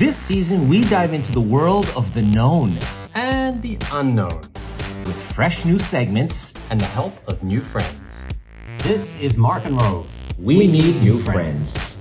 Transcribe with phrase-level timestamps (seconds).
[0.00, 2.78] This season, we dive into the world of the known
[3.14, 4.40] and the unknown
[5.04, 8.24] with fresh new segments and the help of new friends.
[8.78, 10.18] This is Mark and Rove.
[10.38, 11.74] We, we need, need new friends.
[11.76, 11.96] friends.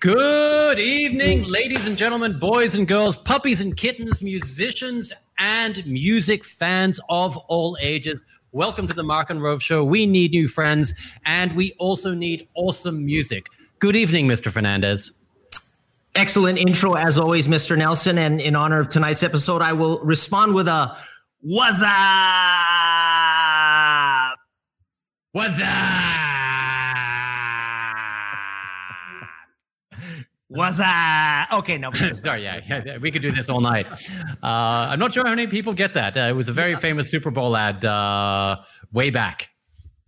[0.00, 6.98] Good evening, ladies and gentlemen, boys and girls, puppies and kittens, musicians and music fans
[7.10, 8.22] of all ages.
[8.52, 9.84] Welcome to the Mark and Rove Show.
[9.84, 10.94] We need new friends
[11.26, 13.48] and we also need awesome music.
[13.82, 14.52] Good evening, Mr.
[14.52, 15.12] Fernandez.
[16.14, 17.76] Excellent intro, as always, Mr.
[17.76, 18.16] Nelson.
[18.16, 20.96] And in honor of tonight's episode, I will respond with a
[21.40, 21.88] What's up?
[25.32, 25.68] What's up?
[30.48, 31.76] Was that okay?
[31.76, 32.44] No, sorry.
[32.44, 33.88] Yeah, yeah, we could do this all night.
[33.90, 36.16] Uh, I'm not sure how many people get that.
[36.16, 38.58] Uh, it was a very famous Super Bowl ad uh,
[38.92, 39.51] way back.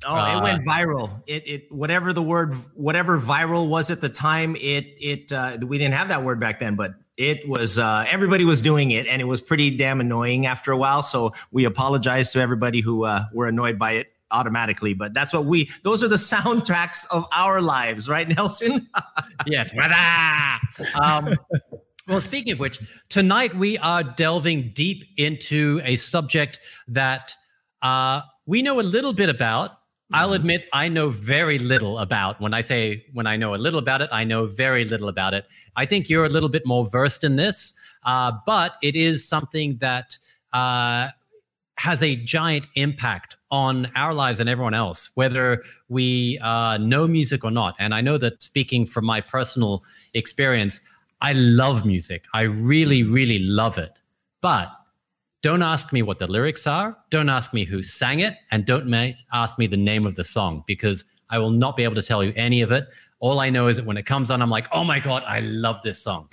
[0.06, 1.22] Oh, it went uh, viral.
[1.26, 4.56] It it whatever the word whatever viral was at the time.
[4.56, 8.44] It it uh, we didn't have that word back then, but it was uh, everybody
[8.44, 11.02] was doing it, and it was pretty damn annoying after a while.
[11.02, 13.00] So we apologize to everybody who
[13.32, 17.62] were annoyed by it automatically, but that's what we, those are the soundtracks of our
[17.62, 18.88] lives, right, Nelson?
[19.46, 19.72] yes.
[21.00, 21.34] um,
[22.08, 27.34] well, speaking of which, tonight we are delving deep into a subject that
[27.80, 29.78] uh, we know a little bit about.
[30.12, 32.40] I'll admit I know very little about.
[32.40, 35.34] When I say when I know a little about it, I know very little about
[35.34, 35.46] it.
[35.76, 37.74] I think you're a little bit more versed in this,
[38.04, 40.18] uh, but it is something that
[40.52, 41.08] uh,
[41.78, 47.44] has a giant impact on our lives and everyone else, whether we uh, know music
[47.44, 47.74] or not.
[47.78, 49.82] And I know that speaking from my personal
[50.12, 50.80] experience,
[51.20, 52.24] I love music.
[52.34, 54.00] I really, really love it.
[54.40, 54.70] But
[55.44, 56.96] don't ask me what the lyrics are.
[57.10, 58.34] Don't ask me who sang it.
[58.50, 61.84] And don't ma- ask me the name of the song because I will not be
[61.84, 62.88] able to tell you any of it.
[63.20, 65.40] All I know is that when it comes on, I'm like, oh my God, I
[65.40, 66.30] love this song.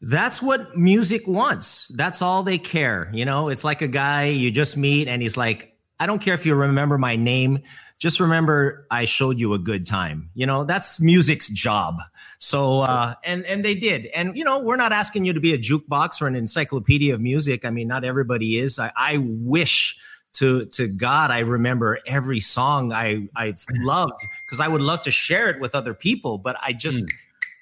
[0.00, 1.88] That's what music wants.
[1.88, 3.10] That's all they care.
[3.12, 6.32] You know, it's like a guy you just meet and he's like, I don't care
[6.32, 7.58] if you remember my name.
[8.00, 10.30] Just remember I showed you a good time.
[10.34, 12.00] You know, that's music's job.
[12.38, 14.06] So uh and and they did.
[14.06, 17.20] And you know, we're not asking you to be a jukebox or an encyclopedia of
[17.20, 17.64] music.
[17.64, 18.78] I mean, not everybody is.
[18.78, 19.98] I, I wish
[20.32, 25.10] to to God I remember every song I I loved because I would love to
[25.10, 27.08] share it with other people, but I just mm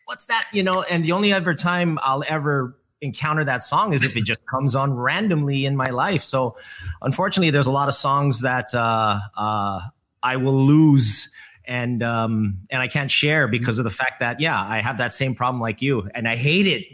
[0.09, 0.49] what's that?
[0.53, 4.25] You know, and the only other time I'll ever encounter that song is if it
[4.25, 6.23] just comes on randomly in my life.
[6.23, 6.57] So
[7.03, 9.81] unfortunately, there's a lot of songs that uh, uh,
[10.23, 11.33] I will lose
[11.69, 15.13] and um, and I can't share because of the fact that yeah, I have that
[15.13, 16.85] same problem like you, and I hate it.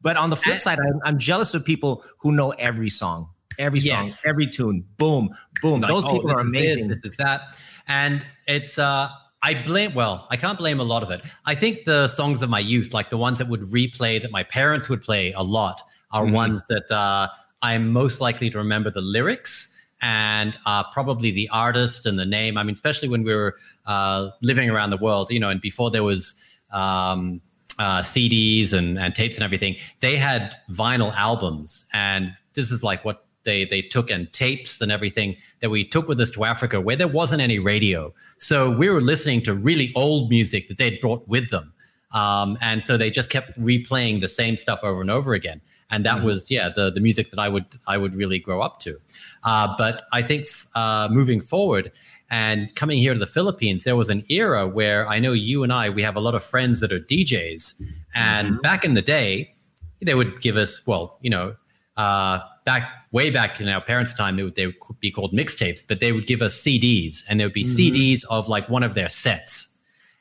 [0.00, 3.80] But on the flip side, I'm, I'm jealous of people who know every song, every
[3.80, 4.26] song, yes.
[4.26, 4.84] every tune.
[4.96, 5.30] Boom,
[5.62, 5.80] boom.
[5.80, 6.88] Like, Those oh, people are amazing.
[6.88, 9.08] This, this is that, and it's uh
[9.40, 11.24] I blame, well, I can't blame a lot of it.
[11.46, 14.42] I think the songs of my youth, like the ones that would replay that my
[14.42, 15.80] parents would play a lot,
[16.10, 16.34] are mm-hmm.
[16.34, 17.28] ones that uh,
[17.62, 22.56] I'm most likely to remember the lyrics and uh, probably the artist and the name.
[22.56, 25.90] I mean, especially when we were uh, living around the world, you know, and before
[25.90, 26.34] there was
[26.72, 27.40] um,
[27.78, 31.84] uh, CDs and, and tapes and everything, they had vinyl albums.
[31.92, 36.06] And this is like what they they took and tapes and everything that we took
[36.06, 38.12] with us to Africa where there wasn't any radio.
[38.38, 41.72] So we were listening to really old music that they'd brought with them.
[42.12, 45.60] Um, and so they just kept replaying the same stuff over and over again.
[45.90, 46.26] And that mm-hmm.
[46.26, 48.98] was, yeah, the, the music that I would I would really grow up to.
[49.44, 51.92] Uh, but I think uh, moving forward
[52.30, 55.72] and coming here to the Philippines, there was an era where I know you and
[55.72, 57.80] I we have a lot of friends that are DJs,
[58.14, 58.60] and mm-hmm.
[58.60, 59.54] back in the day,
[60.00, 61.56] they would give us well, you know,
[61.96, 65.82] uh, back way back in our parents' time, they would, they would be called mixtapes,
[65.86, 67.94] but they would give us CDs, and there would be mm-hmm.
[67.94, 69.68] CDs of like one of their sets.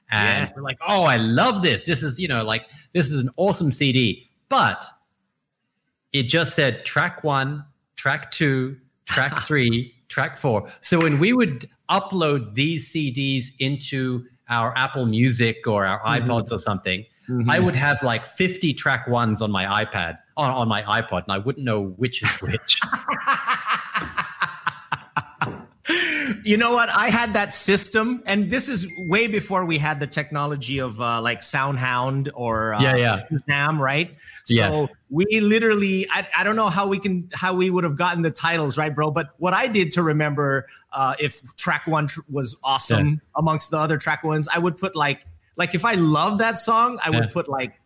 [0.10, 0.54] And yes.
[0.56, 1.86] we're like, oh, I love this.
[1.86, 4.30] This is, you know, like this is an awesome CD.
[4.50, 4.86] But
[6.14, 10.70] it just said track one, track two, track three, track four.
[10.82, 16.30] So when we would upload these CDs into our Apple Music or our mm-hmm.
[16.30, 17.50] iPods or something, mm-hmm.
[17.50, 21.32] I would have like 50 track ones on my iPad on, on my iPod, and
[21.32, 22.80] I wouldn't know which is which.
[26.44, 26.90] you know what?
[26.90, 31.22] I had that system, and this is way before we had the technology of uh,
[31.22, 34.12] like SoundHound or uh, yeah, yeah, Sam, right?
[34.46, 34.90] So yes.
[35.10, 38.32] we literally, I, I don't know how we can how we would have gotten the
[38.32, 39.12] titles, right, bro?
[39.12, 43.16] But what I did to remember uh, if track one tr- was awesome yeah.
[43.36, 45.26] amongst the other track ones, I would put like
[45.56, 47.80] like if I love that song, I would put like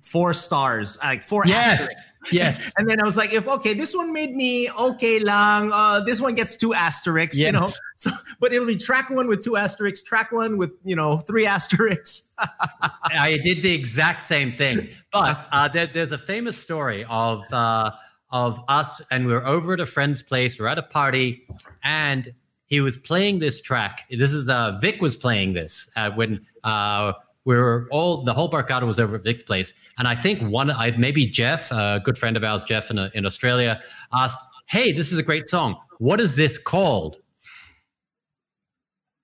[0.00, 1.88] four stars, like four yes.
[2.30, 2.72] Yes.
[2.78, 5.70] And then I was like, if okay, this one made me okay lang.
[5.72, 7.70] Uh, this one gets two asterisks, you know.
[7.96, 11.46] So, but it'll be track one with two asterisks, track one with you know three
[11.46, 12.32] asterisks.
[12.38, 14.90] I did the exact same thing.
[15.12, 17.90] But uh, there, there's a famous story of uh,
[18.30, 20.58] of us, and we were over at a friend's place.
[20.58, 21.46] We're at a party,
[21.82, 22.32] and
[22.66, 24.04] he was playing this track.
[24.10, 27.14] This is uh, Vic was playing this uh, when uh,
[27.48, 30.70] we were all the whole barkada was over at Vic's place, and I think one,
[30.70, 33.80] I maybe Jeff, a good friend of ours, Jeff in, in Australia,
[34.12, 35.80] asked, "Hey, this is a great song.
[35.98, 37.16] What is this called?"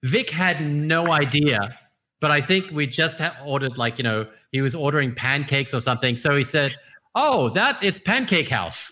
[0.05, 1.79] Vic had no idea,
[2.19, 6.17] but I think we just ordered like you know he was ordering pancakes or something.
[6.17, 6.75] So he said,
[7.15, 8.91] "Oh, that it's Pancake House."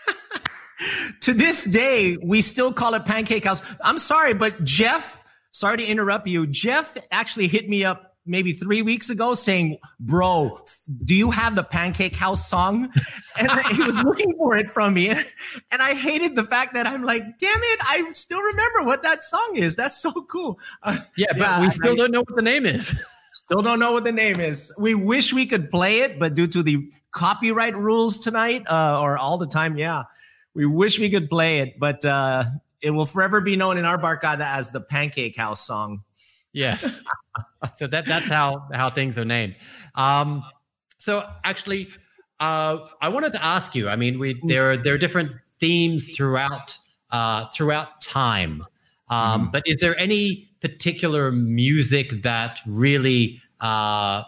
[1.20, 3.62] to this day, we still call it Pancake House.
[3.82, 5.23] I'm sorry, but Jeff,
[5.54, 6.46] sorry to interrupt you.
[6.46, 10.60] Jeff actually hit me up maybe three weeks ago saying, Bro,
[11.04, 12.92] do you have the Pancake House song?
[13.38, 15.10] And he was looking for it from me.
[15.72, 19.24] And I hated the fact that I'm like, Damn it, I still remember what that
[19.24, 19.76] song is.
[19.76, 20.58] That's so cool.
[20.82, 22.92] Uh, Yeah, but Yeah, we still I- don't know what the name is.
[23.36, 24.72] Still don't know what the name is.
[24.80, 29.18] We wish we could play it, but due to the copyright rules tonight, uh, or
[29.18, 30.04] all the time, yeah,
[30.54, 32.44] we wish we could play it, but uh,
[32.84, 36.04] it will forever be known in our barkada as the Pancake House song.
[36.52, 37.02] yes.
[37.76, 39.56] so that that's how how things are named.
[39.94, 40.44] Um,
[40.98, 41.88] so actually,
[42.40, 43.88] uh, I wanted to ask you.
[43.88, 46.78] I mean, we there are there are different themes throughout
[47.10, 48.62] uh, throughout time.
[49.08, 54.24] Um, But is there any particular music that really uh,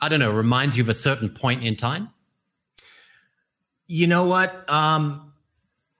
[0.00, 2.10] I don't know reminds you of a certain point in time?
[3.86, 4.68] You know what?
[4.70, 5.33] Um,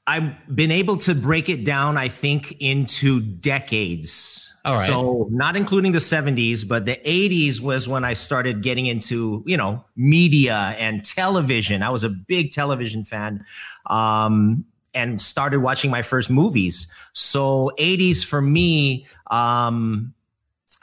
[0.07, 4.55] I've been able to break it down, I think, into decades.
[4.65, 4.87] All right.
[4.87, 9.57] So not including the 70s, but the 80s was when I started getting into, you
[9.57, 11.83] know, media and television.
[11.83, 13.45] I was a big television fan.
[13.87, 14.65] Um,
[14.95, 16.87] and started watching my first movies.
[17.13, 20.14] So 80s for me, um,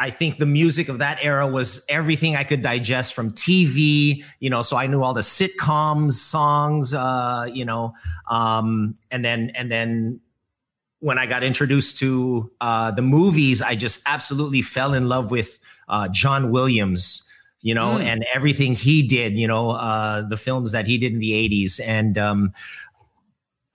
[0.02, 4.50] I think the music of that era was everything I could digest from TV, you
[4.50, 7.94] know, so I knew all the sitcoms, songs, uh, you know,
[8.28, 10.20] um, and then, and then
[11.02, 15.60] when I got introduced to uh, the movies, I just absolutely fell in love with
[15.88, 17.24] uh, John Williams,
[17.62, 18.04] you know, Mm.
[18.04, 21.80] and everything he did, you know, uh, the films that he did in the 80s.
[21.80, 22.54] And, um,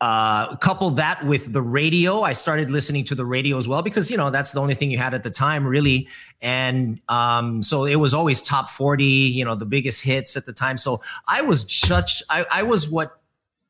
[0.01, 2.23] uh, couple that with the radio.
[2.23, 4.91] I started listening to the radio as well because you know that's the only thing
[4.91, 6.09] you had at the time, really.
[6.43, 10.53] And um, so it was always top forty, you know, the biggest hits at the
[10.53, 10.77] time.
[10.77, 13.21] So I was such, I, I was what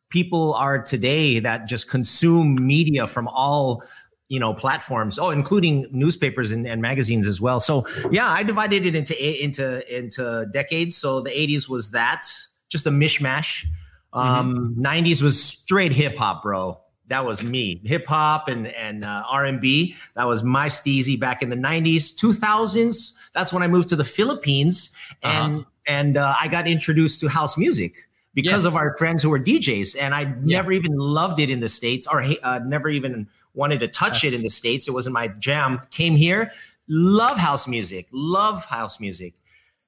[0.09, 3.83] people are today that just consume media from all
[4.29, 8.85] you know platforms oh including newspapers and, and magazines as well so yeah i divided
[8.85, 12.27] it into into into decades so the 80s was that
[12.69, 13.67] just a mishmash
[14.17, 16.81] um 90s was straight hip hop bro.
[17.09, 17.81] That was me.
[17.85, 23.15] Hip hop and and uh, r&b that was my steezy back in the 90s 2000s
[23.33, 27.57] that's when i moved to the philippines and and uh, i got introduced to house
[27.57, 28.67] music because Yes.
[28.67, 32.07] of our friends who were DJs, and I never even loved it in the states,
[32.07, 34.87] or uh, never even wanted to touch it in the states.
[34.87, 35.81] It wasn't my jam.
[35.91, 36.53] Came here,
[36.87, 39.33] love house music, love house music,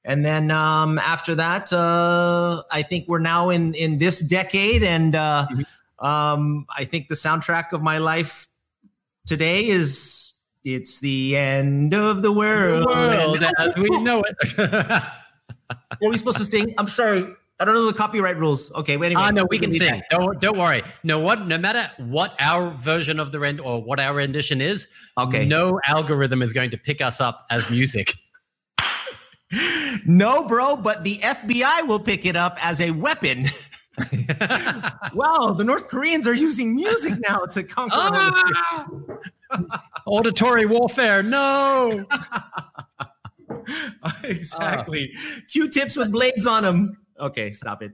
[0.09, 5.15] and then um, after that, uh, I think we're now in in this decade, and
[5.15, 5.47] uh,
[6.01, 8.49] um, I think the soundtrack of my life
[9.27, 10.25] today is
[10.65, 12.87] it's the end of the world.
[12.87, 14.37] World And- as we know it.
[14.59, 16.75] are we supposed to sing?
[16.79, 17.27] I'm sorry.
[17.61, 18.73] I don't know the copyright rules.
[18.75, 19.07] Okay, wait.
[19.07, 19.89] Anyway, Ah, no, we can sing.
[19.91, 20.05] that.
[20.11, 20.83] Don't don't worry.
[21.03, 24.87] No what no matter what our version of the rend or what our rendition is,
[25.19, 25.45] Okay.
[25.45, 28.15] no algorithm is going to pick us up as music.
[30.05, 33.47] No, bro, but the FBI will pick it up as a weapon.
[35.15, 37.97] well, the North Koreans are using music now to conquer.
[37.97, 38.87] Ah!
[40.07, 41.23] Auditory warfare.
[41.23, 42.05] No.
[44.25, 45.13] exactly.
[45.51, 46.99] Q-tips with blades on them.
[47.21, 47.93] Okay, stop it.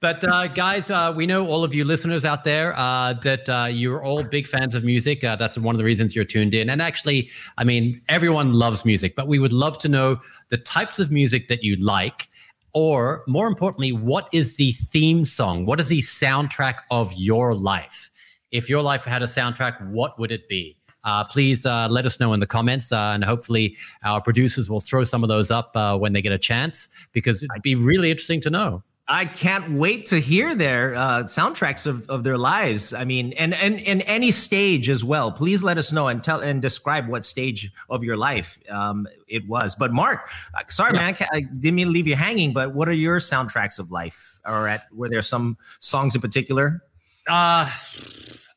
[0.00, 3.68] But uh, guys, uh, we know all of you listeners out there uh, that uh,
[3.70, 5.24] you're all big fans of music.
[5.24, 6.68] Uh, that's one of the reasons you're tuned in.
[6.68, 10.20] And actually, I mean, everyone loves music, but we would love to know
[10.50, 12.28] the types of music that you like,
[12.74, 15.64] or more importantly, what is the theme song?
[15.64, 18.10] What is the soundtrack of your life?
[18.50, 20.77] If your life had a soundtrack, what would it be?
[21.04, 24.80] Uh, please uh, let us know in the comments, uh, and hopefully our producers will
[24.80, 28.10] throw some of those up uh, when they get a chance, because it'd be really
[28.10, 28.82] interesting to know.
[29.10, 32.92] I can't wait to hear their uh, soundtracks of, of their lives.
[32.92, 35.32] I mean, and and and any stage as well.
[35.32, 39.48] Please let us know and tell and describe what stage of your life um, it
[39.48, 39.74] was.
[39.74, 41.06] But Mark, uh, sorry Yeah.
[41.06, 42.52] man, I I didn't mean to leave you hanging.
[42.52, 44.40] But what are your soundtracks of life?
[44.46, 46.82] Or at were there some songs in particular?
[47.26, 47.70] Uh,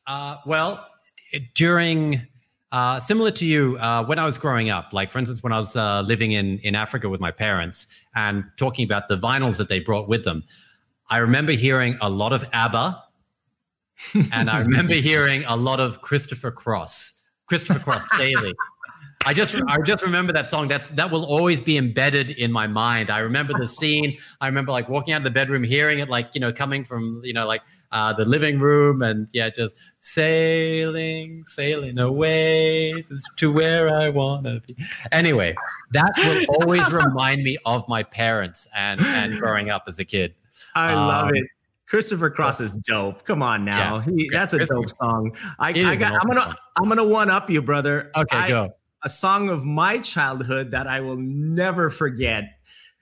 [0.06, 0.86] uh, well,
[1.54, 2.26] during
[2.72, 5.58] uh, similar to you, uh, when I was growing up, like for instance, when I
[5.58, 9.68] was uh, living in in Africa with my parents and talking about the vinyls that
[9.68, 10.42] they brought with them,
[11.10, 13.02] I remember hearing a lot of ABBA,
[14.32, 18.54] and I remember hearing a lot of Christopher Cross, Christopher Cross Daly.
[19.24, 20.68] I just I just remember that song.
[20.68, 23.10] That's that will always be embedded in my mind.
[23.10, 24.18] I remember the scene.
[24.40, 27.20] I remember like walking out of the bedroom, hearing it, like you know, coming from
[27.24, 27.62] you know, like
[27.92, 33.04] uh, the living room, and yeah, just sailing, sailing away
[33.36, 34.76] to where I wanna be.
[35.12, 35.54] Anyway,
[35.92, 40.34] that will always remind me of my parents and and growing up as a kid.
[40.74, 41.44] I love Um, it.
[41.86, 43.24] Christopher Cross is dope.
[43.24, 44.14] Come on now, Yeah.
[44.16, 45.36] He- that's a dope song.
[45.58, 46.40] I, I got, I'm gonna.
[46.40, 46.54] song.
[46.76, 48.10] I'm gonna one up you, brother.
[48.16, 48.74] Okay, I- go.
[49.04, 52.58] A song of my childhood that I will never forget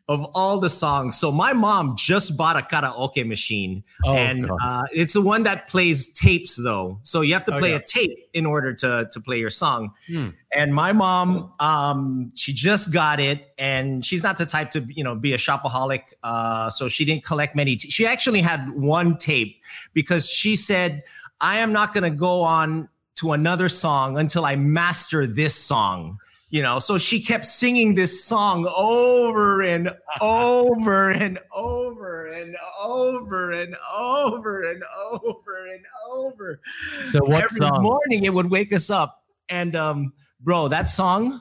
[0.08, 1.16] of all the songs.
[1.16, 5.68] So my mom just bought a karaoke machine Oh, and uh, it's the one that
[5.68, 6.98] plays tapes though.
[7.04, 7.84] So you have to play Okay.
[7.84, 9.92] a tape in order to, to play your song.
[10.08, 10.30] Hmm.
[10.52, 15.04] And my mom, um, she just got it and she's not the type to, you
[15.04, 16.02] know, be a shopaholic.
[16.24, 17.76] Uh, so she didn't collect many.
[17.76, 21.04] T- she actually had one tape because she said,
[21.40, 22.88] I am not going to go on
[23.20, 26.18] to another song until I master this song.
[26.48, 33.52] You know, so she kept singing this song over and over and over and over
[33.52, 36.60] and over and over and over.
[37.04, 37.82] So what Every song?
[37.82, 39.22] morning it would wake us up.
[39.48, 41.40] And um, bro, that song,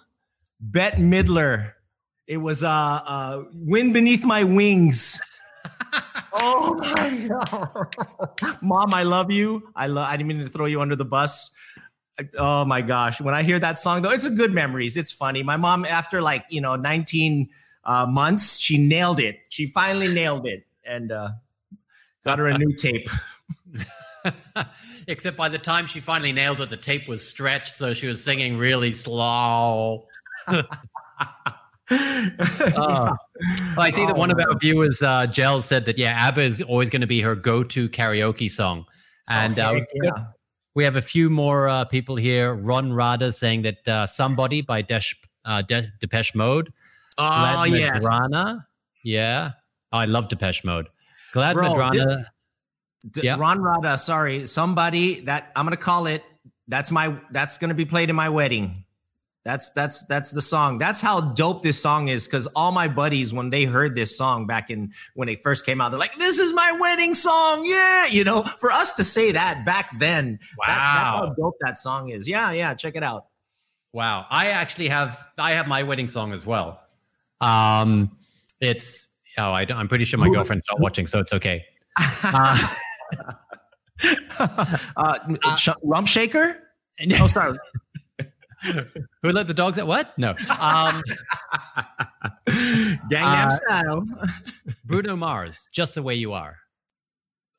[0.60, 1.74] Bette Midler,
[2.28, 5.20] it was uh, uh Wind Beneath My Wings.
[6.34, 8.60] oh my god.
[8.62, 9.72] Mom, I love you.
[9.76, 11.52] I love I didn't mean to throw you under the bus.
[12.38, 13.22] Oh my gosh.
[13.22, 14.98] When I hear that song though, it's a good memories.
[14.98, 15.44] It's funny.
[15.44, 17.50] My mom, after like, you know, 19
[17.86, 19.40] uh, months, she nailed it.
[19.50, 21.30] She finally nailed it and uh
[22.24, 23.08] got her a new tape.
[25.08, 28.24] Except by the time she finally nailed it, the tape was stretched, so she was
[28.24, 30.08] singing really slow.
[31.92, 33.16] Uh,
[33.80, 36.92] I see that one of our viewers, uh, Gel, said that yeah, ABBA is always
[36.92, 38.86] going to be her go-to karaoke song,
[39.28, 40.12] and uh, yeah.
[40.80, 42.54] We have a few more uh, people here.
[42.54, 46.72] Ron Rada saying that uh, "Somebody" by Desh, uh, De- Depeche Mode.
[47.18, 48.08] Oh Glad yes.
[48.08, 48.66] Madrana.
[49.04, 49.52] Yeah,
[49.92, 50.88] oh, I love Depeche Mode.
[51.34, 52.28] Glad Bro, Madrana.
[53.12, 53.36] D- Yeah.
[53.38, 56.24] Ron Rada, sorry, somebody that I'm gonna call it.
[56.70, 58.86] That's my that's gonna be played in my wedding.
[59.46, 60.78] That's that's that's the song.
[60.80, 62.26] That's how dope this song is.
[62.28, 65.80] Because all my buddies, when they heard this song back in when it first came
[65.80, 69.32] out, they're like, "This is my wedding song." Yeah, you know, for us to say
[69.32, 71.16] that back then, that- that's Wow.
[71.30, 72.28] how dope that song is.
[72.28, 73.28] Yeah, yeah, check it out.
[73.94, 76.82] Wow, I actually have I have my wedding song as well.
[77.40, 78.12] Um,
[78.60, 81.66] it's oh, I don't, I'm pretty sure my girlfriend's not watching, so it's okay.
[84.38, 84.58] Uh,
[84.98, 86.64] uh, Sh- Rump Shaker.
[87.22, 87.58] Oh, sorry.
[88.64, 89.88] Who let the dogs out?
[89.88, 90.18] What?
[90.18, 90.32] No.
[90.32, 91.02] Um,
[92.48, 94.06] Gangnam Uh, Style.
[94.86, 96.58] Bruno Mars, just the way you are.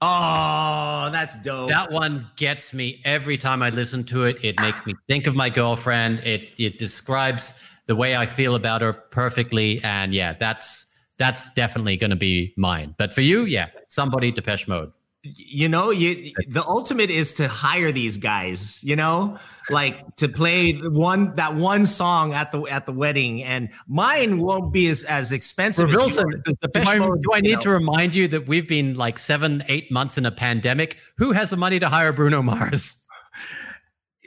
[0.03, 1.69] Oh, that's dope.
[1.71, 4.43] That one gets me every time I listen to it.
[4.43, 6.21] It makes me think of my girlfriend.
[6.21, 10.87] It it describes the way I feel about her perfectly, and yeah, that's
[11.19, 12.95] that's definitely going to be mine.
[12.97, 14.91] But for you, yeah, somebody Depeche Mode.
[15.23, 19.37] You know you the ultimate is to hire these guys you know
[19.69, 24.73] like to play one that one song at the at the wedding and mine won't
[24.73, 28.29] be as as expensive Wilson, Do I, Mode, do I need know, to remind you
[28.29, 30.99] that we've been like seven, eight months in a pandemic?
[31.19, 33.00] Who has the money to hire Bruno Mars?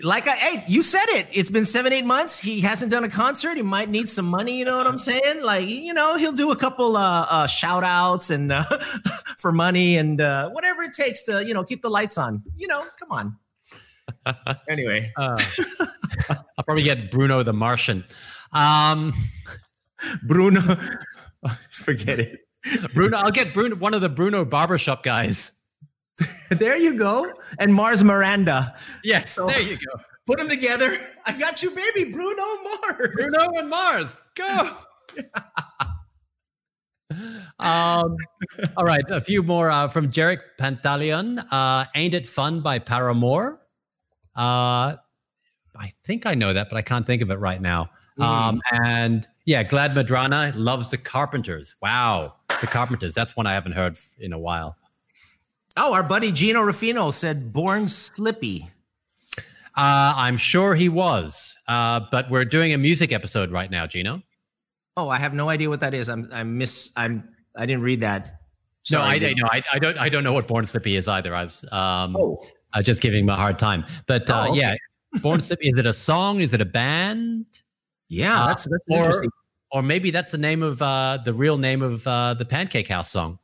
[0.02, 1.28] Like I, hey you said it.
[1.32, 2.40] It's been seven eight months.
[2.40, 3.58] He hasn't done a concert.
[3.58, 5.44] He might need some money you know what i'm saying?
[5.44, 8.64] Like you know he'll do a couple uh, uh shout outs and uh,
[9.38, 12.42] for money and uh whatever it takes to you know keep the lights on.
[12.56, 13.38] You know come on.
[14.70, 15.12] Anyway.
[15.18, 15.42] Uh,
[16.30, 18.04] I'll probably get Bruno the Martian.
[18.52, 19.14] Um,
[20.24, 20.62] bruno.
[21.70, 22.40] Forget it.
[22.94, 25.52] Bruno, I'll get Bruno, one of the Bruno barbershop guys.
[26.52, 27.34] There you go.
[27.60, 28.76] And Mars Miranda.
[29.04, 30.02] Yes, So- there you go.
[30.26, 30.96] Put them together.
[31.26, 32.12] I got you, baby.
[32.12, 33.10] Bruno Mars.
[33.14, 34.70] Bruno and Mars, go.
[37.60, 38.16] um,
[38.78, 41.46] all right, a few more uh, from Jarek Pantaleon.
[41.52, 43.60] Uh, Ain't It Fun by Paramore.
[44.36, 44.96] Uh,
[45.76, 47.90] I think I know that, but I can't think of it right now.
[48.20, 51.76] Um, and Yeah, Glad Madrana loves the Carpenters.
[51.82, 53.14] Wow, the Carpenters.
[53.14, 54.78] That's one I haven't heard in a while.
[55.76, 58.70] Oh, our buddy Gino Rufino said "Born Slippy."
[59.76, 64.22] Uh, I'm sure he was, uh, but we're doing a music episode right now, Gino.
[64.98, 66.10] Oh, I have no idea what that is.
[66.10, 68.32] I'm I miss I'm I didn't read that.
[68.92, 69.98] No, I, no, I, I don't.
[69.98, 71.34] I don't know what Born Slippy is either.
[71.34, 72.44] I was um, Oh.
[72.74, 73.86] I was just giving him a hard time.
[74.08, 74.60] But uh, Oh, okay.
[74.60, 74.76] yeah,
[75.22, 75.70] Born Slippy.
[75.70, 76.42] Is it a song?
[76.42, 77.46] Is it a band?
[78.10, 79.30] Yeah, Uh, that's that's or, interesting.
[79.72, 83.10] Or maybe that's the name of uh, the real name of uh, the Pancake House
[83.10, 83.40] song.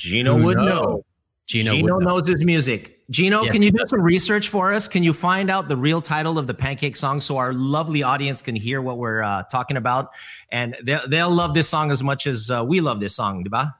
[0.00, 0.66] Gino who would knows?
[0.66, 1.04] know.
[1.46, 2.10] Gino, Gino would know.
[2.14, 2.98] knows his music.
[3.10, 4.86] Gino, Yes, can you do some research for us?
[4.86, 8.40] Can you find out the real title of the Pancake song so our lovely audience
[8.40, 10.10] can hear what we're uh, talking about,
[10.50, 13.74] and they'll, they'll love this song as much as uh, we love this song, diba?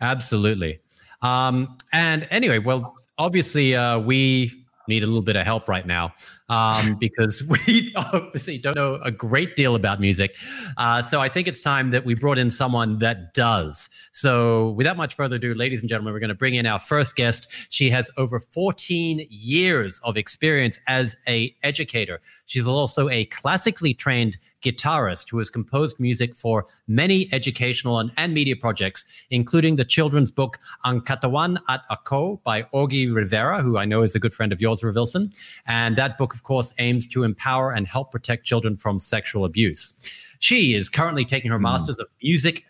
[0.00, 0.80] Absolutely.
[1.22, 4.52] Um, and anyway, well, obviously, uh, we
[4.88, 6.12] need a little bit of help right now
[6.48, 10.36] um, because we obviously don't know a great deal about music.
[10.76, 13.88] Uh, so I think it's time that we brought in someone that does.
[14.12, 17.16] So without much further ado, ladies and gentlemen, we're going to bring in our first
[17.16, 17.46] guest.
[17.70, 22.20] She has over 14 years of experience as a educator.
[22.46, 28.34] She's also a classically trained guitarist who has composed music for many educational and, and
[28.34, 33.84] media projects, including the children's book Ang Katawan at Ako by Augie Rivera, who I
[33.84, 35.32] know is a good friend of yours, Revilson.
[35.66, 39.94] And that book, of course, aims to empower and help protect children from sexual abuse.
[40.38, 42.64] She is currently taking her Masters of Music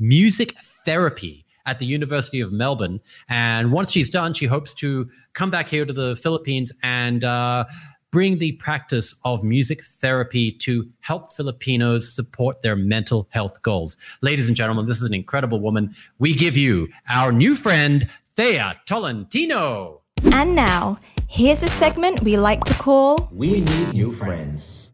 [0.00, 3.00] Music Therapy at the University of Melbourne.
[3.28, 7.64] And once she's done, she hopes to come back here to the Philippines and uh,
[8.10, 13.96] bring the practice of music therapy to help Filipinos support their mental health goals.
[14.20, 15.94] Ladies and gentlemen, this is an incredible woman.
[16.18, 20.03] We give you our new friend, Thea Tolentino.
[20.32, 24.90] And now, here's a segment we like to call We need new friends.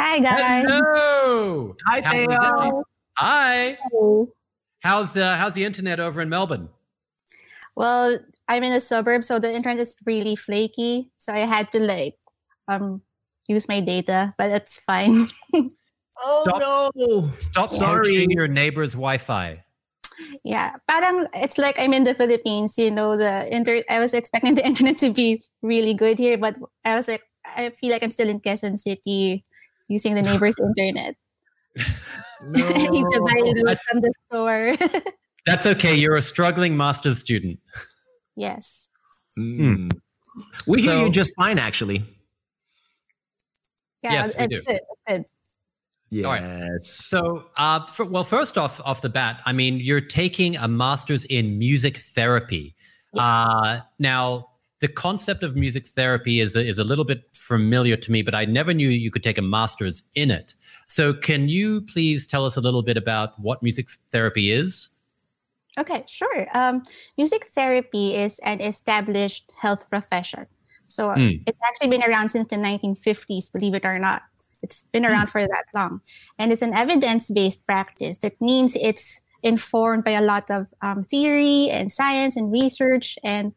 [0.00, 0.64] Hi guys.
[0.66, 1.74] Hello.
[1.86, 2.50] Hi, How are you Thea.
[2.58, 2.82] doing?
[3.18, 3.78] Hi.
[3.90, 4.28] Hello.
[4.80, 6.68] How's uh, how's the internet over in Melbourne?
[7.76, 8.18] Well,
[8.48, 11.10] I'm in a suburb, so the internet is really flaky.
[11.18, 12.16] So I had to like
[12.68, 13.02] um
[13.48, 15.28] use my data, but that's fine.
[16.22, 16.92] Oh Stop.
[16.94, 17.30] no!
[17.38, 18.04] Stop Sorry.
[18.04, 19.64] poaching your neighbor's Wi-Fi.
[20.44, 22.76] Yeah, parang it's like I'm in the Philippines.
[22.78, 23.82] You know, the inter.
[23.90, 27.70] I was expecting the internet to be really good here, but I was like, I
[27.70, 29.44] feel like I'm still in Quezon City,
[29.88, 31.16] using the neighbor's internet.
[31.78, 33.70] I need to buy No.
[33.70, 34.76] it from the store.
[35.46, 35.94] That's okay.
[35.94, 37.58] You're a struggling master's student.
[38.36, 38.90] yes.
[39.38, 39.90] Mm.
[40.66, 42.04] We hear you just fine, actually.
[44.02, 44.62] Yeah, Yes, we do.
[44.62, 44.80] good.
[45.06, 45.32] it's
[46.12, 46.24] good.
[46.24, 46.42] All right.
[46.42, 46.88] Yes.
[46.88, 51.24] So, uh, for, well, first off, off the bat, I mean, you're taking a master's
[51.26, 52.74] in music therapy.
[53.14, 53.24] Yes.
[53.24, 54.48] Uh, now,
[54.80, 58.34] the concept of music therapy is a, is a little bit familiar to me, but
[58.34, 60.54] I never knew you could take a master's in it.
[60.86, 64.88] So, can you please tell us a little bit about what music therapy is?
[65.78, 66.48] Okay, sure.
[66.52, 66.82] Um,
[67.16, 70.46] music therapy is an established health profession.
[70.86, 71.38] So Hmm.
[71.46, 74.22] it's actually been around since the 1950s, believe it or not.
[74.62, 76.00] It's been around for that long.
[76.38, 78.18] And it's an evidence based practice.
[78.18, 83.18] That means it's informed by a lot of um, theory and science and research.
[83.24, 83.52] And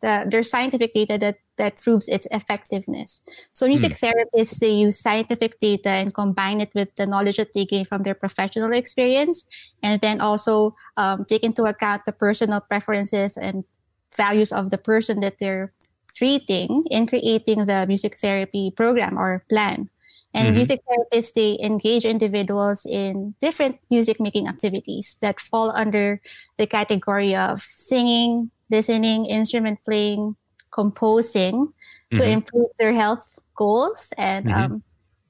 [0.00, 3.20] the, there's scientific data that, that proves its effectiveness.
[3.52, 7.64] So music therapists, they use scientific data and combine it with the knowledge that they
[7.64, 9.44] gain from their professional experience
[9.82, 13.64] and then also um, take into account the personal preferences and
[14.16, 15.72] values of the person that they're
[16.14, 19.88] treating in creating the music therapy program or plan.
[20.34, 20.54] And Mhm.
[20.54, 26.20] music therapists, they engage individuals in different music making activities that fall under
[26.58, 30.36] the category of singing, listening, instrument playing,
[30.70, 31.72] composing
[32.14, 32.32] to Mhm.
[32.44, 34.54] improve their health goals and Mhm.
[34.54, 34.82] um,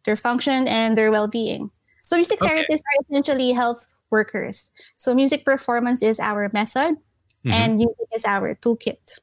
[0.04, 1.70] their function and their well being.
[2.02, 2.50] So, music Okay.
[2.64, 4.70] therapists are essentially health workers.
[4.96, 6.96] So, music performance is our method,
[7.44, 7.52] Mhm.
[7.54, 9.20] and music is our toolkit.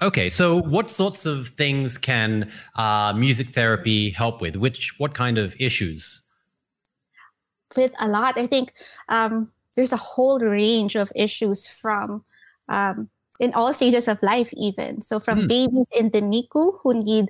[0.00, 4.54] Okay, so what sorts of things can uh, music therapy help with?
[4.54, 6.22] Which what kind of issues?
[7.76, 8.72] With a lot, I think
[9.08, 12.24] um, there's a whole range of issues from
[12.68, 15.00] um, in all stages of life, even.
[15.02, 15.46] So, from Hmm.
[15.46, 17.26] babies in the NICU who need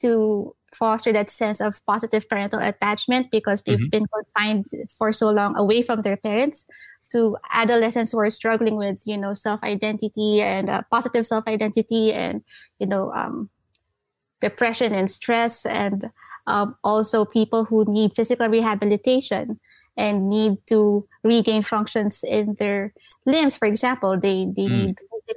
[0.00, 3.90] to foster that sense of positive parental attachment because they've Mhm.
[3.90, 6.66] been confined for so long away from their parents
[7.12, 12.42] to adolescents who are struggling with you know self-identity and uh, positive self-identity and
[12.78, 13.48] you know um,
[14.40, 16.10] depression and stress and
[16.46, 19.56] um, also people who need physical rehabilitation
[19.96, 22.92] and need to regain functions in their
[23.26, 24.86] limbs for example they they Mm.
[24.88, 24.96] need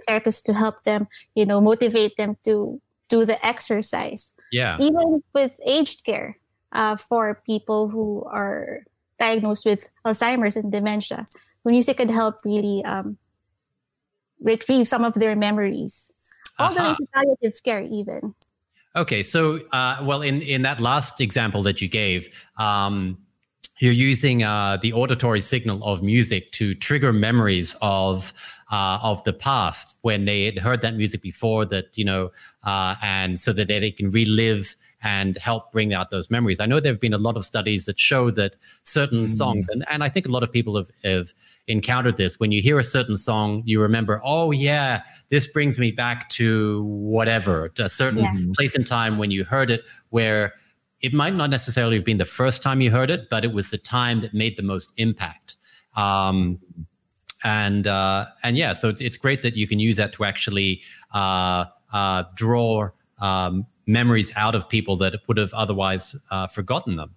[0.09, 4.77] therapists to help them you know motivate them to do the exercise Yeah.
[4.79, 6.35] even with aged care
[6.73, 8.83] uh, for people who are
[9.19, 11.25] diagnosed with Alzheimer's and dementia.
[11.65, 13.17] Music can help really um,
[14.39, 16.11] retrieve some of their memories,
[16.59, 18.33] all the way to palliative care, even.
[18.95, 23.17] Okay, so uh, well, in in that last example that you gave, um,
[23.79, 28.33] you're using uh, the auditory signal of music to trigger memories of
[28.71, 31.65] uh, of the past when they had heard that music before.
[31.65, 32.31] That you know,
[32.63, 34.75] uh, and so that they can relive
[35.05, 36.59] and help bring out those memories.
[36.59, 39.85] I know there have been a lot of studies that show that certain songs, and,
[39.87, 41.31] and I think a lot of people have, have
[41.67, 42.39] encountered this.
[42.39, 46.83] When you hear a certain song, you remember, oh, yeah, this brings me back to
[46.83, 48.33] whatever, to a certain Yeah.
[48.55, 50.53] place in time when you heard it, where
[51.01, 53.69] it might not necessarily have been the first time you heard it, but it was
[53.69, 55.55] the time that made the most impact.
[55.95, 56.59] Um,
[57.43, 60.81] and uh, and yeah, so it's, it's great that you can use that to actually
[61.13, 62.89] uh, uh, draw
[63.19, 67.15] um, memories out of people that would have otherwise uh, forgotten them.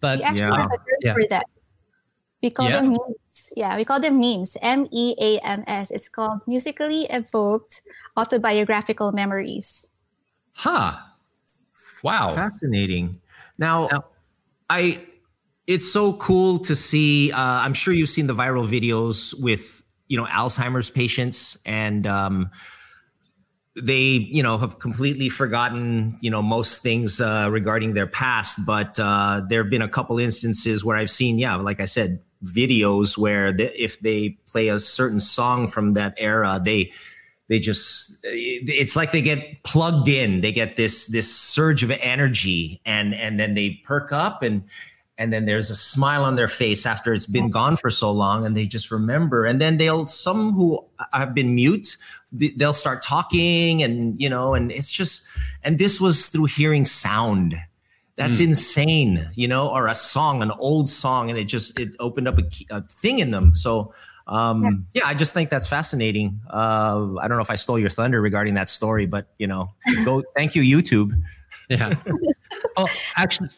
[0.00, 0.56] But We actually Yeah.
[0.56, 1.14] have a term Yeah.
[1.14, 1.46] for that.
[2.42, 2.80] We call Yeah?
[2.80, 3.52] them MEAMs.
[3.56, 4.56] Yeah, we call them MEAMs.
[4.60, 5.90] M E A M S.
[5.92, 7.82] It's called musically evoked
[8.16, 9.88] autobiographical memories.
[10.54, 10.96] huh,
[12.02, 13.20] wow, Fascinating.
[13.58, 14.04] Now, Now-
[14.68, 15.00] I
[15.68, 17.30] it's so cool to see.
[17.32, 22.50] Uh, I'm sure you've seen the viral videos with you know Alzheimer's patients, and um,
[23.74, 28.60] they you know have completely forgotten you know most things uh, regarding their past.
[28.66, 32.22] But uh, there have been a couple instances where I've seen, yeah, like I said,
[32.44, 36.92] videos where the, if they play a certain song from that era, they
[37.48, 42.80] they just it's like they get plugged in they get this this surge of energy
[42.86, 44.64] and and then they perk up and
[45.18, 48.46] and then there's a smile on their face after it's been gone for so long
[48.46, 50.82] and they just remember and then they'll some who
[51.12, 51.96] have been mute
[52.38, 55.28] th- they'll start talking and you know and it's just
[55.64, 57.54] and this was through hearing sound
[58.16, 62.28] that's insane you know or a song an old song and it just it opened
[62.28, 63.92] up a, a thing in them so
[64.28, 65.02] um yeah.
[65.06, 68.54] i just think that's fascinating uh i don't know if i stole your thunder regarding
[68.54, 69.66] that story but you know
[70.04, 71.12] go thank you youtube
[71.68, 71.94] yeah.
[72.76, 73.48] oh, actually,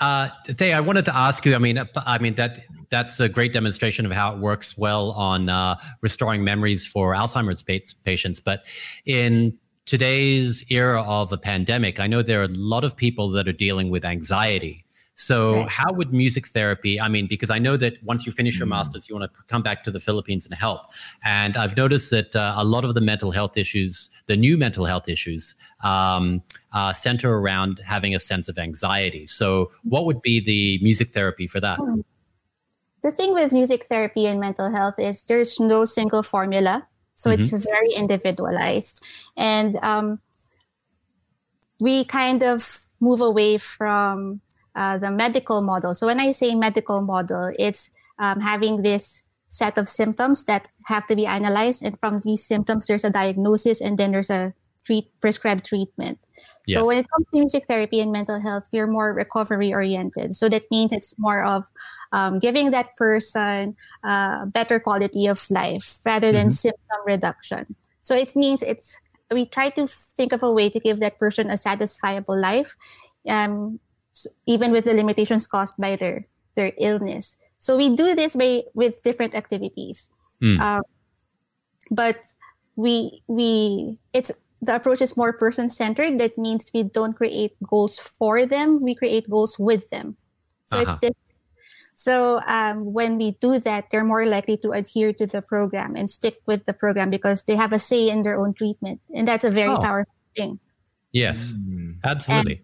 [0.00, 1.54] uh, Thea, I wanted to ask you.
[1.54, 2.60] I mean, I mean that
[2.90, 7.62] that's a great demonstration of how it works well on uh, restoring memories for Alzheimer's
[8.04, 8.40] patients.
[8.40, 8.66] But
[9.04, 13.48] in today's era of a pandemic, I know there are a lot of people that
[13.48, 14.84] are dealing with anxiety.
[15.20, 15.68] So, Right.
[15.68, 17.00] how would music therapy?
[17.00, 19.62] I mean, because I know that once you finish your master's, you want to come
[19.62, 20.82] back to the Philippines and help.
[21.24, 24.84] And I've noticed that uh, a lot of the mental health issues, the new mental
[24.84, 26.40] health issues, um,
[26.72, 29.26] uh, center around having a sense of anxiety.
[29.26, 31.80] So, what would be the music therapy for that?
[33.02, 36.86] The thing with music therapy and mental health is there's no single formula.
[37.14, 39.02] So it's very individualized.
[39.36, 40.20] And um,
[41.80, 44.40] we kind of move away from
[44.74, 45.94] uh, the medical model.
[45.94, 51.06] So when I say medical model, it's um, having this set of symptoms that have
[51.06, 51.82] to be analyzed.
[51.82, 56.18] And from these symptoms, there's a diagnosis and then there's a treat, prescribed treatment.
[56.66, 56.78] Yes.
[56.78, 60.34] So when it comes to music therapy and mental health, we're more recovery oriented.
[60.34, 61.64] So that means it's more of
[62.12, 67.74] um, giving that person uh, better quality of life rather than symptom reduction.
[68.02, 68.96] So it means it's
[69.30, 72.76] we try to think of a way to give that person a satisfiable life,
[73.28, 73.78] um,
[74.46, 77.36] even with the limitations caused by their their illness.
[77.58, 80.08] So we do this by with different activities,
[80.40, 80.60] Mm.
[80.60, 80.82] Um,
[81.90, 82.16] but
[82.76, 86.18] we we it's the approach is more person centered.
[86.18, 90.16] That means we don't create goals for them; we create goals with them.
[90.66, 90.98] So it's Uh-huh.
[91.00, 91.16] different.
[91.94, 96.08] So um, when we do that, they're more likely to adhere to the program and
[96.10, 99.42] stick with the program because they have a say in their own treatment, and that's
[99.44, 99.80] a very Oh.
[99.82, 100.60] powerful thing.
[101.10, 101.54] Yes,
[102.04, 102.62] absolutely.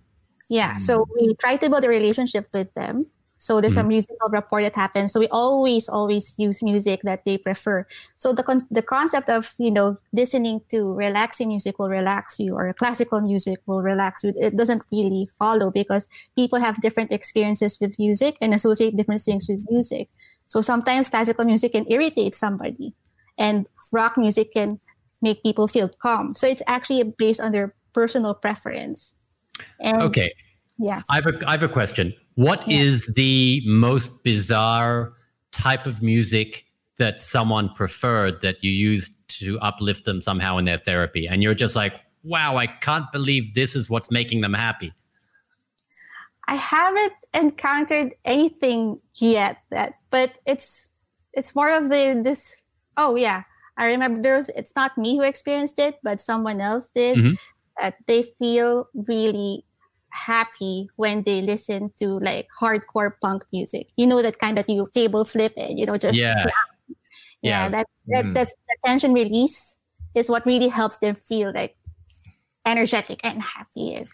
[0.51, 0.77] Yeah.
[0.77, 3.07] So we try to build a relationship with them.
[3.45, 3.89] So there's a mm.
[3.89, 5.13] musical rapport that happens.
[5.13, 7.85] So we always, always use music that they prefer.
[8.17, 12.57] So the con- the concept of you know listening to relaxing music will relax you,
[12.57, 14.33] or classical music will relax you.
[14.35, 19.45] It doesn't really follow because people have different experiences with music and associate different things
[19.47, 20.09] with music.
[20.47, 22.97] So sometimes classical music can irritate somebody,
[23.37, 24.81] and rock music can
[25.21, 26.33] make people feel calm.
[26.35, 29.17] So it's actually based on their personal preference.
[29.85, 30.33] And Okay.
[30.81, 31.05] yeah.
[31.13, 32.17] I have a, I have a question.
[32.35, 35.13] What is the most bizarre
[35.53, 36.67] type of music
[36.99, 41.27] that someone preferred that you used to uplift them somehow in their therapy?
[41.27, 41.95] And you're just like,
[42.25, 44.93] wow, I can't believe this is what's making them happy.
[46.47, 50.91] I haven't encountered anything yet that, but it's
[51.33, 52.63] it's more of the this.
[52.97, 53.45] Oh yeah,
[53.79, 54.51] I remember there was.
[54.51, 57.17] It's not me who experienced it, but someone else did.
[57.17, 57.39] Mhm.
[57.81, 59.65] That they feel really
[60.15, 63.89] happy when they listen to like hardcore punk music.
[63.97, 66.35] You know that kind that you table flip and you know just Yeah.
[66.43, 66.55] slap.
[67.43, 67.69] yeah, Yeah.
[67.69, 68.35] that, that Mhm.
[68.35, 69.79] that's the tension release
[70.15, 71.77] is what really helps them feel like
[72.65, 73.95] energetic and happy.
[73.97, 74.07] And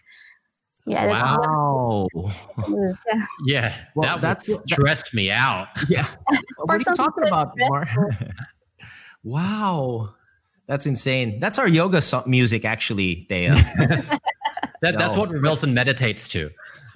[0.87, 2.07] yeah, that's what Wow.
[2.67, 3.25] yeah.
[3.45, 5.67] Yeah, Well, that would that's- stress me out.
[5.89, 6.07] Yeah.
[6.57, 7.87] what are you talking about, it's Mar?
[9.23, 10.09] wow.
[10.67, 11.39] That's insane.
[11.39, 13.53] That's our yoga so- music, actually, Thea.
[14.81, 16.49] That, That's what Wilson meditates to.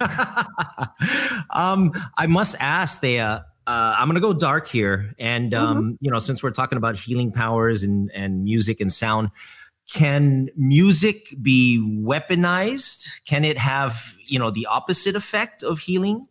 [1.50, 3.46] um, I must ask, Thea.
[3.66, 7.32] Uh, I'm gonna go dark here, and um, you know, since we're talking about healing
[7.32, 9.30] powers and and music and sound,
[9.92, 13.08] can music be weaponized?
[13.24, 16.26] Can it have you know the opposite effect of healing?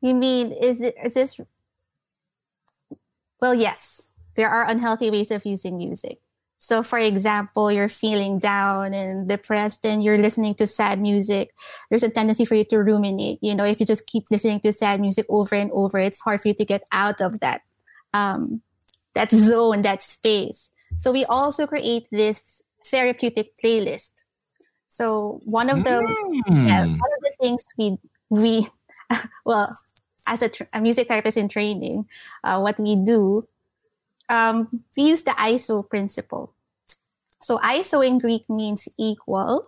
[0.00, 1.40] You mean is it is this?
[3.40, 6.18] Well, yes, there are unhealthy ways of using music.
[6.58, 11.54] So, for example, you're feeling down and depressed, and you're listening to sad music.
[11.88, 13.38] There's a tendency for you to ruminate.
[13.40, 16.40] You know, if you just keep listening to sad music over and over, it's hard
[16.42, 17.62] for you to get out of that
[18.12, 18.60] um,
[19.14, 20.70] that zone, that space.
[20.96, 24.24] So, we also create this therapeutic playlist.
[24.88, 26.02] So, one of the
[26.66, 26.90] yeah, Hmm.
[26.90, 27.98] one of the things we
[28.30, 28.66] we
[29.44, 29.68] well
[30.26, 32.04] as a, tr- a music therapist in training
[32.44, 33.46] uh, what we do
[34.28, 36.54] um, we use the iso principle
[37.40, 39.62] so iso in greek means equal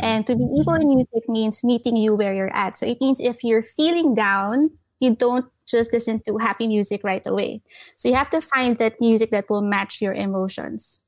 [0.00, 3.20] and to be equal in music means meeting you where you're at so it means
[3.20, 7.60] if you're feeling down you don't just listen to happy music right away
[7.96, 11.02] so you have to find that music that will match your emotions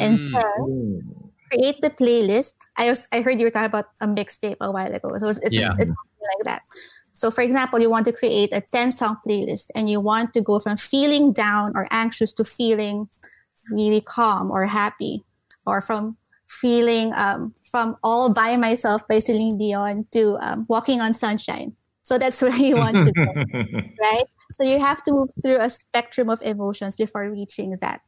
[0.00, 1.30] and Mm.
[1.50, 2.54] create the playlist.
[2.76, 5.38] I was, I heard you were talking about a mixtape a while ago, so it's,
[5.40, 5.72] it's, Yeah.
[5.78, 6.62] it's something like that.
[7.18, 10.40] So, for example, you want to create a ten song playlist, and you want to
[10.40, 13.08] go from feeling down or anxious to feeling
[13.72, 15.24] really calm or happy,
[15.66, 21.12] or from feeling um, from all by myself by Celine Dion to um, walking on
[21.12, 21.74] sunshine.
[22.02, 23.34] So that's where you want to go,
[24.00, 24.26] right?
[24.52, 28.00] So you have to move through a spectrum of emotions before reaching that.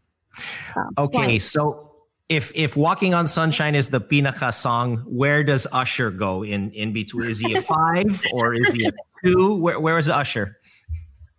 [0.77, 1.43] um, Okay, point.
[1.43, 1.90] so
[2.31, 6.95] if if Walking on Sunshine is the Pinaka song, where does Usher go in in
[6.95, 7.29] between?
[7.29, 9.61] Is he a five or is he a two?
[9.61, 10.57] Where where is Usher?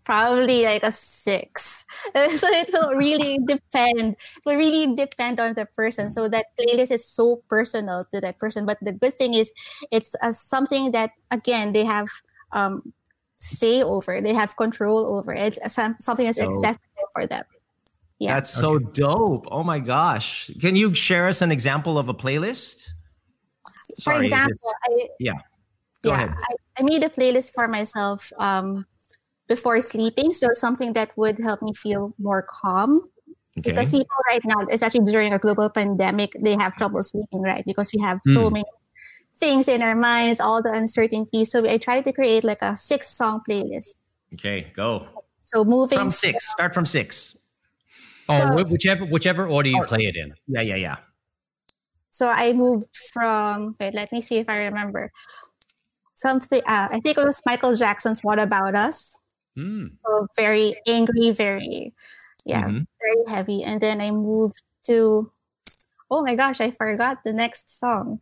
[0.03, 1.85] probably like a six.
[2.13, 4.13] so it will really depend.
[4.19, 6.09] It will really depend on the person.
[6.09, 8.65] So that playlist is so personal to that person.
[8.65, 9.53] But the good thing is,
[9.91, 12.09] it's uh, something that again they have
[12.51, 12.93] um,
[13.37, 14.19] say over.
[14.19, 15.33] They have control over.
[15.33, 17.45] It's something that's accessible for them.
[18.21, 18.35] Yeah.
[18.35, 19.47] That's so dope.
[19.49, 20.51] Oh my gosh.
[20.61, 22.93] Can you share us an example of a playlist?
[24.05, 25.33] for Sorry, is it- example, I, yeah.
[26.03, 26.29] Go yeah, ahead.
[26.29, 28.85] I, I made a playlist for myself um,
[29.47, 30.33] before sleeping.
[30.33, 33.09] So something that would help me feel more calm.
[33.59, 33.71] Okay.
[33.73, 37.65] because people right now, especially during a global pandemic, they have trouble sleeping, right?
[37.65, 38.53] Because we have so Mm.
[38.63, 38.71] many
[39.35, 41.43] things in our minds, all the uncertainty.
[41.43, 43.97] So I tried to create like a six song playlist.
[44.37, 45.05] Okay, go.
[45.41, 46.49] So moving From six.
[46.53, 47.35] Start from six.
[48.31, 50.33] Oh, So- whichever whichever order you play it in.
[50.47, 50.97] Yeah, yeah, yeah.
[52.09, 55.11] So I moved from wait, let me see if I remember.
[56.15, 59.17] Something uh, I think it was Michael Jackson's What About Us.
[59.57, 59.91] Mm.
[60.05, 61.93] So very angry, very
[62.45, 62.85] yeah, Mhm.
[63.01, 63.63] very heavy.
[63.63, 65.31] And then I moved to
[66.09, 68.21] oh my gosh, I forgot the next song.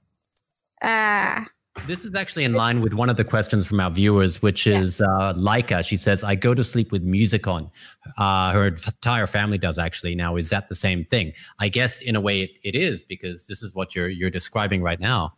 [0.82, 1.44] Uh
[1.88, 4.80] This is actually in line with one of the questions from our viewers, which Yeah.
[4.80, 5.84] is uh, Laika.
[5.84, 7.72] She says, I go to sleep with music on.
[8.18, 10.36] Uh, her entire family does actually now.
[10.36, 11.34] Is that the same thing?
[11.60, 14.82] I guess in a way it, it is because this is what you're you're describing
[14.84, 15.34] right now.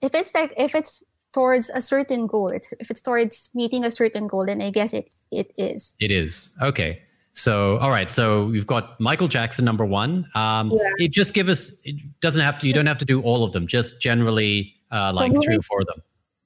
[0.00, 3.90] if it's like if it's towards a certain goal it's, if it's towards meeting a
[3.90, 6.50] certain goal then i guess it it is It is.
[6.62, 6.98] Okay.
[7.34, 8.10] So, all right.
[8.10, 10.26] So we've got Michael Jackson, number one.
[10.34, 10.90] Um, Yeah.
[11.04, 13.52] It just give us, it doesn't have to, you don't have to do all of
[13.52, 16.02] them, just generally uh, like moving- three or four of them.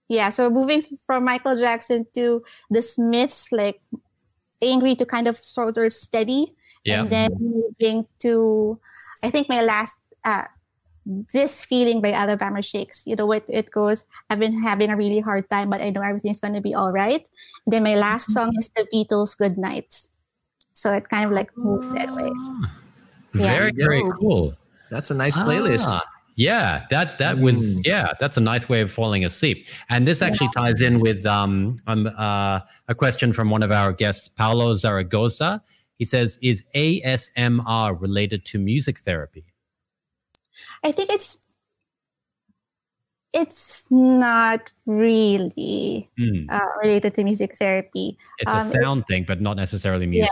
[0.09, 3.80] yeah so moving from michael jackson to the smiths like
[4.62, 6.52] angry to kind of sort of steady
[6.85, 7.00] Yeah.
[7.02, 8.78] and then moving to
[9.22, 10.44] i think my last uh
[11.33, 15.20] this feeling by alabama shakes you know what it goes i've been having a really
[15.20, 17.28] hard time but i know everything's going to be all right
[17.66, 19.88] and then my last song is the beatles good night
[20.72, 22.28] so it kind of like moved that way
[23.35, 23.50] Yeah.
[23.59, 24.54] Very, very cool.
[24.94, 25.83] That's a nice playlist.
[25.90, 27.87] Ah, yeah, that that was Mm.
[27.87, 29.66] yeah, that's a nice way of falling asleep.
[29.88, 33.92] And this actually ties in with um, um uh, a question from one of our
[33.92, 35.62] guests, Paulo Zaragoza.
[35.97, 39.44] He says, "Is ASMR related to music therapy?"
[40.83, 41.38] I think it's
[43.33, 46.44] it's not really Hmm.
[46.51, 48.16] uh, related to music therapy.
[48.38, 50.31] It's a Um, it- sound thing, but not necessarily music.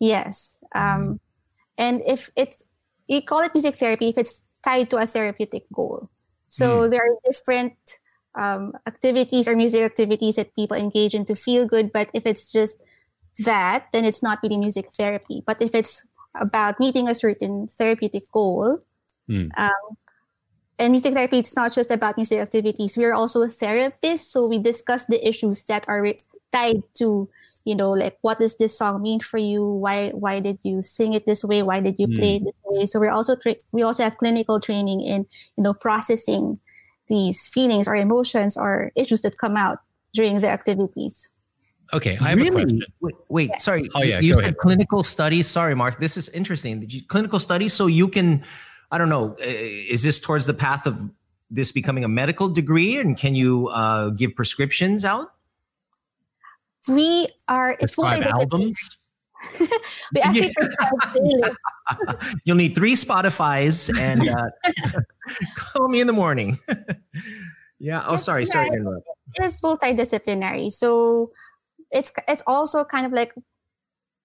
[0.00, 1.18] Yes, um,
[1.76, 2.62] and if it's
[3.08, 6.08] you call it music therapy if it's tied to a therapeutic goal.
[6.48, 7.76] So there are different
[8.34, 11.92] um, activities or music activities that people engage in to feel good.
[11.92, 12.80] But if it's just
[13.44, 15.42] that, then it's not really music therapy.
[15.46, 18.80] But if it's about meeting a certain therapeutic goal,
[19.28, 19.52] Hmm.
[19.58, 19.96] um,
[20.78, 22.96] and music therapy, it's not just about music activities.
[22.96, 26.18] We are also therapists, so we discuss the issues that are re-
[26.52, 27.28] tied to,
[27.64, 29.64] you know, like what does this song mean for you?
[29.64, 31.62] Why why did you sing it this way?
[31.62, 32.86] Why did you play it this way?
[32.86, 36.58] So we're also tra- we also have clinical training in you know processing
[37.08, 39.78] these feelings or emotions or issues that come out
[40.12, 41.28] during the activities.
[41.92, 42.82] Okay, I have a question.
[43.00, 43.88] Wait, wait sorry.
[43.94, 44.58] Oh, yeah, You said ahead.
[44.58, 45.46] clinical studies.
[45.46, 45.98] Sorry, Mark.
[46.00, 46.80] This is interesting.
[46.80, 48.44] Did you clinical studies so you can,
[48.90, 51.00] I don't know, uh, is this towards the path of
[51.50, 55.32] this becoming a medical degree, and can you uh, give prescriptions out?
[56.88, 58.30] We are it's Describe multidisciplinary.
[58.32, 58.78] albums.
[60.14, 60.54] We actually.
[62.44, 64.48] You'll need three Spotify's and uh,
[65.56, 66.58] call me in the morning.
[67.78, 68.02] yeah.
[68.06, 68.46] Oh, sorry.
[68.46, 70.72] Sorry It is multidisciplinary.
[70.72, 71.30] So
[71.90, 73.32] it's it's also kind of like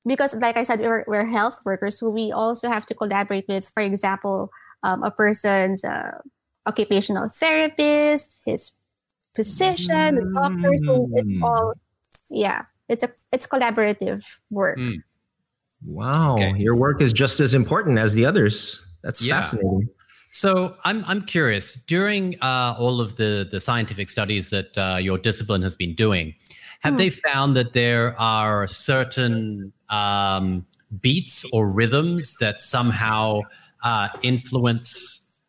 [0.05, 3.69] because like I said, we're, we're health workers, so we also have to collaborate with,
[3.73, 4.49] for example,
[4.83, 6.17] um, a person's uh,
[6.65, 8.71] occupational therapist, his
[9.35, 10.73] physician, the doctor.
[10.83, 11.43] So it's Mm.
[11.43, 11.73] all
[12.33, 14.77] yeah, it's a it's collaborative work.
[14.77, 15.03] Mm.
[15.87, 16.35] Wow.
[16.35, 16.55] Okay.
[16.57, 18.85] Your work is just as important as the others.
[19.03, 19.41] That's Yeah.
[19.41, 19.89] fascinating.
[20.31, 21.75] So I'm I'm curious.
[21.87, 26.33] During uh, all of the the scientific studies that uh, your discipline has been doing,
[26.81, 30.65] have they found that there are certain um,
[31.01, 33.41] beats or rhythms that somehow
[33.83, 35.39] uh, influence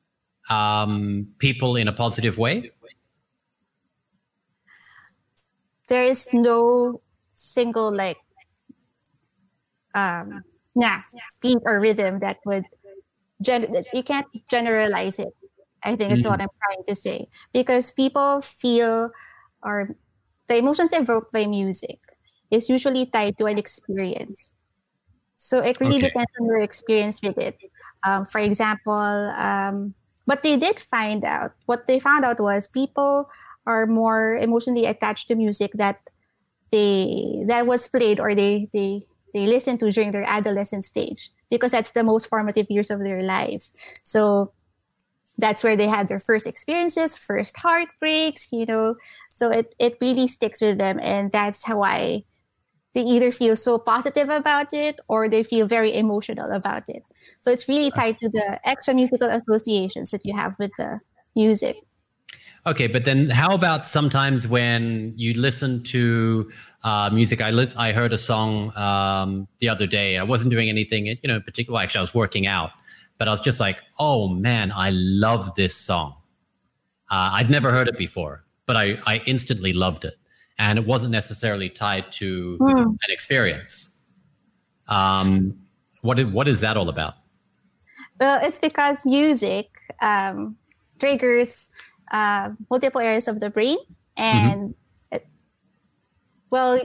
[0.51, 2.71] um, people in a positive way?
[5.89, 7.01] There is no
[7.33, 8.19] single like
[9.95, 10.45] um
[10.75, 11.01] nah
[11.43, 12.65] beat or rhythm that would
[13.43, 15.35] gen- that you can't generalize it
[15.85, 17.29] i think it's what i'm trying to say.
[17.53, 19.11] Because people feel
[19.63, 19.91] or
[20.49, 21.99] the emotions evoked by music
[22.51, 24.55] is usually tied to an experience.
[25.37, 26.01] So it really Okay.
[26.01, 27.59] depends on your experience with it.
[28.05, 28.99] Um, for example
[29.37, 29.95] um,
[30.27, 33.29] but they did find out what they found out was people
[33.67, 35.99] are more emotionally attached to music that
[36.71, 41.73] they that was played or they they they listen to during their adolescent stage because
[41.73, 43.71] that's the most formative years of their life.
[44.03, 44.53] So
[45.39, 48.95] that's where they had their first experiences first heartbreaks you know.
[49.31, 52.23] So it it really sticks with them and that's how i
[52.95, 57.03] they either feel so positive about it or they feel very emotional about it.
[57.41, 61.01] So it's really tied to the extra musical associations that you have with the
[61.37, 61.77] music
[62.67, 66.51] Okay, but then how about sometimes when you listen to
[66.83, 67.43] uh, music?
[67.43, 70.17] I lis- I heard a song um, the other day.
[70.17, 71.79] I wasn't doing anything, you know, in particular.
[71.81, 72.71] Actually, I was working out,
[73.19, 76.15] but I was just like, "Oh man, I love this song."
[77.11, 80.15] Uh, I'd never heard it before, but I I instantly loved it,
[80.59, 83.91] and it wasn't necessarily tied to an experience.
[84.89, 85.59] Um,
[86.01, 87.15] what is, what is that all about?
[88.19, 89.67] Well, it's because music
[90.01, 90.57] um,
[90.99, 91.71] triggers
[92.15, 93.77] uh, multiple areas of the brain,
[94.15, 94.75] and
[95.11, 95.27] it,
[96.55, 96.79] well,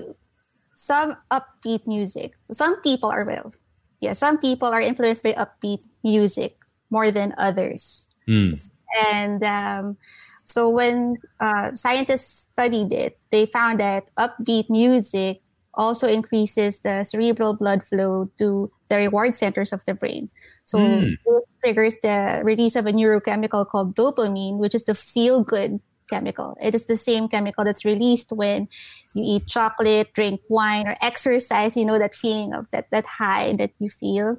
[0.74, 2.34] some upbeat music.
[2.52, 3.54] Some people are well,
[4.02, 4.18] yeah.
[4.18, 6.58] Some people are influenced by upbeat music
[6.90, 8.58] more than others, Hmm.
[9.06, 9.98] and um,
[10.44, 17.54] so when uh, scientists studied it, they found that upbeat music also increases the cerebral
[17.54, 20.30] blood flow to the reward centers of the brain.
[20.66, 25.80] So it triggers the release of a neurochemical called dopamine, which is the feel good
[26.10, 26.58] chemical.
[26.62, 28.68] It is the same chemical that's released when
[29.14, 31.78] you eat chocolate, drink wine, or exercise.
[31.78, 34.38] You know that feeling of that that high that you feel.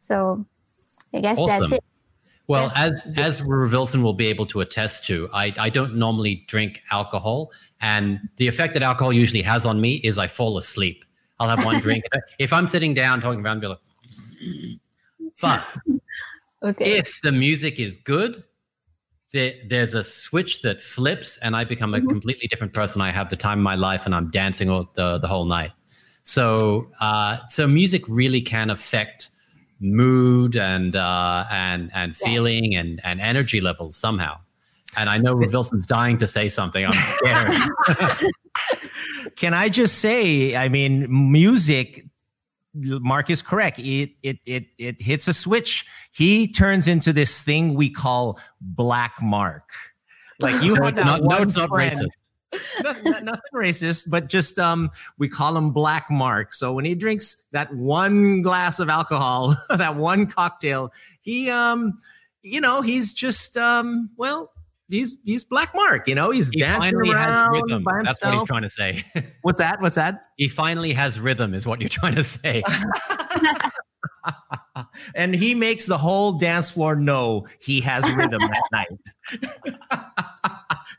[0.00, 0.44] So
[1.14, 1.84] I guess that's it.
[2.46, 6.82] Well, as as Wilson will be able to attest to, I, I don't normally drink
[6.90, 11.04] alcohol, and the effect that alcohol usually has on me is I fall asleep.
[11.40, 12.04] I'll have one drink.
[12.38, 14.80] if I'm sitting down talking around, I'll be like,
[15.40, 15.76] but
[16.64, 16.98] Okay.
[16.98, 18.42] if the music is good,
[19.32, 23.00] there, there's a switch that flips, and I become a completely different person.
[23.00, 25.72] I have the time of my life, and I'm dancing all the the whole night.
[26.22, 29.28] So, uh, so music really can affect
[29.80, 34.38] mood and uh, and and feeling and and energy levels somehow.
[34.96, 36.86] And I know Wilson's dying to say something.
[36.86, 38.32] I'm scared.
[39.36, 42.04] Can I just say, I mean, music,
[42.74, 43.78] Mark is correct.
[43.78, 45.86] It it it it hits a switch.
[46.12, 49.68] He turns into this thing we call black mark.
[50.40, 51.22] Like you no, it's that not.
[51.22, 52.08] No, it's not friend- racist.
[52.84, 56.52] no- no- nothing racist, but just um, we call him Black Mark.
[56.52, 61.98] So when he drinks that one glass of alcohol, that one cocktail, he um,
[62.42, 64.52] you know, he's just um, well,
[64.88, 66.08] he's he's Black Mark.
[66.08, 69.04] You know, he's He dancing around That's what he's trying to say.
[69.42, 69.80] What's that?
[69.80, 70.26] What's that?
[70.36, 72.62] he finally has rhythm, is what you're trying to say.
[75.14, 78.88] and he makes the whole dance floor know he has rhythm that night.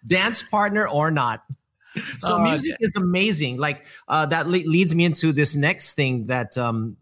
[0.07, 1.43] dance partner or not.
[2.19, 3.57] So Oh, music is amazing.
[3.57, 6.97] Like uh, that le- leads me into this next thing that um,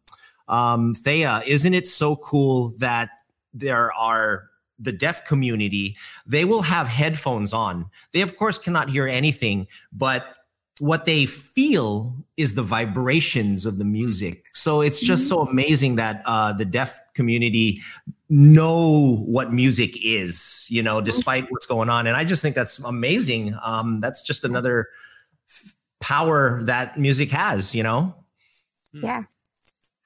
[0.47, 3.09] um, Thea, isn't it so cool that
[3.53, 4.49] there are
[4.79, 5.95] the deaf community?
[6.25, 7.85] They will have headphones on.
[8.11, 10.35] They of course cannot hear anything, but
[10.79, 14.47] what they feel is the vibrations of the music.
[14.53, 17.79] So it's just so amazing that uh, the deaf community
[18.29, 22.07] know what music is, you know, despite what's going on.
[22.07, 23.55] And I just think that's amazing.
[23.63, 24.87] Um, that's just another
[25.47, 28.15] f- power that music has, you know.
[28.93, 29.23] Yeah.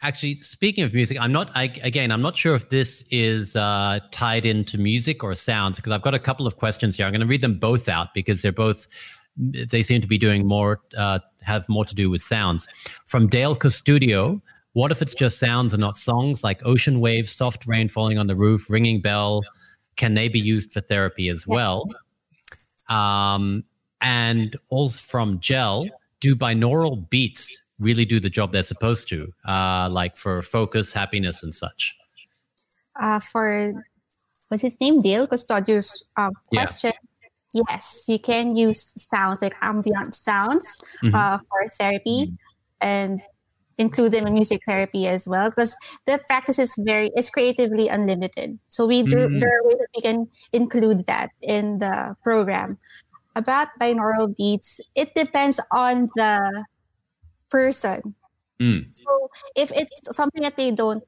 [0.03, 1.49] Actually, speaking of music, I'm not.
[1.55, 5.91] I, again, I'm not sure if this is uh, tied into music or sounds because
[5.91, 7.05] I've got a couple of questions here.
[7.07, 8.87] I'm going to read them both out because they're both.
[9.37, 12.67] They seem to be doing more, uh, have more to do with sounds.
[13.07, 14.41] From Dale Custodio,
[14.73, 18.27] what if it's just sounds and not songs like ocean waves, soft rain falling on
[18.27, 19.41] the roof, ringing bell?
[19.95, 21.89] Can they be used for therapy as well?
[22.87, 23.63] Um,
[24.01, 25.87] and also from Gel,
[26.19, 31.43] do binaural beats really do the job they're supposed to, uh, like for focus, happiness,
[31.43, 31.95] and such?
[32.99, 33.73] Uh, for
[34.49, 34.99] what's his name?
[34.99, 36.61] Dale Custodio's uh, Yeah.
[36.65, 36.93] question.
[37.53, 41.15] Yes, you can use sounds like ambient sounds Mhm.
[41.15, 42.33] uh, for therapy
[42.81, 43.21] and
[43.77, 45.75] include them in music therapy as well because
[46.05, 49.39] the practice is very is creatively unlimited so we do Mhm.
[49.39, 52.77] there are ways that we can include that in the program
[53.35, 56.65] about binaural beats it depends on the
[57.49, 58.15] person
[58.59, 58.89] Mm.
[58.89, 61.03] so if it's something that they don't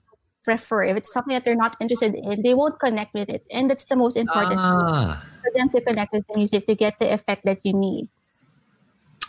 [0.46, 3.70] prefer if it's something that they're not interested in they won't connect with it and
[3.70, 6.94] that's the most important thing, Ah, for them to connect with the music to get
[7.00, 8.08] the effect that you need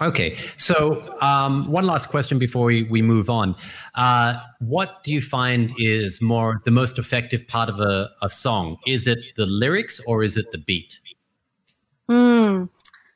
[0.00, 0.36] okay.
[0.56, 3.54] So, um, one last question before we, we move on.
[3.94, 8.78] Uh, what do you find is more the most effective part of a, a song?
[8.86, 11.00] Is it the lyrics or is it the beat?
[12.08, 12.64] Hmm.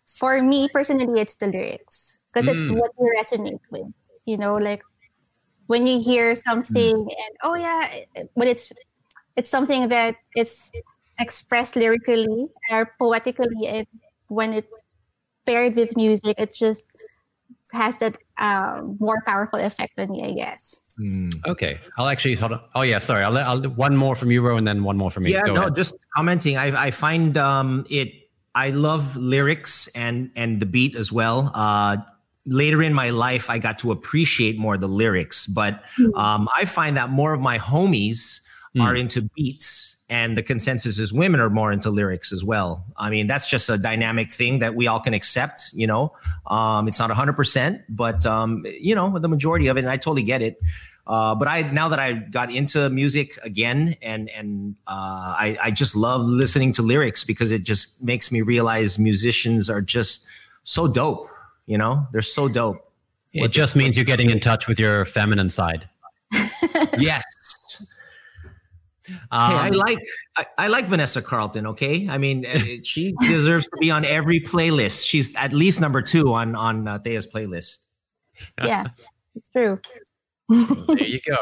[0.06, 2.76] For me personally, it's the lyrics because it's Mm.
[2.78, 3.86] what you resonate with.
[4.26, 4.82] You know, like
[5.66, 8.72] when you hear something and oh yeah, it- but it's
[9.36, 10.70] it's something that it's
[11.18, 13.86] expressed lyrically or poetically, and
[14.28, 14.66] when it
[15.46, 16.84] paired with music, it just
[17.72, 20.80] has that uh, more powerful effect on you, I guess.
[21.46, 22.60] Okay, I'll actually hold on.
[22.74, 23.24] Oh yeah, sorry.
[23.24, 25.32] I'll, I'll one more from you, Ro, and then one more from me.
[25.32, 25.76] Yeah, Go no, ahead.
[25.76, 26.56] just commenting.
[26.56, 28.12] I I find um it.
[28.54, 31.50] I love lyrics and and the beat as well.
[31.54, 31.96] Uh,
[32.46, 35.82] later in my life, I got to appreciate more the lyrics, but
[36.14, 38.40] um, I find that more of my homies
[38.80, 39.90] are into beats.
[40.10, 42.84] And the consensus is women are more into lyrics as well.
[42.96, 45.70] I mean, that's just a dynamic thing that we all can accept.
[45.72, 46.12] You know,
[46.46, 49.96] um, it's not hundred percent, but um, you know, the majority of it, and I
[49.96, 50.58] totally get it.
[51.06, 55.70] Uh, but I now that I got into music again, and and uh, I I
[55.70, 60.26] just love listening to lyrics because it just makes me realize musicians are just
[60.64, 61.28] so dope.
[61.66, 62.76] You know, they're so dope.
[63.32, 65.88] it just means you're getting in touch with your feminine side.
[66.98, 67.24] Yes.
[69.30, 69.98] Um, hey, I like
[70.36, 71.66] I, I like Vanessa Carlton.
[71.66, 75.06] Okay, I mean uh, she deserves to be on every playlist.
[75.06, 77.86] She's at least number two on on uh, Thea's playlist.
[78.62, 78.84] yeah,
[79.34, 79.78] it's true.
[80.48, 81.36] there you go.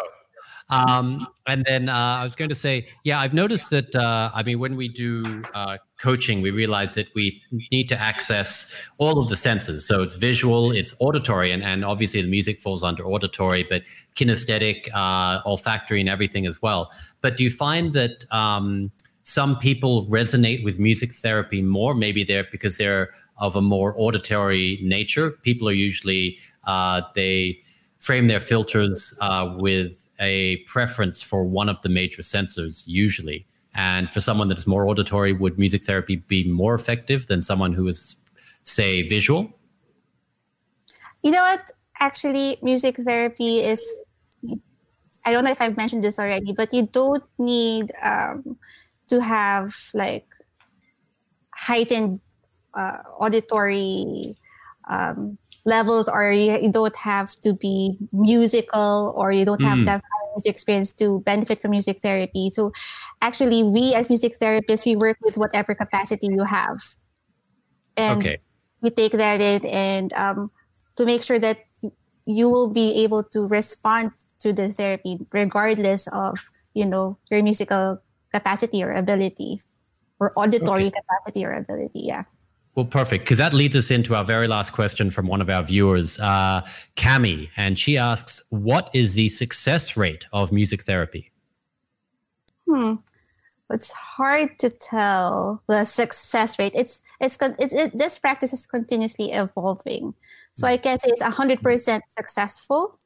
[0.71, 3.95] Um, and then uh, I was going to say, yeah, I've noticed that.
[3.95, 7.41] Uh, I mean, when we do uh, coaching, we realize that we
[7.71, 9.87] need to access all of the senses.
[9.87, 13.83] So it's visual, it's auditory, and, and obviously the music falls under auditory, but
[14.17, 16.91] kinesthetic, uh, olfactory, and everything as well.
[17.21, 18.91] But do you find that um,
[19.23, 21.95] some people resonate with music therapy more?
[21.95, 25.31] Maybe they're because they're of a more auditory nature.
[25.43, 27.61] People are usually uh, they
[28.01, 34.11] frame their filters uh, with a preference for one of the major sensors usually and
[34.11, 37.89] for someone that is more auditory would music therapy be more effective than someone who
[37.89, 38.17] is
[38.65, 39.53] say visual
[41.23, 41.61] You know what?
[42.01, 43.81] Actually, music therapy is.
[45.25, 48.59] I don't know if I've mentioned this already, but you don't need um,
[49.09, 50.27] to have like
[51.55, 52.21] heightened
[52.75, 54.35] uh, auditory
[54.91, 59.85] um, levels, or you, you don't have to be musical, or you don't have Mm.
[59.85, 60.03] to have
[60.35, 62.51] music experience to benefit from music therapy.
[62.51, 62.73] So,
[63.21, 66.79] actually, we as music therapists, we work with whatever capacity you have,
[67.97, 68.37] and Okay.
[68.81, 70.51] we take that in and um,
[70.97, 71.59] to make sure that
[72.27, 76.39] you will be able to respond to the therapy regardless of
[76.75, 78.01] you know your musical
[78.33, 79.61] capacity or ability
[80.21, 82.01] or auditory capacity or ability.
[82.01, 82.25] Yeah.
[82.75, 85.63] Well, perfect, because that leads us into our very last question from one of our
[85.63, 86.63] viewers, uh,
[86.97, 91.31] Cami, and she asks, "What is the success rate of music therapy?"
[92.67, 92.95] Hmm.
[93.69, 96.73] It's hard to tell the success rate.
[96.75, 100.15] It's it's, it's it, this practice is continuously evolving.
[100.55, 102.99] So I can't say it's hundred percent successful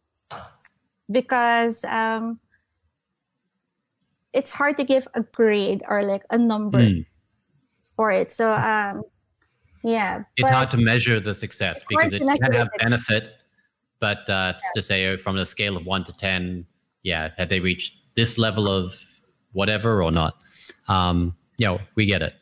[1.11, 2.39] because um,
[4.33, 7.01] it's hard to give a grade or like a number Hmm.
[7.97, 8.31] for it.
[8.31, 9.03] So um,
[9.83, 13.35] yeah, It's hard to measure the success because it can have benefit,
[14.01, 16.67] but uh, it's to say uh, from a scale of one to ten,
[17.03, 18.97] yeah, have they reached this level of
[19.53, 20.35] whatever or not?
[20.89, 22.35] Um, you know, we get it.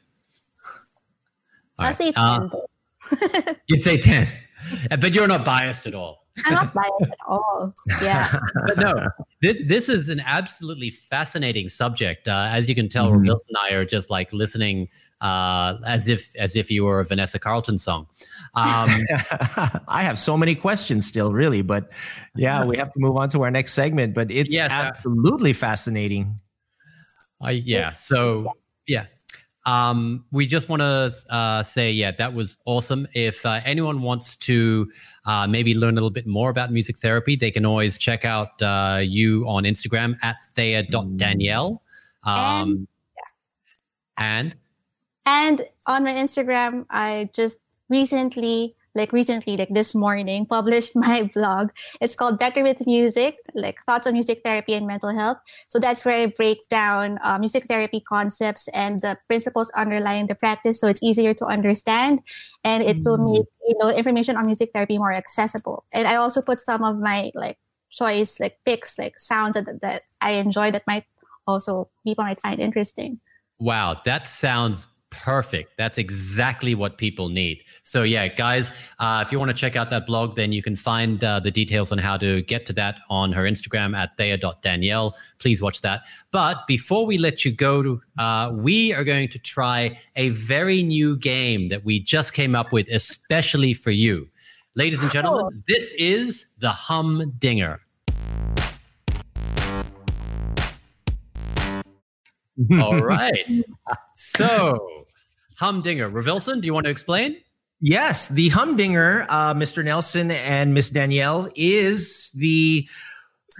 [1.78, 1.96] All I'll right.
[1.96, 2.50] say Uh, 10.
[2.52, 3.54] though.
[3.68, 4.28] you'd say ten,
[5.00, 6.23] but you're not biased at all.
[6.44, 7.72] I'm not biased at all.
[8.02, 8.38] Yeah.
[8.66, 9.08] but no,
[9.40, 12.26] this this is an absolutely fascinating subject.
[12.26, 13.20] Uh, as you can tell, Mhm.
[13.20, 14.88] Revilson and I are just like listening
[15.20, 18.06] uh, as if as if you were a Vanessa Carlton song.
[18.54, 18.90] Um,
[19.88, 21.90] I have so many questions still, really, but
[22.34, 24.14] yeah, we have to move on to our next segment.
[24.14, 26.40] But it's Yes, uh, absolutely fascinating.
[27.40, 27.92] I yeah.
[27.92, 28.52] So
[28.86, 29.06] yeah.
[29.66, 33.08] Um, we just want to uh, say, yeah, that was awesome.
[33.14, 34.90] If uh, anyone wants to
[35.24, 38.60] uh, maybe learn a little bit more about music therapy, they can always check out
[38.60, 41.82] uh, you on Instagram at thea.danielle.
[42.24, 42.88] Um,
[44.18, 44.54] and
[45.26, 51.70] And on my Instagram, I just recently, like recently, like this morning, published my blog.
[52.00, 55.38] It's called Better with Music, like thoughts on music therapy and mental health.
[55.68, 60.34] So that's where I break down uh, music therapy concepts and the principles underlying the
[60.34, 62.20] practice, so it's easier to understand,
[62.64, 65.84] and it will make you know information on music therapy more accessible.
[65.92, 67.58] And I also put some of my like
[67.90, 71.04] choice, like picks, like sounds that, that I enjoy that might
[71.46, 73.20] also people might find interesting.
[73.60, 74.88] Wow, that sounds
[75.22, 75.72] perfect.
[75.76, 77.62] That's exactly what people need.
[77.82, 80.76] So, yeah, guys, uh, if you want to check out that blog, then you can
[80.76, 85.14] find uh, the details on how to get to that on her Instagram at thea.danielle.
[85.38, 86.02] Please watch that.
[86.30, 91.16] But before we let you go, uh, we are going to try a very new
[91.16, 94.28] game that we just came up with, especially for you.
[94.76, 97.78] Ladies and gentlemen, this is the Humdinger.
[102.72, 103.64] All right.
[104.16, 105.06] So,
[105.58, 106.08] Humdinger.
[106.08, 107.36] Revilson, do you want to explain?
[107.80, 109.84] Yes, the Humdinger, uh, Mr.
[109.84, 112.88] Nelson and Miss Danielle, is the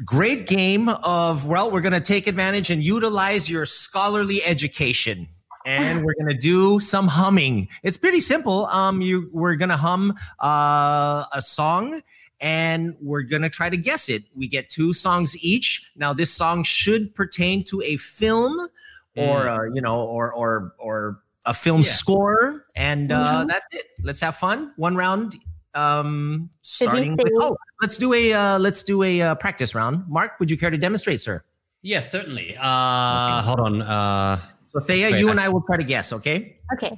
[0.07, 5.28] great game of, well, we're going to take advantage and utilize your scholarly education.
[5.66, 7.68] And we're going to do some humming.
[7.82, 8.66] It's pretty simple.
[8.66, 12.03] Um, you, we're going to hum uh, a song
[12.40, 14.24] and we're going to try to guess it.
[14.36, 15.90] We get two songs each.
[15.97, 18.68] Now, this song should pertain to a film
[19.17, 21.91] or, uh, you know, or, or, or a film Yeah.
[21.91, 22.65] score.
[22.77, 23.49] And uh, Mhm.
[23.49, 23.87] that's it.
[24.03, 24.73] Let's have fun.
[24.77, 25.35] One round.
[25.75, 29.75] Um, Should we starting with, oh, let's do a, uh, let's do a uh, practice
[29.75, 30.05] round.
[30.09, 31.43] Mark, would you care to demonstrate, sir?
[31.83, 32.57] Yes, certainly.
[32.59, 33.83] Uh, Hold on.
[33.83, 36.57] Uh, So Thea, Wait, you I- and I will try to guess, okay?
[36.75, 36.91] Okay.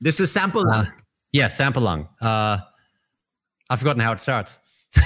[0.00, 0.68] This is sample.
[0.68, 0.86] Uh,
[1.32, 2.08] yeah, Sampalung.
[2.20, 2.58] Uh,
[3.70, 4.58] I've forgotten how it starts.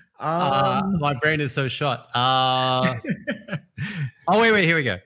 [0.21, 2.07] Uh, um, my brain is so shot.
[2.15, 2.95] Uh,
[4.27, 4.97] oh, wait, wait, here we go.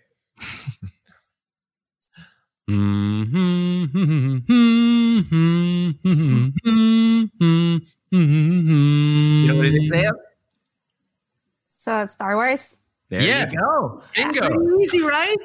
[8.12, 10.12] you you know what it is, Thea?
[11.68, 12.82] So it's Star Wars.
[13.10, 13.48] There Yeah.
[13.50, 14.02] you go.
[14.16, 14.50] Bingo.
[14.50, 15.38] Pretty easy, right?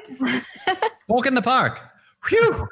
[1.07, 1.81] Walk in the park.
[2.25, 2.67] Phew.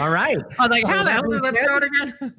[0.00, 0.38] All right.
[0.58, 2.34] I was like, how the hell did that start again?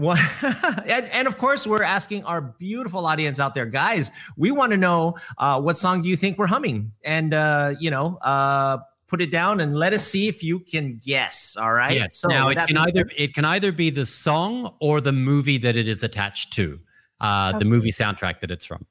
[0.00, 0.18] What,
[0.86, 4.10] and, and of course, we're asking our beautiful audience out there, guys.
[4.34, 7.90] We want to know uh, what song do you think we're humming, and uh, you
[7.90, 8.78] know, uh,
[9.08, 11.54] put it down and let us see if you can guess.
[11.60, 11.96] All right.
[11.96, 12.24] Yes.
[12.26, 15.76] now it can being either it can either be the song or the movie that
[15.76, 16.80] it is attached to,
[17.20, 18.86] uh, the movie soundtrack that it's from.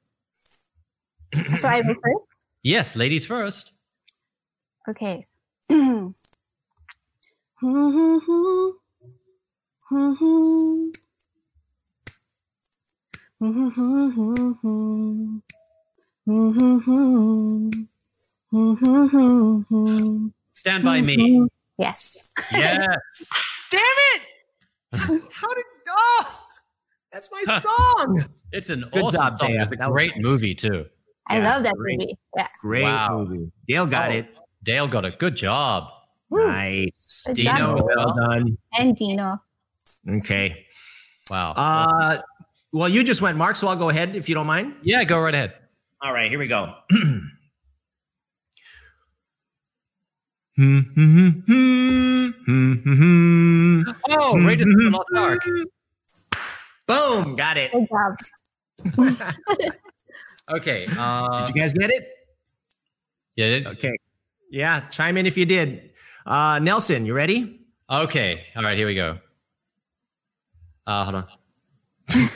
[1.56, 2.26] So I go first.
[2.62, 3.72] Yes, ladies first.
[4.88, 5.26] Okay.
[20.54, 21.46] Stand by me.
[21.78, 22.32] Yes.
[22.52, 23.28] Yes.
[23.70, 24.22] Damn it!
[25.32, 25.64] How did?
[25.88, 26.44] Oh,
[27.12, 28.24] that's my song.
[28.52, 29.48] It's an Good awesome job, song.
[29.48, 29.62] Thea.
[29.62, 30.22] It's a That great nice.
[30.22, 30.84] movie too.
[31.28, 31.98] I Yeah, love that great.
[31.98, 32.18] movie.
[32.36, 32.46] Yeah.
[32.60, 33.24] Great Wow.
[33.28, 33.50] movie.
[33.68, 34.26] Dale got Oh, it.
[34.62, 35.88] Dale got a good job.
[36.30, 37.24] Nice.
[37.26, 37.82] Good Dino, job.
[37.86, 38.56] well done.
[38.78, 39.40] And Dino.
[40.08, 40.66] Okay.
[41.30, 41.52] Wow.
[41.56, 42.18] Uh,
[42.72, 43.56] well, you just went, Mark.
[43.56, 44.74] So I'll go ahead if you don't mind.
[44.82, 45.54] yeah, go right ahead.
[46.02, 46.74] All right, here we go.
[50.58, 51.44] Mhm.
[54.12, 55.40] Oh, Raiders of the Lost Ark.
[56.86, 57.72] Boom, got it.
[57.72, 59.72] Good job.
[60.50, 60.84] Okay.
[60.98, 62.08] Uh, Did you guys get it?
[63.36, 63.68] yeah.
[63.70, 63.96] Okay.
[64.50, 65.92] Yeah, chime in if you did.
[66.26, 67.60] Uh, Nelson, you ready?
[67.88, 68.46] Okay.
[68.56, 68.76] All right.
[68.76, 69.18] Here we go.
[70.90, 71.26] Uh, hold on.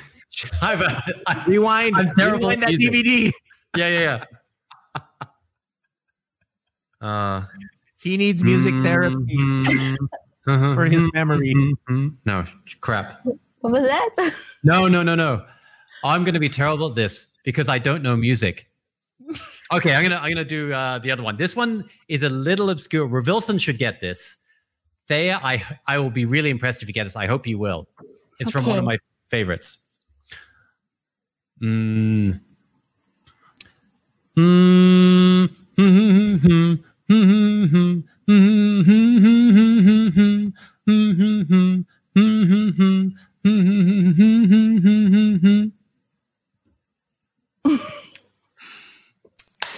[0.62, 0.82] I'm,
[1.26, 1.96] I- Rewind.
[1.96, 2.92] I'm terrible Rewind that music.
[2.92, 3.32] DVD.
[3.76, 4.20] yeah, yeah,
[7.00, 7.06] yeah.
[7.06, 7.44] Uh,
[8.00, 9.36] He needs music therapy
[10.44, 11.52] for his memory.
[12.24, 12.44] No,
[12.80, 13.24] crap.
[13.60, 14.10] What was that?
[14.62, 15.44] No, no, no, no.
[16.04, 18.68] I'm going to be terrible at this because I don't know music.
[19.72, 21.36] Okay, I'm gonna I'm gonna do uh, the other one.
[21.38, 23.06] This one is a little obscure.
[23.06, 24.36] Revilson should get this.
[25.08, 27.16] Thea, I I will be really impressed if you get this.
[27.16, 27.88] I hope you will.
[28.40, 29.78] It's from one of my favorites.
[31.62, 32.40] Mm.
[34.36, 35.50] Mm.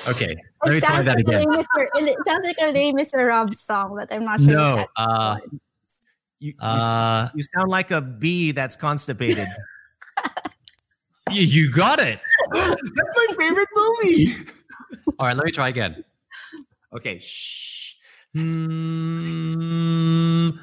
[0.09, 1.45] Okay, let me It try sounds, that like a again.
[1.51, 1.89] Les Mr.
[1.97, 3.27] it sounds like a Mr.
[3.27, 4.55] Rob song, but I'm not sure.
[4.55, 5.61] No, uh, one.
[6.47, 9.49] You, you, uh, you sound like a bee that's constipated.
[11.33, 12.21] you, you got it.
[12.53, 14.37] that's my favorite movie.
[15.19, 16.05] All right, let me try again.
[16.95, 17.97] Okay, shh.
[18.37, 20.57] Mm,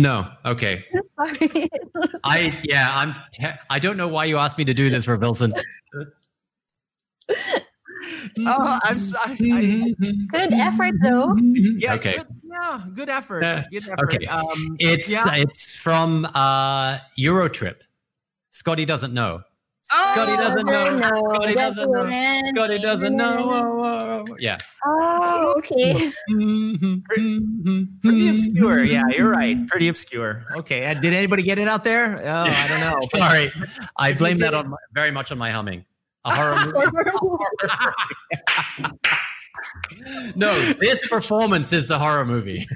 [0.00, 0.30] No.
[0.44, 0.84] Okay.
[1.16, 1.68] Sorry.
[2.24, 2.88] I yeah.
[2.96, 3.14] I'm.
[3.32, 5.52] Te- I don't know why you asked me to do this for Wilson.
[8.46, 9.36] Oh, I'm sorry.
[9.52, 9.94] I,
[10.28, 11.36] Good effort, though.
[11.36, 12.16] yeah, Okay.
[12.16, 13.42] Good, yeah, good effort.
[13.42, 14.14] Yeah, Good effort.
[14.14, 14.26] okay.
[14.26, 15.34] Um, It's yeah.
[15.34, 17.76] it's from uh Eurotrip.
[18.50, 19.42] Scotty doesn't know.
[19.92, 20.98] Oh, Scotty doesn't know.
[20.98, 22.02] No, Scotty that's doesn't know.
[22.04, 24.24] wouldn't Scotty doesn't know.
[24.38, 24.56] Yeah.
[24.86, 26.10] Oh, okay.
[28.02, 28.84] Pretty obscure.
[28.84, 29.66] Yeah, you're right.
[29.66, 30.44] Pretty obscure.
[30.56, 30.86] Okay.
[30.86, 32.18] uh, Did anybody get it out there?
[32.24, 33.00] Oh, I don't know.
[33.10, 33.52] Sorry,
[33.98, 35.84] I blame that on my, very much on my humming.
[36.24, 36.86] A horror movie.
[40.36, 42.66] no, this performance is the horror movie.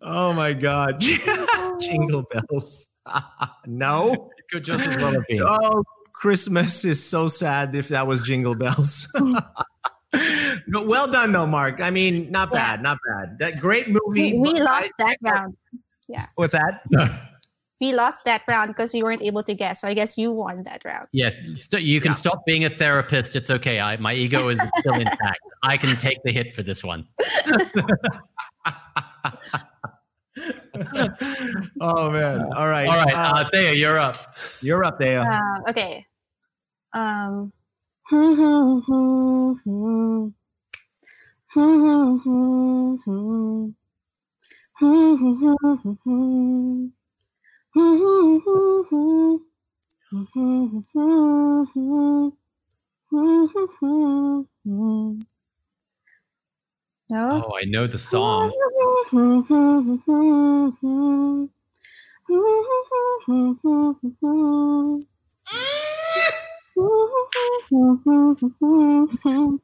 [0.00, 1.00] Oh my God.
[1.80, 2.90] Jingle bells.
[3.66, 4.29] no.
[4.50, 5.42] It could just as well have been.
[5.42, 9.06] Oh, Christmas is so sad if that was Jingle Bells.
[9.16, 11.80] no, well done though, Mark.
[11.80, 12.58] I mean, not Yeah.
[12.76, 13.38] bad, not bad.
[13.38, 14.34] That great movie.
[14.34, 15.56] we, we lost I- that round.
[16.08, 16.26] Yeah.
[16.34, 16.82] What's that?
[17.80, 19.80] We lost that round because we weren't able to guess.
[19.80, 21.06] So I guess you won that round.
[21.12, 22.14] Yes, st- you can Yeah.
[22.16, 23.36] stop being a therapist.
[23.36, 23.80] It's okay.
[23.80, 25.40] I, my ego is still intact.
[25.62, 27.02] I can take the hit for this one.
[31.80, 32.52] Oh man.
[32.54, 32.88] All right.
[32.88, 34.34] All right, Uh, uh, Thea, you're up.
[34.62, 35.20] you're up there.
[35.20, 36.06] Uh, okay.
[36.92, 37.52] Um.
[57.10, 57.44] No.
[57.44, 58.52] Oh, I know the song.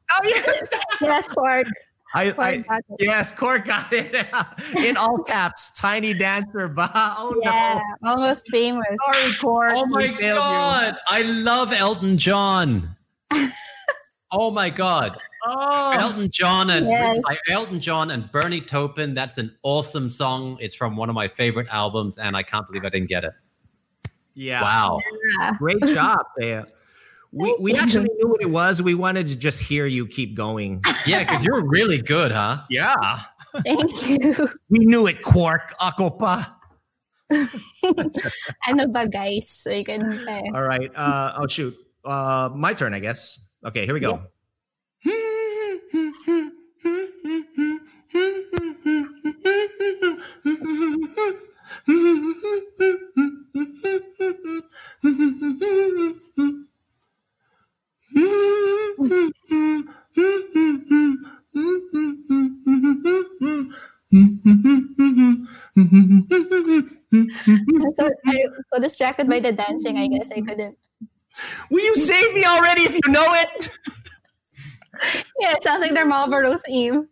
[0.09, 0.69] oh yes.
[1.01, 1.67] yes, Quark.
[2.13, 4.13] I, Quark I yes, Quark got it
[4.77, 5.71] in all caps.
[5.71, 6.67] Tiny dancer.
[6.75, 7.15] Bah.
[7.17, 8.85] Oh Yeah, almost famous.
[9.05, 9.73] Sorry, Quark.
[9.75, 10.33] Oh my We failed you.
[10.33, 12.95] god, I love Elton John.
[14.31, 15.91] oh my god, Oh.
[15.91, 17.19] Elton John and Yes.
[17.25, 19.13] by Elton John and Bernie Taupin.
[19.13, 20.57] That's an awesome song.
[20.59, 23.33] It's from one of my favorite albums, and I can't believe I didn't get it.
[24.33, 24.61] Yeah.
[24.61, 24.99] Wow.
[25.57, 26.65] Great job there.
[27.31, 28.81] We, we actually knew what it was.
[28.81, 30.81] We wanted to just hear you keep going.
[31.05, 32.61] Yeah, because you're really good, huh?
[32.69, 32.95] Yeah.
[33.65, 34.47] Thank you.
[34.69, 35.73] We knew it, Quark.
[35.79, 36.53] Akopa.
[38.67, 39.49] ano ba, guys?
[39.49, 40.03] So you can.
[40.03, 40.89] Uh, All right.
[40.95, 41.75] Uh, oh, shoot.
[42.05, 43.39] Uh, my turn, I guess.
[43.65, 44.21] Okay, here we go.
[67.93, 68.37] So, I,
[68.73, 70.77] so distracted by the dancing, I guess I couldn't.
[71.69, 73.69] Will you save me already if you know it?
[75.39, 77.07] Yeah, it sounds like their Marlboro theme.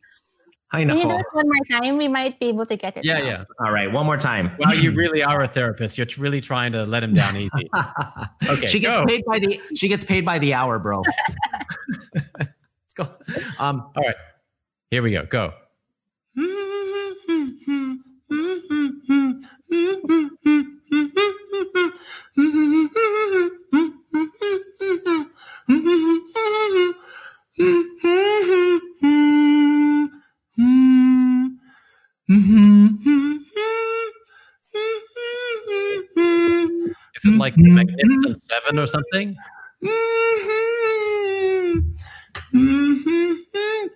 [0.72, 1.98] Hi, Can you do it one more time?
[1.98, 3.06] We might be able to get it.
[3.06, 3.26] Yeah, now.
[3.26, 3.44] yeah.
[3.60, 4.52] All right, one more time.
[4.58, 5.98] Well, you really are a therapist.
[5.98, 7.70] You're really trying to let him down easy.
[8.48, 9.06] Okay, she gets go.
[9.06, 11.02] paid by the she gets paid by the hour, bro.
[12.14, 13.08] Let's go.
[13.58, 14.16] Um, All right.
[14.92, 15.26] Here we go.
[15.26, 15.54] Go.
[27.58, 27.68] Is
[37.24, 39.38] it like the Magnificent Seven or something?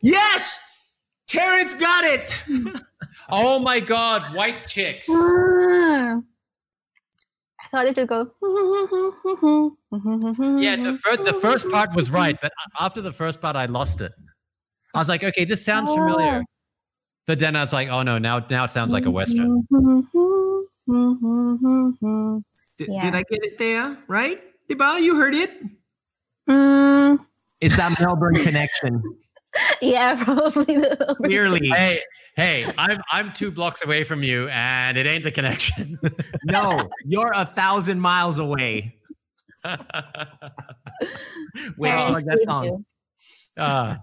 [0.01, 0.85] yes,
[1.27, 2.37] Terrence got it.
[3.31, 5.07] Oh my God, White Chicks.
[5.07, 6.19] Ah.
[7.71, 8.31] I thought it would go.
[10.59, 14.01] Yeah, the, fir- the first part was right, but after the first part, I lost
[14.01, 14.11] it.
[14.95, 16.43] I was like, okay, this sounds familiar.
[17.27, 19.61] But then I was like, oh no, now now it sounds like a western.
[20.87, 23.01] Did, Yeah.
[23.03, 23.97] did I get it there?
[24.07, 24.99] Right, Diba?
[25.01, 25.51] You heard it.
[26.49, 27.19] Mm,
[27.61, 29.01] It's that Melbourne connection.
[29.81, 30.75] yeah, probably.
[30.77, 32.01] the- Clearly, Hey,
[32.39, 35.97] hey, I'm I'm two blocks away from you, and it ain't the connection.
[36.45, 38.95] no, you're a thousand miles away.
[41.77, 42.65] Wait, Terrence plug that song.
[42.65, 42.85] you.
[43.63, 43.97] uh,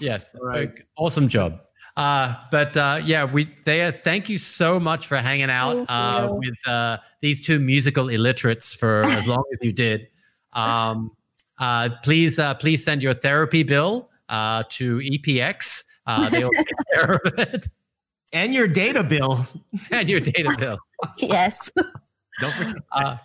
[0.00, 0.70] yes, Right.
[0.96, 1.60] awesome job.
[1.96, 6.54] Uh, but uh, yeah, we they thank you so much for hanging out uh, with
[6.66, 10.08] uh, these two musical illiterates for as long as you did.
[10.52, 11.10] Um,
[11.58, 15.84] uh, please, uh, please send your therapy bill uh, to EPX.
[16.06, 17.68] Uh, they'll take care of it,
[18.32, 19.46] And your data bill.
[19.90, 20.78] and your data bill.
[21.18, 21.70] Yes.
[22.40, 22.76] Don't forget.
[22.92, 23.16] Uh,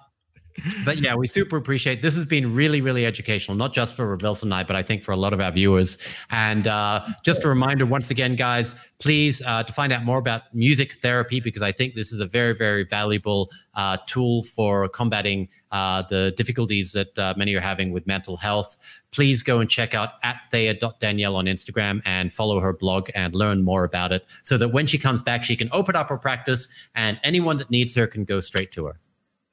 [0.83, 4.43] but yeah, we super appreciate this has been really, really educational, not just for Revilson
[4.43, 5.97] and I, but I think for a lot of our viewers.
[6.29, 10.53] And uh, just a reminder once again, guys, please uh, to find out more about
[10.53, 15.47] music therapy, because I think this is a very, very valuable uh, tool for combating
[15.71, 18.77] uh, the difficulties that uh, many are having with mental health.
[19.11, 23.63] Please go and check out at thea.danielle on Instagram and follow her blog and learn
[23.63, 26.67] more about it so that when she comes back, she can open up her practice
[26.95, 28.95] and anyone that needs her can go straight to her.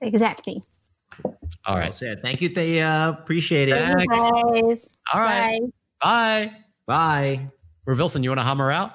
[0.01, 0.63] Exactly.
[1.65, 1.97] All right.
[2.01, 3.17] Well Thank you, Thea.
[3.21, 3.73] Appreciate it.
[3.73, 3.95] Yeah.
[3.95, 4.97] Thank you guys.
[5.13, 5.61] All right.
[6.01, 6.47] Bye.
[6.47, 6.53] Bye.
[6.87, 7.49] Bye.
[7.87, 8.93] Revilson, you want to hum her out?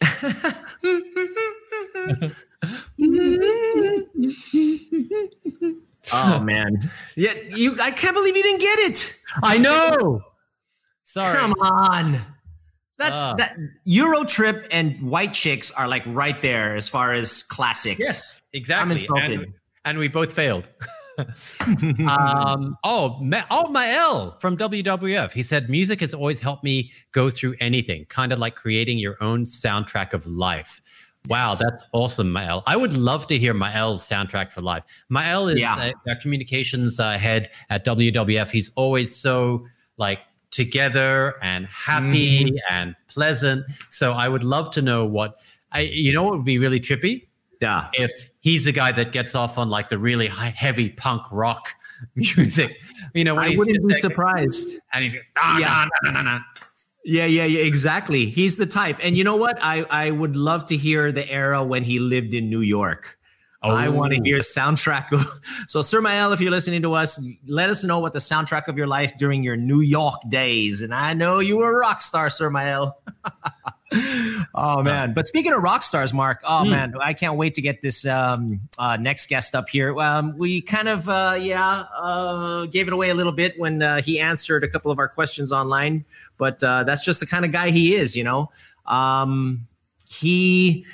[6.12, 6.90] Oh man.
[7.16, 9.14] Yeah, you I can't believe you didn't get it.
[9.42, 10.22] I know.
[11.04, 11.36] Sorry.
[11.38, 12.20] Come on.
[12.96, 13.34] That's Ah.
[13.36, 17.98] that Euro Trip and White Chicks are like right there as far as classics.
[18.00, 18.84] Yes, exactly.
[18.84, 19.40] I'm insulted.
[19.40, 20.68] And, and we both failed.
[21.18, 25.32] um, oh, Ma- oh, Mael from WWF.
[25.32, 29.16] He said, "Music has always helped me go through anything, kind of like creating your
[29.20, 30.80] own soundtrack of life."
[31.30, 32.62] Wow, that's awesome, Mael.
[32.66, 34.84] I would love to hear Mael's soundtrack for life.
[35.08, 35.74] Mael is Yeah.
[35.74, 38.50] uh, our communications uh, head at WWF.
[38.50, 39.66] He's always so
[39.96, 40.18] like
[40.50, 43.64] together and happy and pleasant.
[43.90, 45.38] So I would love to know what
[45.72, 45.80] I.
[45.80, 47.26] You know, what would be really trippy
[47.60, 47.88] Yeah.
[47.94, 51.70] if he's the guy that gets off on like the really high, heavy punk rock
[52.14, 52.76] music.
[53.14, 54.68] You know, I wouldn't be like- surprised.
[54.92, 55.66] And he's nah, Yeah.
[55.66, 56.40] nah, nah, nah, nah, nah.
[57.04, 58.26] Yeah, yeah, yeah, exactly.
[58.26, 58.96] He's the type.
[59.02, 59.58] And you know what?
[59.62, 63.18] I I would love to hear the era when he lived in New York.
[63.62, 64.22] I want to Oh.
[64.22, 65.08] hear soundtrack.
[65.68, 68.76] So, Sir Mael, if you're listening to us, let us know what the soundtrack of
[68.76, 70.82] your life during your New York days.
[70.82, 72.98] And I know you were a rock star, Sir Mael.
[74.54, 75.12] oh man!
[75.12, 78.60] But speaking of rock stars, Mark, oh man, I can't wait to get this um,
[78.78, 79.96] uh, next guest up here.
[79.98, 84.00] Um, we kind of, uh, yeah, uh, gave it away a little bit when uh,
[84.00, 86.04] he answered a couple of our questions online,
[86.38, 88.50] but uh, that's just the kind of guy he is, you know.
[88.86, 89.66] Um,
[90.08, 90.86] he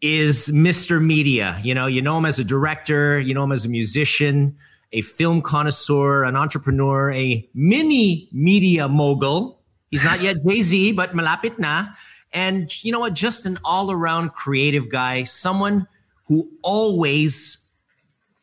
[0.00, 1.02] is Mr.
[1.02, 1.58] Media.
[1.62, 4.56] You know, you know him as a director, you know him as a musician,
[4.92, 9.60] a film connoisseur, an entrepreneur, a mini media mogul.
[9.90, 11.86] He's not yet Jay Z, but malapit na.
[12.32, 13.14] And you know what?
[13.14, 15.86] Just an all around creative guy, someone
[16.26, 17.70] who always,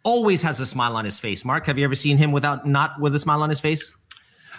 [0.04, 1.44] always has a smile on his face.
[1.44, 3.96] Mark, have you ever seen him without not with a smile on his face?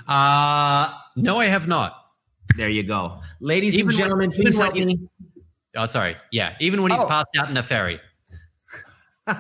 [0.09, 1.95] Uh, no, I have not.
[2.57, 3.21] There you go.
[3.41, 4.99] Ladies Even and gentlemen, even please help me.
[5.77, 6.17] Oh, sorry.
[6.33, 7.07] Yeah, even when he's Oh.
[7.07, 8.01] passed out in a ferry.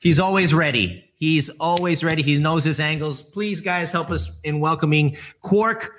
[0.00, 1.04] He's always ready.
[1.16, 2.22] He's always ready.
[2.22, 3.20] He knows his angles.
[3.20, 5.92] Please, guys, help us in welcoming Quark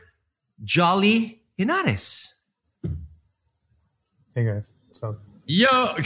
[0.63, 2.35] Jolly Henares.
[4.33, 5.67] Hey guys, so Yo.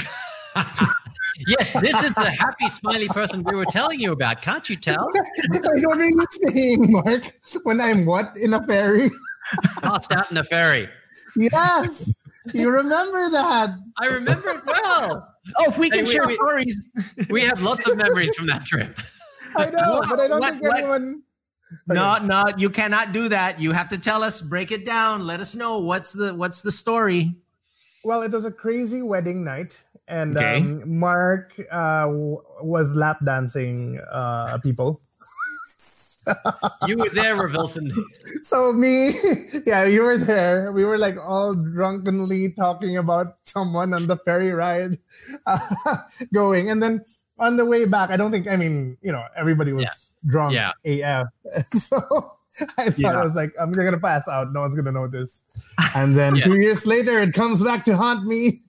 [0.55, 4.41] yes, this is the happy, smiley person we were telling you about.
[4.41, 5.09] Can't you tell?
[5.53, 7.23] I don't really saying, Mark,
[7.63, 9.11] when I'm what in a ferry.
[9.81, 10.89] Passed out in a ferry.
[11.35, 12.15] Yes,
[12.53, 13.75] you remember that?
[13.99, 15.27] I remember it well.
[15.59, 16.89] Oh, if we can we- share we- stories.
[17.29, 18.97] We have lots of memories from that trip.
[19.55, 21.21] I know, but I don't What- think what- anyone.
[21.87, 23.59] No, no, you cannot do that.
[23.59, 26.71] You have to tell us, break it down, let us know what's the what's the
[26.71, 27.33] story.
[28.03, 30.59] Well, it was a crazy wedding night, and Okay.
[30.59, 34.99] um, Mark uh, w- was lap dancing uh, people.
[36.87, 37.91] You were there, Revilson.
[38.43, 39.15] So me,
[39.65, 40.71] yeah, you were there.
[40.71, 44.99] We were like all drunkenly talking about someone on the ferry ride
[45.45, 45.59] uh,
[46.33, 47.03] going, and then
[47.39, 48.47] on the way back, I don't think.
[48.47, 50.71] I mean, you know, everybody was drunk Yeah.
[50.85, 51.27] AF.
[51.75, 52.31] so
[52.77, 53.19] I thought Yeah.
[53.19, 54.53] I was like, I'm gonna pass out.
[54.53, 55.45] No one's gonna notice.
[55.95, 56.45] And then Yeah.
[56.45, 58.61] two years later, it comes back to haunt me.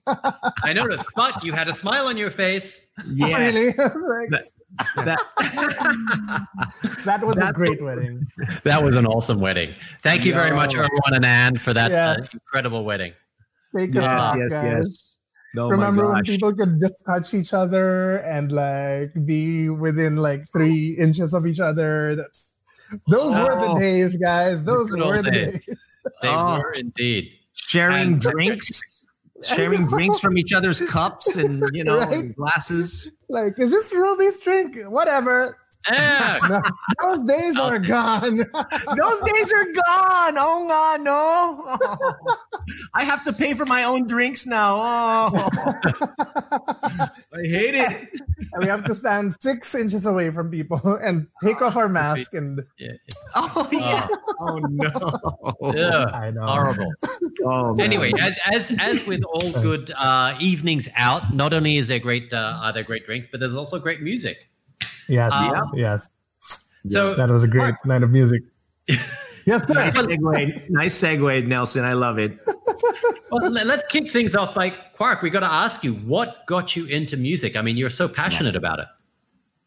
[0.63, 2.81] I noticed, but you had a smile on your face.
[3.13, 3.55] Yes.
[3.55, 3.73] Really?
[4.29, 4.43] Like,
[5.05, 5.19] That-
[7.05, 8.27] that was a That's great wedding.
[8.63, 9.73] That was an awesome wedding.
[10.01, 10.81] Thank you very much, No.
[10.83, 13.13] Erwan and Anne, for that uh, incredible wedding.
[13.75, 14.63] Take us yes, back, yes, guys.
[14.63, 15.14] yes.
[15.57, 20.95] Oh Remember when people could just touch each other and like be within like three
[20.99, 22.15] inches of each other?
[22.15, 22.53] That's
[23.07, 23.79] those were the Oh.
[23.79, 24.63] days, guys.
[24.65, 25.65] Those good were the days.
[25.65, 25.77] days.
[26.21, 26.59] They Oh.
[26.59, 27.29] were indeed.
[27.53, 29.05] sharing And- drinks,
[29.43, 32.13] sharing drinks from each other's cups and you know Right?
[32.13, 33.09] and glasses.
[33.29, 34.75] Like, is this Ruby's drink?
[34.87, 35.57] Whatever.
[35.91, 36.39] Yeah.
[36.49, 36.61] No,
[37.03, 38.37] those days are gone.
[38.37, 40.35] Those days are gone.
[40.37, 41.77] Oh nga, no.
[41.81, 42.37] Oh.
[42.93, 44.75] I have to pay for my own drinks now.
[44.77, 45.49] Oh.
[47.33, 48.09] I hate it.
[48.59, 52.33] we have to stand six inches away from people and take off our mask.
[52.33, 52.93] And Yeah.
[53.35, 54.07] Oh yeah.
[54.39, 54.89] Oh no.
[55.63, 56.09] Ugh.
[56.13, 56.45] I know.
[56.45, 56.93] Horrible.
[57.43, 57.85] Oh, man.
[57.85, 62.33] Anyway, as, as as with all good uh, evenings out, not only is there great
[62.33, 64.49] uh, are there great drinks, but there's also great music.
[65.07, 66.09] Yes, Uh, yes,
[66.87, 68.41] So that was a great night of music.
[68.87, 70.69] yes, nice segue.
[70.69, 71.83] Nice segue, Nelson.
[71.83, 72.37] I love it.
[73.31, 75.21] well, let- let's kick things off by Quark.
[75.21, 77.55] We got to ask you, what got you into music?
[77.55, 78.87] I mean, you're so passionate about it.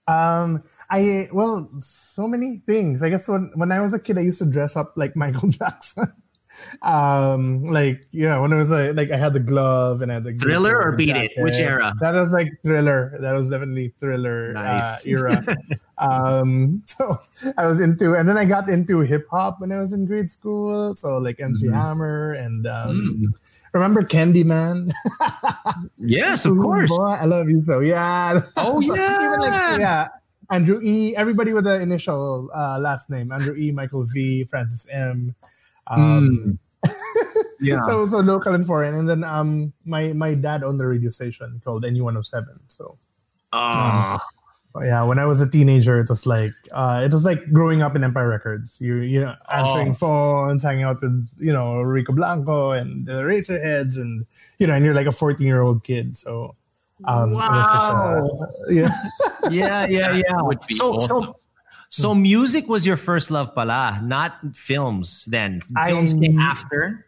[0.06, 3.02] Um, I well, so many things.
[3.02, 5.48] I guess when when I was a kid, I used to dress up like Michael
[5.60, 6.10] Jackson.
[6.82, 10.24] Um, like yeah, when I was a, like I had the glove and I had
[10.24, 11.32] the Thriller or Beat It?
[11.38, 11.92] Which era?
[12.00, 13.16] That was like Thriller.
[13.20, 15.44] That was definitely Thriller uh, era.
[15.98, 17.18] um, so
[17.56, 20.30] I was into, and then I got into hip hop when I was in grade
[20.30, 20.94] school.
[20.96, 21.74] So like MC Mm-hmm.
[21.74, 22.88] Hammer and um,
[23.18, 23.34] Mm.
[23.72, 24.92] remember Candyman.
[25.98, 26.88] Yes, of Ooh, course.
[26.90, 27.80] boy, I love you so.
[27.80, 28.40] Yeah.
[28.56, 29.78] Oh, So Even like yeah.
[29.78, 30.08] yeah.
[30.50, 31.14] Andrew E.
[31.14, 33.30] Everybody with the initial uh, last name.
[33.32, 33.70] Andrew E.
[33.70, 34.44] Michael V.
[34.44, 35.34] Francis M.
[35.88, 36.58] Um,
[37.60, 37.80] Yeah.
[37.86, 41.60] So so local and foreign, and then um my my dad owned a radio station
[41.64, 42.60] called NU one hundred seven.
[42.68, 42.96] So
[43.52, 47.82] Oh, yeah, when I was a teenager, it was like uh, it was like growing
[47.82, 48.80] up in Empire Records.
[48.80, 53.96] You you know answering phones, hanging out with you know Rico Blanco and the Razorheads,
[53.96, 54.24] and
[54.58, 56.16] you know, and you're like a fourteen year old kid.
[56.16, 56.52] So
[57.06, 58.92] um, it was such a- yeah.
[59.50, 60.42] yeah, yeah, yeah.
[60.42, 61.08] would so, awesome.
[61.24, 61.36] so,
[61.88, 65.24] so music was your first love, pala, not films.
[65.26, 67.04] Then I- films came after.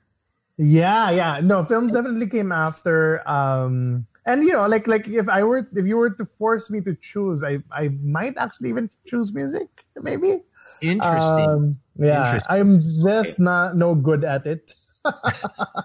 [0.56, 1.40] Yeah, yeah.
[1.42, 3.26] No, films definitely came after.
[3.28, 6.80] Um, and you know, like like if I were if you were to force me
[6.82, 9.68] to choose, I I might actually even choose music,
[10.02, 10.42] maybe.
[10.82, 11.48] Interesting.
[11.48, 12.56] Um, yeah, Interesting.
[12.56, 12.70] I'm
[13.02, 14.74] just not no good at it.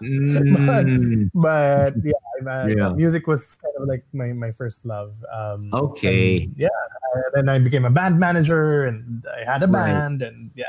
[0.02, 2.14] Mm, But yeah,
[2.46, 2.90] I- I- Yeah.
[2.94, 5.16] music was kind of like my my first love.
[5.32, 6.44] Um, Okay.
[6.44, 6.68] and yeah,
[7.14, 9.86] and then I became a band manager, and I had a Right.
[9.86, 10.66] band, and yeah.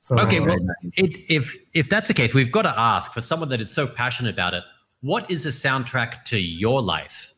[0.00, 0.58] So Okay, well,
[1.00, 3.86] it, if if that's the case, we've got to ask for someone that is so
[3.86, 4.64] passionate about it.
[5.00, 7.32] What is a soundtrack to your life?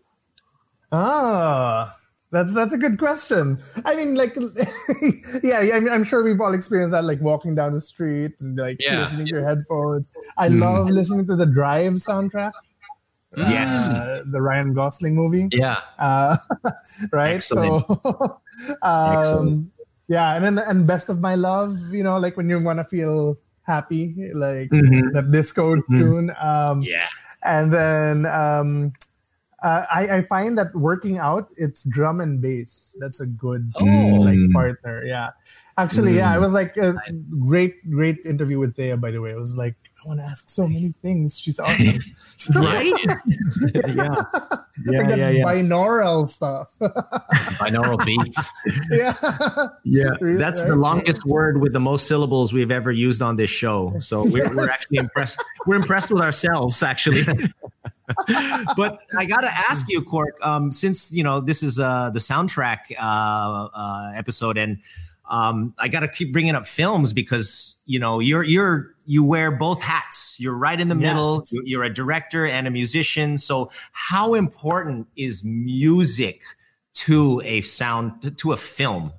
[0.92, 1.94] Ah,
[2.32, 3.58] that's that's a good question.
[3.84, 4.36] I mean, like,
[5.42, 8.32] yeah, yeah, I mean, I'm sure we've all experienced that, like walking down the street
[8.40, 9.02] and like Yeah.
[9.04, 10.10] listening to your headphones.
[10.36, 12.52] I love listening to the Drive soundtrack.
[13.36, 13.92] Yes.
[13.94, 15.48] uh, the Ryan Gosling movie.
[15.52, 16.36] Yeah, Uh,
[17.12, 17.34] right.
[17.34, 17.84] Excellent.
[17.86, 18.40] So,
[18.82, 19.70] um, Excellent.
[20.08, 22.84] yeah, and then and best of my love, you know, like when you want to
[22.84, 25.12] feel happy, like Mhm.
[25.12, 26.32] that disco tune.
[26.40, 27.06] Um, yeah.
[27.44, 28.92] and then um,
[29.62, 34.38] uh, I, I find that working out it's drum and bass that's a good like
[34.52, 35.30] partner yeah
[35.78, 36.94] actually yeah it was like a
[37.40, 40.48] great great interview with Thea by the way it was like I want to ask
[40.48, 41.98] so many things she's awesome
[42.54, 42.92] right?
[43.04, 44.14] yeah.
[44.86, 48.52] like that binaural stuff Binaural beats.
[48.90, 49.14] yeah
[49.84, 50.78] Yeah, Really, that's the right?
[50.78, 53.94] longest word with the most syllables we've ever used on this show.
[54.00, 55.42] So we're, we're actually impressed.
[55.66, 57.24] We're impressed with ourselves, actually.
[58.76, 62.78] But I gotta ask you, Quark, um, since you know this is uh, the soundtrack
[62.98, 64.78] uh, uh, episode, and
[65.28, 69.50] um, I got to keep bringing up films because you know you're you're you wear
[69.50, 70.36] both hats.
[70.38, 71.38] You're right in the middle.
[71.40, 71.52] Yes.
[71.52, 73.38] You- You're a director and a musician.
[73.38, 76.42] So how important is music
[76.94, 79.12] to a sound to- to a film?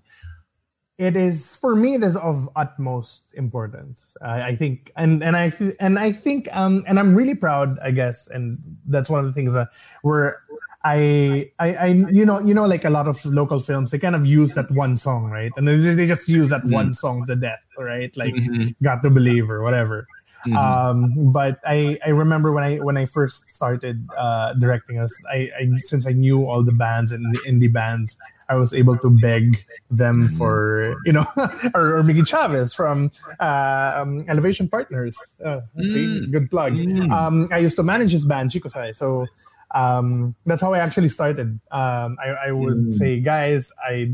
[0.97, 4.17] It is for me it is of utmost importance.
[4.21, 7.77] I, I think and and i th- and i think um and i'm really proud
[7.79, 9.69] i guess and that's one of the things that
[10.01, 10.41] where
[10.83, 14.15] I, I i you know you know like a lot of local films they kind
[14.15, 15.51] of use that one song right?
[15.57, 18.15] And they, they just use that one song to death right?
[18.17, 18.33] Like
[18.81, 20.07] got to believe or whatever
[20.55, 25.49] um but i i remember when i when i first started uh directing us i,
[25.59, 28.15] I since i knew all the bands and the indie bands
[28.49, 31.25] i was able to beg them for you know
[31.73, 35.17] or, or Miggy Chavez from uh, um, Elevation Partners.
[35.43, 36.77] Uh, let's see, good plug.
[37.11, 39.27] Um, I used to manage his band Chicosci, so
[39.71, 41.59] um, that's how I actually started.
[41.71, 44.13] Um, I, I would say, guys, I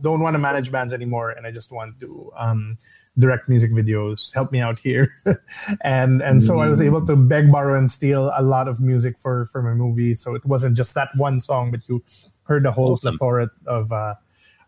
[0.00, 2.78] don't want to manage bands anymore, and I just want to um,
[3.18, 4.32] direct music videos.
[4.32, 5.10] Help me out here,
[5.82, 9.18] and and so I was able to beg, borrow, and steal a lot of music
[9.18, 10.14] for for my movie.
[10.14, 12.02] So it wasn't just that one song, but you
[12.44, 13.92] heard the whole plethora of.
[13.92, 14.14] Uh,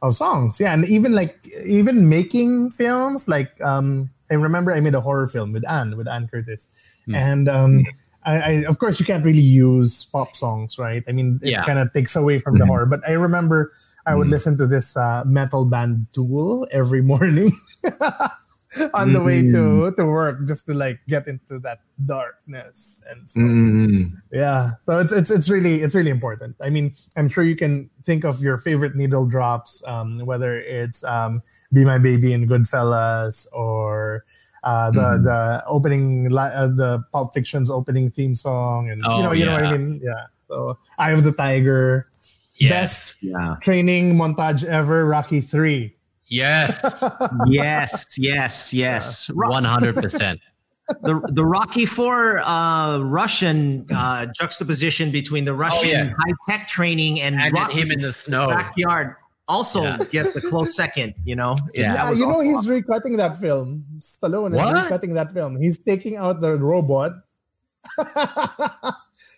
[0.03, 1.37] of songs yeah and even like
[1.67, 6.09] even making films like um i remember i made a horror film with anne with
[6.09, 6.73] anne curtis
[7.13, 7.85] and um
[8.25, 11.65] I, I of course you can't really use pop songs right i mean it Yeah.
[11.69, 13.73] kind of takes away from the horror but i remember
[14.07, 17.53] i would listen to this uh, metal band tool every morning
[18.95, 23.41] on the way to to work just to like get into that darkness and so
[24.33, 24.79] yeah.
[24.81, 26.55] So it's it's it's really it's really important.
[26.63, 31.03] I mean i'm sure you can think of your favorite needle drops um whether it's
[31.03, 31.39] um
[31.73, 34.23] be my baby in goodfellas or
[34.63, 39.33] uh the the opening uh, the pulp fiction's opening theme song and you Oh, know
[39.33, 40.01] you know what i mean?
[40.05, 40.27] Yeah.
[40.47, 42.07] So eye of the tiger
[42.61, 43.17] Yes.
[43.23, 43.57] Yeah.
[43.63, 45.95] training montage ever rocky 3
[46.31, 47.03] Yes.
[47.47, 49.29] yes, yes, yes.
[49.35, 50.41] One hundred percent.
[51.03, 56.13] the the Rocky Four uh, Russian uh, juxtaposition between the Russian yeah.
[56.19, 58.49] high tech training and, And Rocky him in the snow.
[58.49, 59.17] backyard
[59.49, 59.99] also Yeah.
[60.11, 61.15] get the close second.
[61.25, 61.95] You know, Yeah.
[61.95, 64.77] yeah you know also he's recutting that film stallone What?
[64.77, 67.13] is recutting that film he's taking out the robot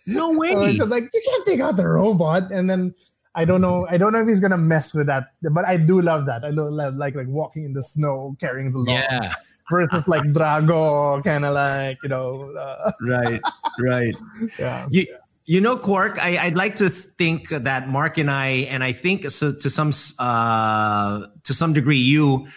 [0.05, 0.51] no way.
[0.53, 2.93] So it's just like you can't take out the robot, and then
[3.35, 3.87] I don't know.
[3.89, 6.43] I don't know if he's gonna mess with that, but I do love that.
[6.45, 9.33] I love like like walking in the snow, carrying the logs Yeah.
[9.71, 13.41] versus like Drago, kind of like you know, uh, right,
[13.79, 14.15] right.
[14.59, 14.87] yeah.
[14.91, 15.07] You,
[15.45, 19.25] you know, Quark, I, I'd like to think that Mark and I, and I think
[19.29, 22.47] so to some uh, to some degree, you,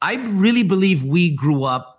[0.00, 1.91] I really believe we grew up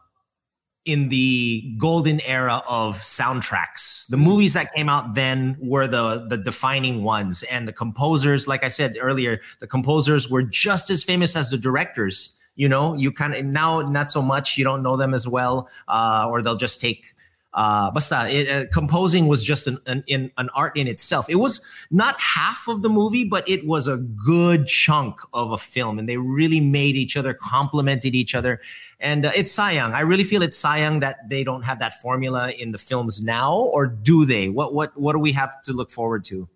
[0.85, 4.07] in the golden era of soundtracks.
[4.07, 8.63] The movies that came out then were the the defining ones, and the composers, like
[8.63, 12.39] I said earlier, the composers were just as famous as the directors.
[12.55, 14.57] You know, you kind of now not so much.
[14.57, 17.13] You don't know them as well, uh, or they'll just take
[17.53, 21.29] uh, basta, it, uh, composing was just an, an in, an art in itself.
[21.29, 25.57] It was not half of the movie, but it was a good chunk of a
[25.57, 28.59] film, and they really made each other complemented each other.
[29.03, 29.91] And uh, it's sayang.
[29.91, 33.53] I really feel it's sayang that they don't have that formula in the films now,
[33.53, 34.47] or do they?
[34.47, 36.47] What what what do we have to look forward to?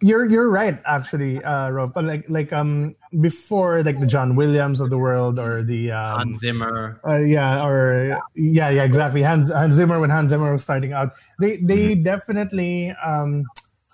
[0.00, 1.92] You're you're right, actually, uh, Rove.
[1.94, 6.18] But like like um before like the John Williams of the world or the um,
[6.18, 7.00] Hans Zimmer.
[7.06, 9.22] Uh, yeah, or yeah, yeah, exactly.
[9.22, 13.44] Hans Hans Zimmer when Hans Zimmer was starting out, they they definitely um,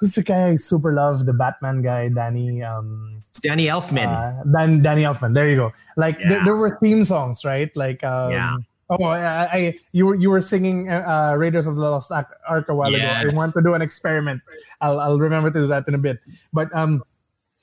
[0.01, 4.07] who's the guy I super love the Batman guy Danny um Danny Elfman.
[4.09, 5.35] uh, Dan Danny Elfman.
[5.35, 5.73] There you go.
[5.97, 7.71] Like there, there were theme songs, right?
[7.77, 8.57] Like um, Yeah.
[8.91, 12.69] Oh, I, I you were you were singing uh, Raiders of the Lost Ark Ark
[12.69, 13.05] a while ago.
[13.07, 14.43] I want to do an experiment.
[14.81, 16.19] I'll I'll remember to do that in a bit.
[16.53, 17.03] But um,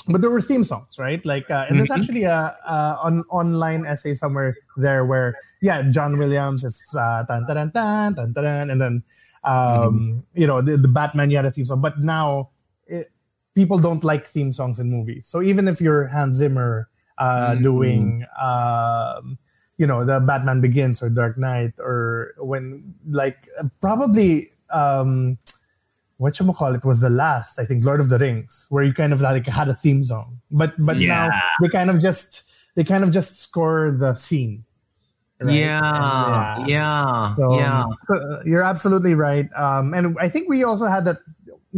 [0.08, 1.20] but there were theme songs, right?
[1.26, 6.18] Like, uh, and there's actually a, a an online essay somewhere there where, yeah, John
[6.18, 9.04] Williams is uh, tan tan tan tan tan, and then,
[9.44, 12.52] um, you know, the, the Batman you had a theme song, but now
[12.88, 13.12] it,
[13.58, 15.26] people don't like theme songs in movies.
[15.26, 16.88] So even if you're Hans Zimmer
[17.18, 19.40] uh, doing, um,
[19.82, 23.50] you know, the Batman Begins or Dark Knight, or when like
[23.82, 24.54] probably.
[24.70, 25.40] Um,
[26.18, 28.92] what you call it was the last, I think, Lord of the Rings, where you
[28.92, 30.42] kind of like had a theme song.
[30.50, 31.30] But but now
[31.62, 32.42] they kind of just
[32.74, 34.66] they kind of just score the scene.
[35.40, 35.54] right?
[35.54, 37.86] Yeah, And, yeah, So, yeah.
[38.10, 39.46] so, uh, you're absolutely right.
[39.54, 41.18] Um, and I think we also had that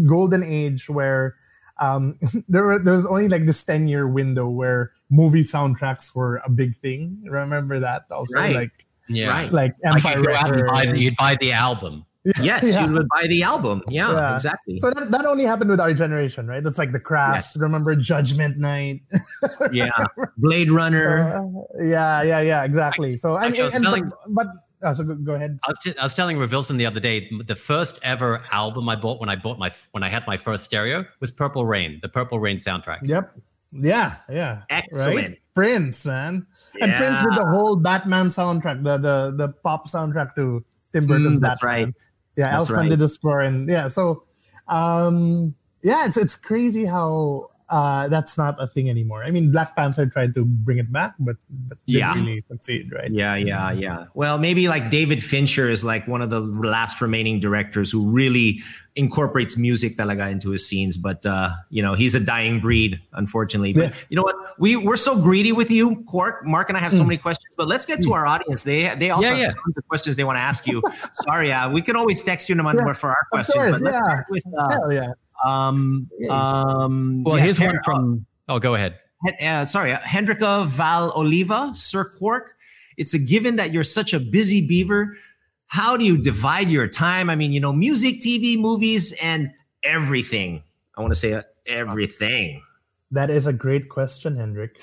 [0.08, 1.36] golden age where
[1.80, 2.18] um,
[2.50, 6.50] there were there was only like this ten year window where movie soundtracks were a
[6.50, 7.22] big thing.
[7.26, 8.56] Remember that also, Right.
[8.56, 8.72] like
[9.08, 9.30] Yeah.
[9.30, 9.52] Right.
[9.52, 12.06] like Like you'd go out and buy, you'd buy the album.
[12.44, 12.86] Yes, Yeah.
[12.86, 13.82] you would buy the album.
[13.90, 14.34] Yeah, Yeah.
[14.36, 14.78] exactly.
[14.80, 16.62] So that, that only happened with our generation, right?
[16.62, 17.56] That's like the crafts.
[17.56, 17.62] Yes.
[17.64, 19.02] Remember Judgment Night?
[19.72, 19.90] yeah,
[20.38, 21.40] Blade Runner.
[21.42, 23.16] Uh, yeah, yeah, yeah, exactly.
[23.18, 24.48] So I Actually, I was and, telling- but, but
[24.84, 25.60] uh, so go, ahead.
[25.64, 28.96] I was, t- I was telling Revilson the other day, the first ever album I
[28.96, 32.10] bought when I bought my when I had my first stereo was Purple Rain, the
[32.10, 33.00] Purple Rain soundtrack.
[33.04, 33.32] Yep.
[33.72, 34.64] Yeah, yeah.
[34.70, 35.16] Excellent.
[35.16, 35.42] Right?
[35.54, 36.48] Prince, man.
[36.76, 36.86] yeah.
[36.86, 40.64] And Prince did the whole Batman soundtrack, the the the pop soundtrack to
[40.94, 41.86] Tim Burton's Mm, that's Batman.
[41.86, 41.94] right.
[42.36, 42.90] Yeah, That's Elfman right.
[42.90, 44.24] did the score, and yeah, so
[44.70, 45.54] um,
[45.84, 49.24] yeah, it's it's crazy how uh, that's not a thing anymore.
[49.24, 51.38] I mean, Black Panther tried to bring it back, but,
[51.70, 52.16] but didn't Yeah.
[52.16, 53.10] really succeed, right?
[53.12, 54.06] Yeah, yeah, yeah.
[54.14, 58.62] Well, maybe like David Fincher is like one of the last remaining directors who really
[58.96, 60.98] incorporates music talaga into his scenes.
[60.98, 63.72] But uh, you know, he's a dying breed, unfortunately.
[63.74, 63.94] But Yeah.
[64.10, 64.36] you know what?
[64.60, 66.46] We we're so greedy with you, Quark.
[66.46, 68.64] Mark and I have so many questions, but let's get to our audience.
[68.64, 69.44] They they also Yeah, yeah.
[69.44, 70.82] have tons of questions they want to ask you.
[71.14, 73.56] Sorry, uh, we can always text you naman Yeah, for our Of questions.
[73.56, 74.10] course, but let's yeah.
[74.10, 75.14] start with uh, Hell yeah.
[75.46, 77.24] Um um.
[77.24, 78.26] Well, yeah, here's Ter- one from.
[78.48, 79.00] Oh, go ahead.
[79.42, 82.56] uh, sorry, uh, Hendrika Val Oliva, Sir Quark.
[82.98, 85.16] It's a given that you're such a busy beaver.
[85.68, 87.30] How do you divide your time?
[87.30, 89.52] I mean, you know, music, TV, movies, and
[89.84, 90.64] everything.
[90.98, 92.62] I want to say uh, everything.
[93.12, 94.80] That is a great question, Hendrik.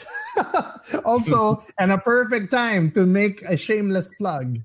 [1.04, 4.58] also, and a perfect time to make a shameless plug.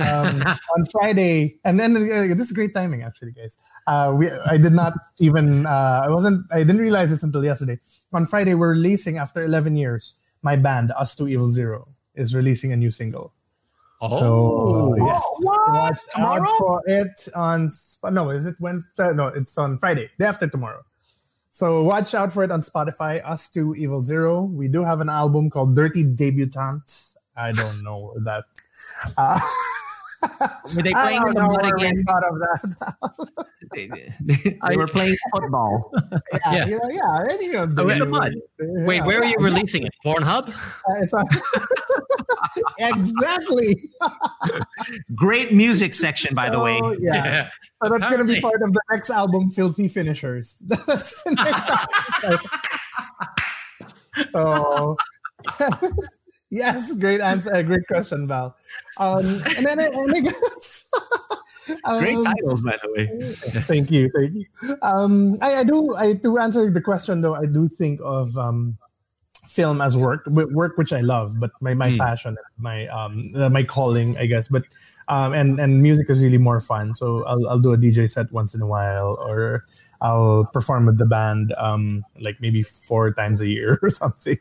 [0.00, 0.42] Um,
[0.76, 3.58] on Friday, and then uh, this is great timing, actually, guys.
[3.86, 7.78] Uh, we I did not even uh, I wasn't I didn't realize this until yesterday.
[8.12, 10.14] On Friday, we're releasing after 11 years.
[10.42, 13.32] My band, Us to Evil Zero, is releasing a new single.
[14.00, 15.72] Oh, So yes, what?
[15.72, 16.42] watch Tomorrow?
[16.42, 17.70] out for it on
[18.12, 19.12] no, is it Wednesday?
[19.12, 20.84] No, it's on Friday, day after tomorrow.
[21.50, 23.20] So watch out for it on Spotify.
[23.28, 24.42] Us to Evil Zero.
[24.44, 27.16] We do have an album called Dirty Debutantes.
[27.36, 28.44] I don't know that.
[29.16, 29.40] Uh,
[30.76, 32.04] Were they playing in the mud where we again?
[32.04, 33.46] Thought of that.
[33.70, 33.86] They,
[34.22, 35.92] they- they were playing football.
[36.32, 36.66] yeah, Yeah.
[36.66, 38.32] you know, yeah, I you know, Oh, in the they- mud.
[38.58, 39.92] wait, yeah, where are you yeah, releasing it?
[40.02, 40.48] Pornhub?
[40.48, 41.26] uh, It's on,
[42.78, 43.90] exactly.
[45.16, 46.80] Great music section, by the way.
[46.82, 47.50] Oh, yeah.
[47.84, 50.62] So that's going to be part of the next album, Filthy Finishers.
[50.66, 51.70] That's the next
[52.24, 52.40] album.
[54.30, 54.96] so,
[56.50, 57.54] yes, great answer.
[57.54, 58.56] uh, Great question, Val.
[58.98, 60.90] Um, and then I, and I guess.
[61.98, 63.60] Great um, titles, by the way.
[63.66, 64.46] thank you, thank you.
[64.82, 65.94] Um, I, I do.
[65.96, 68.76] I to answer the question though, I do think of um,
[69.46, 71.98] film as work, work which I love, but my my Hmm.
[71.98, 74.48] passion, my um, uh, my calling, I guess.
[74.48, 74.64] But
[75.08, 76.94] um, and and music is really more fun.
[76.94, 79.64] So I'll I'll do a DJ set once in a while, or
[80.00, 84.38] I'll perform with the band, um, like maybe four times a year or something.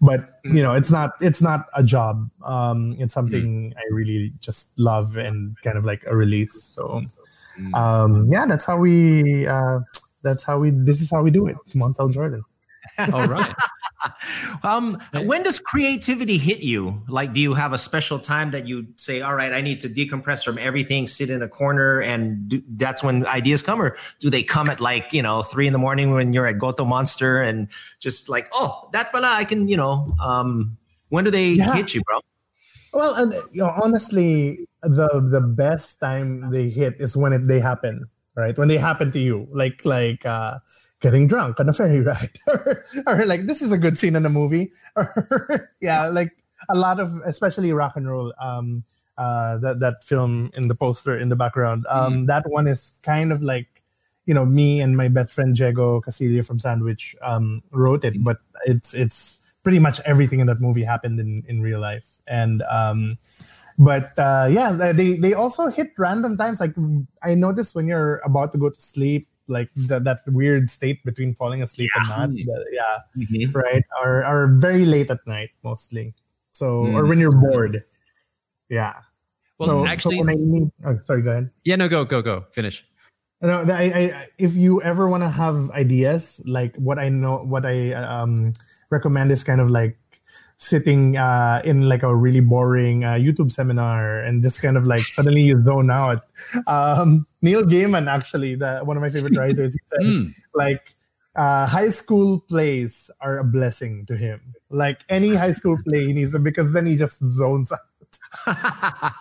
[0.00, 2.30] But you know, it's not it's not a job.
[2.44, 6.62] Um, it's something I really just love and kind of like a release.
[6.62, 7.02] So
[7.74, 9.46] um, yeah, that's how we.
[9.46, 9.80] Uh,
[10.22, 10.70] that's how we.
[10.70, 11.56] This is how we do it.
[11.74, 12.44] Montel Jordan.
[13.12, 13.54] All right.
[14.62, 17.02] Um, when does creativity hit you?
[17.06, 19.90] Like, do you have a special time that you say, "All right, I need to
[19.90, 24.30] decompress from everything, sit in a corner," and do, that's when ideas come, or do
[24.30, 27.42] they come at like you know three in the morning when you're at Goto Monster
[27.42, 30.14] and just like, "Oh, that pala, I can," you know?
[30.22, 30.78] Um,
[31.10, 31.72] when do they Yeah.
[31.74, 32.20] hit you, bro?
[32.92, 37.60] Well, and, you know, honestly, the the best time they hit is when it, they
[37.60, 38.56] happen, right?
[38.58, 40.58] When they happen to you, like like uh,
[41.00, 44.26] getting drunk on a ferry ride, or, or like this is a good scene in
[44.26, 46.30] a movie, or yeah, like
[46.68, 48.32] a lot of especially rock and roll.
[48.40, 48.84] Um,
[49.18, 51.84] uh, that that film in the poster in the background.
[51.90, 53.68] Um, that one is kind of like
[54.24, 58.38] you know me and my best friend Diego Castillo from Sandwich um, wrote it, but
[58.64, 63.18] it's it's pretty much everything in that movie happened in in real life and um
[63.78, 66.74] but uh yeah they they also hit random times like
[67.22, 71.34] i noticed when you're about to go to sleep like that that weird state between
[71.34, 73.46] falling asleep and not yeah.
[73.52, 73.84] right?
[74.02, 76.14] Or or very late at night mostly.
[76.52, 77.82] So or when you're bored.
[78.68, 78.94] Yeah.
[79.58, 81.50] Well, so, actually- so when i need oh, sorry go ahead.
[81.64, 82.46] Yeah, no, go, go, go.
[82.52, 82.86] Finish.
[83.42, 87.66] no, I, I, if you ever want to have ideas, like what I know, what
[87.66, 88.52] I um,
[88.90, 89.99] recommend is kind of like
[90.60, 95.02] sitting uh, in like a really boring uh, YouTube seminar and just kind of like
[95.02, 96.22] suddenly you zone out.
[96.66, 100.28] Um, Neil Gaiman, actually, the, one of my favorite writers, he said Mm.
[100.54, 100.94] like
[101.36, 104.40] uh, high school plays are a blessing to him.
[104.68, 107.78] Like any high school play, he needs because then he just zones out.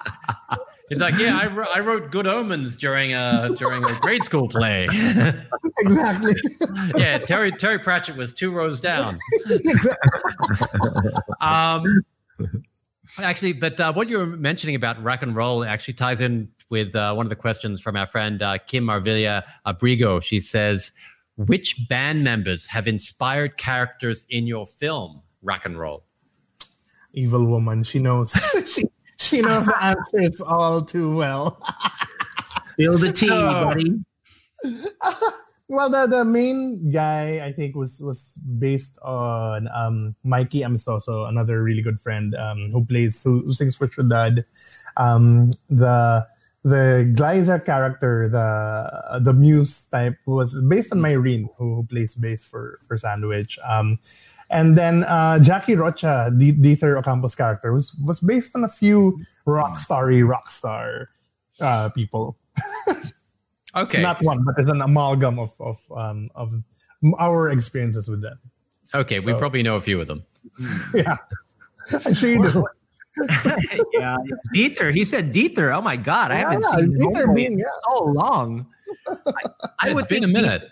[0.90, 4.48] He's like, yeah, I, wr- I wrote Good Omens during a during a grade school
[4.50, 4.88] play.
[5.78, 6.34] exactly.
[6.96, 9.20] yeah, Terry Terry Pratchett was two rows down.
[11.42, 11.84] um,
[13.22, 16.96] actually, but uh, what you were mentioning about rock and roll actually ties in with
[16.96, 20.22] uh, one of the questions from our friend uh, Kim Marvilla Abrigo.
[20.22, 20.92] She says,
[21.36, 26.04] "Which band members have inspired characters in your film Rock and Roll?"
[27.14, 27.84] Evil woman.
[27.84, 28.32] She knows.
[28.68, 28.84] she,
[29.18, 31.62] she knows the answers all too well.
[32.66, 34.00] Spill the tea, So- buddy.
[35.70, 41.62] Well, the, the main guy I think was was based on um, Mikey Amistoso, another
[41.62, 44.46] really good friend um, who plays who, who sings for Ciudad.
[44.98, 46.26] Um, the
[46.64, 52.44] the Glaiza character, the the Muse type, was based on Myrene, who, who plays bass
[52.44, 53.60] for for Sandwich.
[53.64, 54.00] Um,
[54.50, 59.20] and then uh, Jackie Rocha, the Dieter Ocampos character, was was based on a few
[59.46, 61.10] rock starry rock star
[61.62, 62.38] uh, people
[63.76, 64.02] Okay.
[64.02, 66.52] not one, but it's an amalgam of of um, of
[67.20, 68.38] our experiences with them.
[68.96, 70.24] okay, we probably know a few of them.
[70.94, 71.16] Yeah,
[72.06, 72.66] I'm sure you do.
[73.94, 74.18] yeah,
[74.56, 74.94] Dieter.
[74.94, 75.76] He said Dieter.
[75.76, 77.66] Oh my God, I haven't Yeah, seen Dieter Homeboy being- in yeah.
[77.90, 78.66] so long.
[79.08, 79.14] I,
[79.82, 80.64] I It's would been think a minute.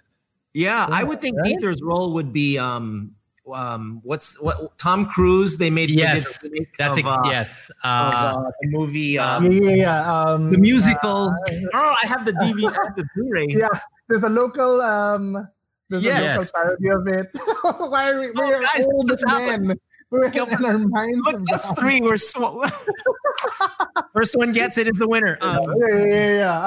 [0.53, 1.53] Yeah, I would think right?
[1.53, 3.13] Dieter's role would be um
[3.53, 5.57] um what's what Tom Cruise.
[5.57, 7.69] They made Yes, a remake that's of, ex- uh, yes.
[7.69, 8.15] of, Uh,
[8.47, 10.11] uh, the movie Yeah, um, yeah, yeah.
[10.13, 11.29] Um, the musical.
[11.29, 13.47] uh, oh, I have the DVD, I have the Blu-ray.
[13.49, 13.67] yeah,
[14.09, 15.47] there's a local um,
[15.89, 16.35] there's Yes.
[16.35, 17.29] a local parody of it.
[17.91, 18.27] Why are we?
[18.27, 19.77] Oh, We're guys, old what's men.
[20.09, 20.21] We're
[20.51, 21.19] in our minds.
[21.25, 21.75] Look, have us gone.
[21.75, 22.37] three were sw-
[24.13, 25.37] first one gets it is the winner.
[25.41, 26.33] Um, Yeah, yeah, yeah.
[26.37, 26.61] yeah.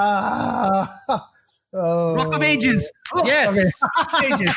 [1.09, 1.27] Ah.
[1.73, 2.13] Oh.
[2.15, 2.91] Rock of Ages.
[3.15, 3.49] Oh, yes.
[3.49, 3.69] Okay.
[3.81, 4.55] Rock of Ages.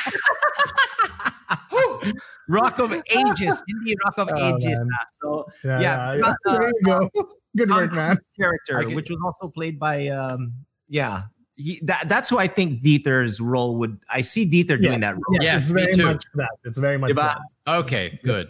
[2.48, 4.78] Rock of Ages, Indian Rock of Oh, Ages.
[4.78, 4.88] man.
[4.92, 6.34] Uh, So Yeah, Yeah, yeah, yeah.
[6.46, 7.10] uh, there you go.
[7.56, 8.18] Good work, man.
[8.38, 10.52] Character, which was also played by um
[10.88, 11.22] yeah.
[11.56, 14.00] He, that, that's who I think Dieter's role would.
[14.10, 15.38] I see Dieter doing that role.
[15.40, 16.04] Yes, it's me very too.
[16.06, 16.50] much that.
[16.64, 17.38] It's very much Diba?
[17.64, 17.76] that.
[17.78, 18.48] Okay, good.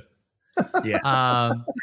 [0.85, 0.99] Yeah.
[1.05, 1.65] Um,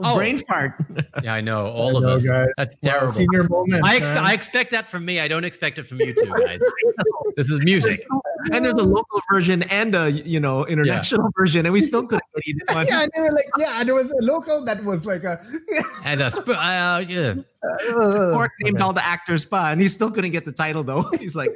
[0.00, 0.16] Oh.
[0.16, 0.74] Brain fart.
[1.22, 2.24] yeah, I know all of know, us.
[2.26, 2.48] guys.
[2.56, 3.12] That's Wow, terrible.
[3.12, 3.84] senior moment.
[3.84, 4.18] I, ex- man.
[4.18, 5.18] I expect that from me.
[5.20, 6.60] I don't expect it from you two guys.
[7.36, 8.04] this is music.
[8.52, 12.22] and there's a local version and a you know international version, and we still couldn't
[12.36, 12.86] get either one.
[12.86, 15.40] yeah, and they were like, yeah, there was a local that was like a
[15.70, 15.82] yeah.
[16.04, 17.34] And a sp- uh, yeah.
[17.90, 21.10] Quark named all the actors spa, and he still couldn't get the title though.
[21.18, 21.50] He's like,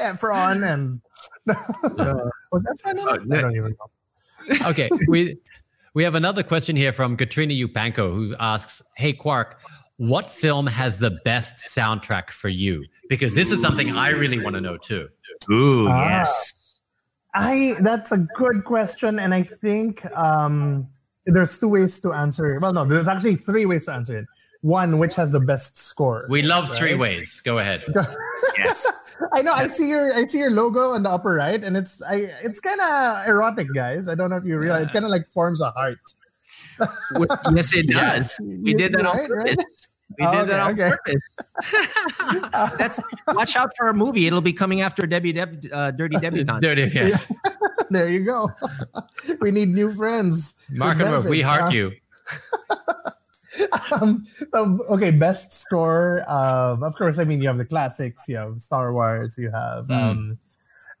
[0.00, 1.00] Efron and
[1.46, 3.22] was Efron?
[3.24, 3.38] in it?
[3.38, 3.86] I don't even know.
[4.66, 5.36] Okay, we
[5.94, 9.58] we have another question here from Katrina Upanko who asks, "Hey Quark,
[9.96, 12.84] what film has the best soundtrack for you?
[13.08, 15.08] Because this is something I really want to know too."
[15.50, 16.08] "Ooh, Ah.
[16.08, 16.82] yes,
[17.34, 20.88] I that's a good question, and I think um,
[21.26, 22.58] there's two ways to answer.
[22.60, 24.26] Well, no, there's actually three ways to answer it.
[24.64, 26.24] One, which has the best score.
[26.30, 27.42] We love three ways.
[27.44, 27.84] Go ahead.
[28.56, 28.86] yes."
[29.32, 29.52] I know.
[29.52, 32.60] I see your I see your logo on the upper right, and it's I it's
[32.60, 34.08] kind of erotic, guys.
[34.08, 34.86] I don't know if you realize.
[34.86, 35.98] It kind of like forms a heart.
[37.52, 38.40] yes, it does.
[38.40, 39.46] We did that on Right, right.
[39.56, 39.88] purpose.
[40.18, 40.96] We Oh, did that on okay.
[40.96, 41.36] purpose.
[42.78, 44.26] That's watch out for our movie.
[44.26, 46.62] It'll be coming after Debbie Deb, uh, Dirty Debutante.
[46.62, 47.30] Dirty, yes.
[47.90, 48.50] There you go.
[49.40, 50.54] we need new friends.
[50.70, 51.92] Mark and Murph, we heart Uh, you.
[54.00, 56.24] um, so okay, best score.
[56.30, 58.24] Um, of course, I mean you have the classics.
[58.28, 59.36] You have Star Wars.
[59.38, 59.92] You have Mm.
[60.02, 60.38] um,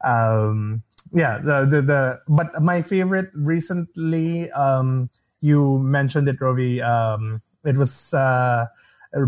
[0.04, 0.82] um,
[1.12, 2.20] yeah, the, the the.
[2.28, 5.10] But my favorite recently, um,
[5.40, 6.82] you mentioned it, Rovi.
[6.82, 8.66] Um, it was uh,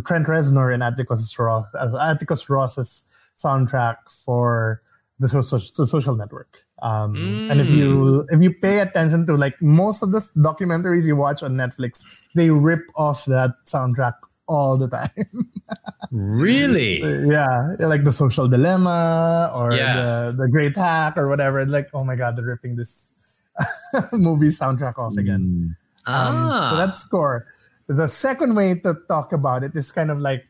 [0.04, 1.66] Trent Reznor and Atticus Ross.
[1.74, 4.82] Uh, Atticus Ross's soundtrack for
[5.18, 6.65] the social, the social network.
[6.82, 11.16] Um, And if you if you pay attention to like most of the documentaries you
[11.16, 12.04] watch on Netflix,
[12.34, 14.14] they rip off that soundtrack
[14.46, 15.10] all the time.
[16.12, 17.00] Really?
[17.28, 19.94] yeah, like the social dilemma or Yeah.
[20.30, 21.64] the the great hack or whatever.
[21.66, 23.12] Like, oh my god, they're ripping this
[24.12, 25.74] movie soundtrack off again.
[26.06, 26.14] Um,
[26.46, 26.70] Ah.
[26.70, 27.46] So that's score.
[27.88, 30.46] The second way to talk about it is kind of like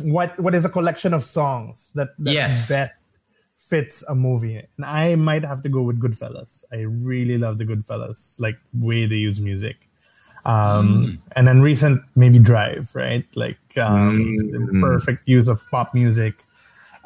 [0.00, 2.68] what what is a collection of songs that, that Yes.
[2.68, 2.94] best
[3.72, 4.58] fits a movie.
[4.76, 6.62] And I might have to go with Goodfellas.
[6.70, 6.80] I
[7.10, 9.88] really love the Goodfellas, like way they use music.
[10.44, 13.24] Um, And then recent maybe Drive, right?
[13.34, 16.34] Like um, the perfect use of pop music.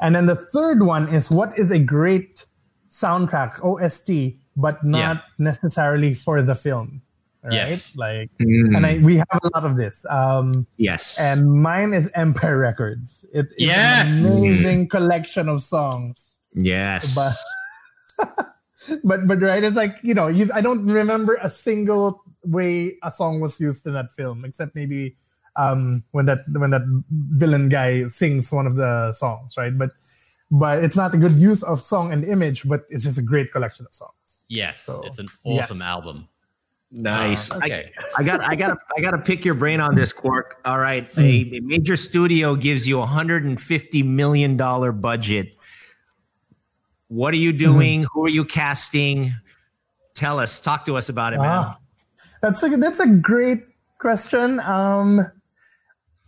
[0.01, 2.45] And then the third one is what is a great
[2.89, 7.01] soundtrack, OST, but not necessarily for the film.
[7.43, 7.53] Right?
[7.69, 7.95] Yes.
[7.95, 10.05] Like, and I, we have a lot of this.
[10.09, 11.17] Um, Yes.
[11.19, 13.23] and mine is Empire Records.
[13.33, 14.09] It is Yes.
[14.09, 16.36] an amazing collection of songs.
[16.53, 17.15] Yes.
[17.15, 18.25] But
[19.03, 23.11] but but right, it's like you know, you I don't remember a single way a
[23.11, 25.15] song was used in that film, except maybe
[25.55, 29.75] um, when that when that villain guy sings one of the songs, right?
[29.77, 29.91] But
[30.49, 33.51] but it's not a good use of song and image, but it's just a great
[33.51, 34.45] collection of songs.
[34.47, 35.85] Yes, So, it's an awesome yes.
[35.85, 36.27] album.
[36.89, 37.51] Nice.
[37.51, 37.91] I- Okay.
[38.17, 40.61] I got I got I got to pick your brain on this Quark.
[40.63, 41.21] All right, a,
[41.53, 45.56] a major studio gives you a 150 million dollar budget.
[47.09, 48.05] What are you doing?
[48.13, 49.31] Who are you casting?
[50.13, 50.59] Tell us.
[50.59, 51.47] Talk to us about it, man.
[51.65, 51.79] Ah,
[52.41, 53.59] that's a that's a great
[53.99, 54.59] question.
[54.61, 55.21] Um,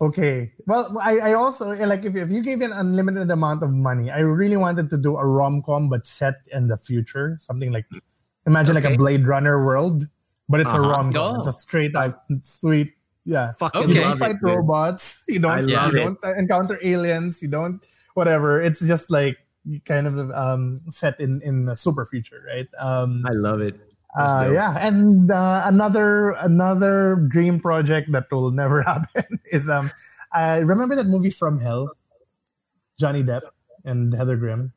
[0.02, 0.52] okay.
[0.68, 4.10] Well, I, I also like if, if you gave me an unlimited amount of money,
[4.12, 7.86] I really wanted to do a rom com but set in the future, something like
[8.48, 10.08] imagine like a Blade Runner world,
[10.48, 10.90] but it's a Uh-huh.
[10.90, 11.36] rom com.
[11.36, 11.40] Oh.
[11.40, 12.94] It's a straight up sweet.
[13.26, 13.52] Yeah.
[13.60, 13.94] Fucking Okay.
[13.94, 15.24] You don't fight it, robots.
[15.28, 15.68] You don't.
[15.68, 17.42] You don't encounter aliens.
[17.42, 17.84] You don't.
[18.14, 18.62] Whatever.
[18.62, 19.38] It's just like
[19.86, 22.68] kind of um, set in in the super future, right?
[22.80, 23.76] Um, I love it.
[24.18, 29.92] Uh, yeah, and uh, another another dream project that will never happen is um,
[30.34, 31.94] I remember that movie From Hell,
[33.00, 33.42] Johnny Depp
[33.86, 34.74] and Heather Graham.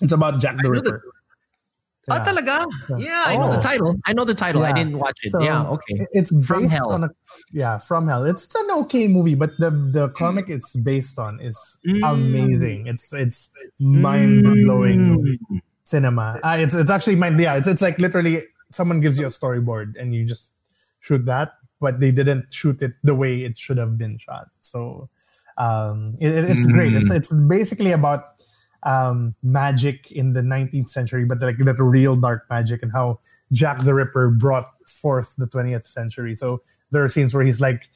[0.00, 1.00] It's about Jack the know
[2.08, 2.24] Oh, Yeah.
[2.24, 2.54] talaga?
[2.98, 3.60] Yeah, I know the Oh.
[3.60, 3.96] title.
[4.06, 4.62] I know the title.
[4.64, 5.32] I didn't watch it.
[5.32, 6.06] So, yeah, okay.
[6.12, 6.90] It's based From Hell.
[6.92, 7.10] on a
[7.52, 8.24] yeah, From Hell.
[8.24, 12.02] It's, it's an okay movie, but the the comic it's based on is Mm.
[12.12, 12.86] amazing.
[12.86, 13.50] It's it's
[13.80, 15.00] mind blowing
[15.50, 15.60] Mm.
[15.82, 16.38] cinema.
[16.42, 17.54] Uh, it's it's actually mind yeah.
[17.58, 20.52] It's it's like literally someone gives you a storyboard and you just
[21.00, 24.46] shoot that, but they didn't shoot it the way it should have been shot.
[24.60, 25.08] So
[25.58, 26.92] um, it, it- it's great.
[26.94, 28.35] It's it's basically about
[28.82, 33.18] um, magic in the 19th century, but like that real dark magic and how
[33.52, 36.34] Jack the Ripper brought forth the 20th century.
[36.34, 37.88] So there are scenes where he's like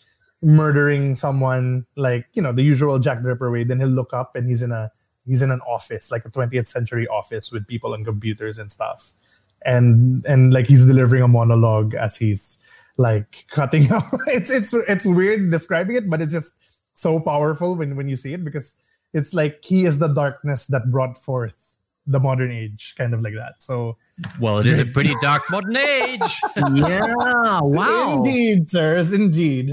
[0.42, 3.64] murdering someone, like you know the usual Jack the Ripper way.
[3.64, 4.90] Then he'll look up and he's in a
[5.26, 9.12] he's in an office, like a 20th century office with people and computers and stuff,
[9.64, 12.58] and and like he's delivering a monologue as he's
[12.96, 14.04] like cutting out.
[14.26, 16.52] it's it's it's weird describing it, but it's just
[16.94, 18.76] so powerful when when you see it because
[19.12, 21.70] it's like he is the darkness that brought forth
[22.06, 23.62] the modern age, kind of like that.
[23.62, 23.96] So
[24.40, 26.20] Well, it is a pretty dark modern age.
[26.74, 27.14] Yeah,
[27.62, 28.16] wow.
[28.16, 29.70] indeed, sirs, indeed.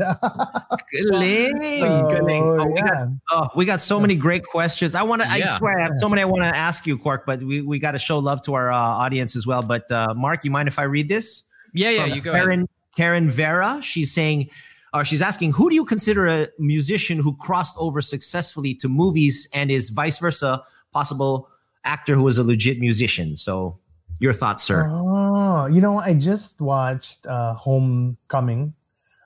[0.92, 2.44] Galing, galing.
[2.44, 4.94] So, Oh, we, got, oh, we got so many great questions.
[4.94, 5.54] I want to, yeah.
[5.56, 7.80] I swear, I have so many I want to ask you, Quark, but we, we
[7.80, 9.62] got to show love to our uh, audience as well.
[9.62, 11.44] But uh, Mark, you mind if I read this?
[11.74, 12.44] Yeah, yeah, From you go ahead.
[12.44, 13.80] Karen, Karen Vera.
[13.82, 14.50] She's saying,
[14.94, 19.48] or she's asking, who do you consider a musician who crossed over successfully to movies
[19.54, 21.50] and is vice versa possible
[21.84, 23.38] actor who is a legit musician?
[23.38, 23.78] So,
[24.20, 24.90] your thoughts, sir?
[24.90, 28.74] Oh, you know, I just watched uh, Homecoming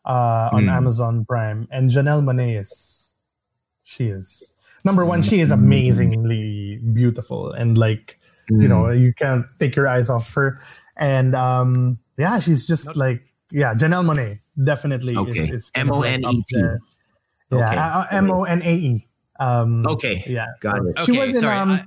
[0.05, 0.71] uh, on Mm.
[0.71, 3.13] Amazon Prime, and Janelle Monae is
[3.83, 5.21] she is number one.
[5.21, 8.19] She is amazingly beautiful, and like
[8.49, 10.59] you know, you can't take your eyes off her.
[10.97, 15.31] And um, yeah, she's just like yeah, Janelle Monae definitely Okay.
[15.31, 16.57] is, is kind of, like, up M-O-N-E-T.
[16.57, 16.77] Yeah,
[17.67, 17.75] Okay.
[17.77, 19.05] uh, M O N A E.
[19.39, 20.23] Um, Okay.
[20.27, 21.05] yeah, Got so it.
[21.05, 21.81] She Okay, was in sorry, um,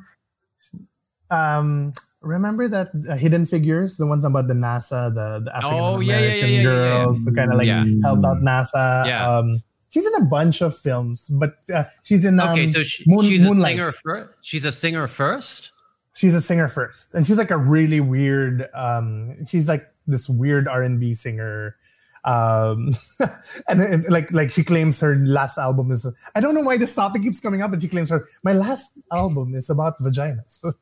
[1.30, 6.00] um remember that uh, hidden figures the ones about the nasa the, the african Oh,
[6.00, 7.04] yeah, american yeah, yeah, yeah, yeah, yeah.
[7.04, 7.84] girls who kind of like Yeah.
[8.02, 9.28] helped out nasa Yeah.
[9.38, 13.04] um she's in a bunch of films but uh, she's in um, okay, so she,
[13.06, 14.28] Moon- she's a singer first.
[14.42, 15.70] She's a singer first.
[16.14, 20.68] she's a singer first and she's like a really weird um she's like this weird
[20.68, 21.76] r&b singer
[22.24, 22.94] um
[23.68, 26.94] and, it- like like she claims her last album is i don't know why this
[26.94, 30.72] topic keeps coming up but she claims her my last album is about vaginas so,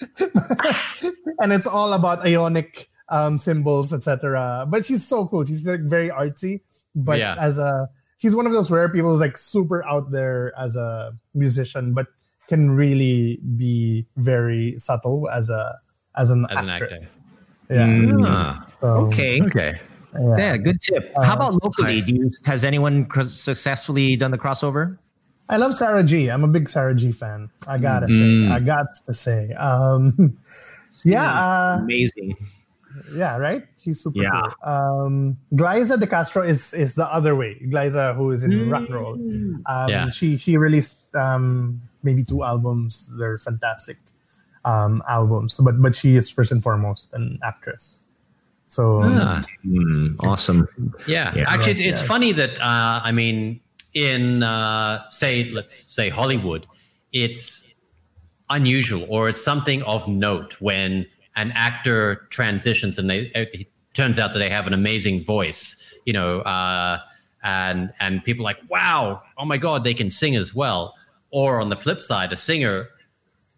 [1.38, 6.08] and it's all about ionic um symbols etc but she's so cool she's like very
[6.08, 6.60] artsy
[6.94, 7.36] but Yeah.
[7.38, 7.88] as a
[8.18, 12.06] she's one of those rare people who's like super out there as a musician but
[12.48, 15.78] can really be very subtle as a
[16.16, 16.88] as an As an actor.
[17.70, 19.40] Actress yeah Ah, so, okay.
[19.42, 19.80] Okay.
[20.14, 20.36] yeah.
[20.38, 21.12] Yeah, good tip.
[21.16, 22.00] Uh, How about locally?
[22.00, 24.98] Do you has anyone cr- successfully done the crossover?
[25.48, 26.28] I love Sarah G.
[26.30, 27.50] I'm a big Sarah G fan.
[27.66, 28.48] I gotta Mm.
[28.48, 30.14] say, I got to say, um,
[31.04, 32.36] yeah, uh, Amazing.
[33.14, 33.66] yeah, right.
[33.76, 34.30] She's super Yeah.
[34.40, 34.72] cool.
[34.72, 37.58] Um, Glaiza De Castro is is the other way.
[37.68, 38.70] Glaiza, who is in Mm.
[38.72, 39.14] rock and roll,
[39.66, 40.08] um, Yeah.
[40.10, 43.10] she she released um, maybe two albums.
[43.18, 43.98] They're fantastic
[44.64, 48.02] um, albums, but but she is first and foremost an actress.
[48.66, 49.40] So Ah.
[49.62, 50.66] Hmm, awesome.
[51.06, 51.44] Yeah, Yeah.
[51.46, 52.06] actually, it's, it's yeah.
[52.06, 53.60] funny that uh, I mean,
[53.92, 56.66] in uh, say, let's say Hollywood,
[57.12, 57.72] it's
[58.50, 64.32] unusual or it's something of note when an actor transitions and they it turns out
[64.32, 66.98] that they have an amazing voice, you know, uh,
[67.42, 70.94] and and people are like, wow, oh my god, they can sing as well.
[71.30, 72.88] Or on the flip side, a singer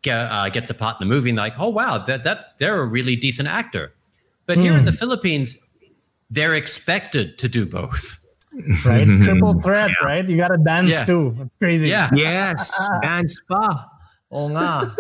[0.03, 2.55] get, uh, gets a part in the movie and they're like, oh wow, that that
[2.59, 3.93] they're a really decent actor.
[4.47, 5.59] But here in the Philippines,
[6.31, 8.19] they're expected to do both.
[8.87, 10.27] right, triple threat, right?
[10.29, 11.05] You gotta dance Yeah.
[11.05, 11.37] too.
[11.41, 11.89] It's crazy.
[11.89, 12.09] Yeah.
[12.15, 12.71] Yes,
[13.03, 13.91] dance pa.
[14.35, 14.91] Oo nga.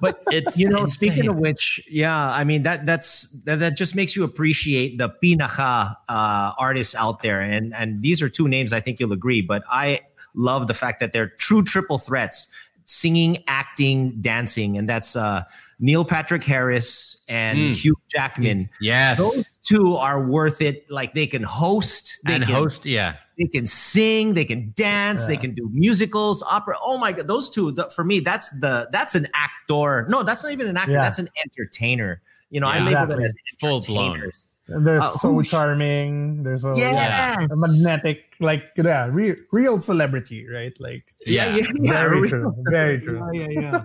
[0.00, 3.94] but It's you know, speaking of which, yeah, I mean that that's that, that just
[3.96, 8.72] makes you appreciate the pinaka uh, artists out there, and and these are two names
[8.72, 9.40] I think you'll agree.
[9.40, 10.00] But I
[10.34, 12.48] love the fact that they're true triple threats:
[12.86, 15.42] singing, acting, dancing, and that's uh,
[15.78, 17.72] Neil Patrick Harris and Mm.
[17.74, 18.70] Hugh Jackman.
[18.80, 20.88] yes, Those two are worth it.
[20.90, 22.86] Like they can host, they and can host.
[22.86, 26.76] Yeah, they can sing, they can dance, they can do musicals, opera.
[26.82, 30.06] Oh my god, those two the, for me that's the that's an actor.
[30.08, 30.92] No, that's not even an actor.
[30.92, 31.02] Yeah.
[31.02, 32.22] That's an entertainer.
[32.50, 32.84] You know, I Yeah.
[32.84, 33.16] label Exactly.
[33.16, 34.30] them as Full blown.
[34.68, 34.76] Entertainers.
[34.76, 36.42] And they're Uh, so who- charming.
[36.42, 37.36] There's a Yes.
[37.50, 40.74] a magnetic, like yeah, real, real celebrity, right?
[40.80, 41.54] Like yeah.
[41.54, 43.22] yeah, yeah, very real- true, very true.
[43.32, 43.84] Yeah, yeah, yeah.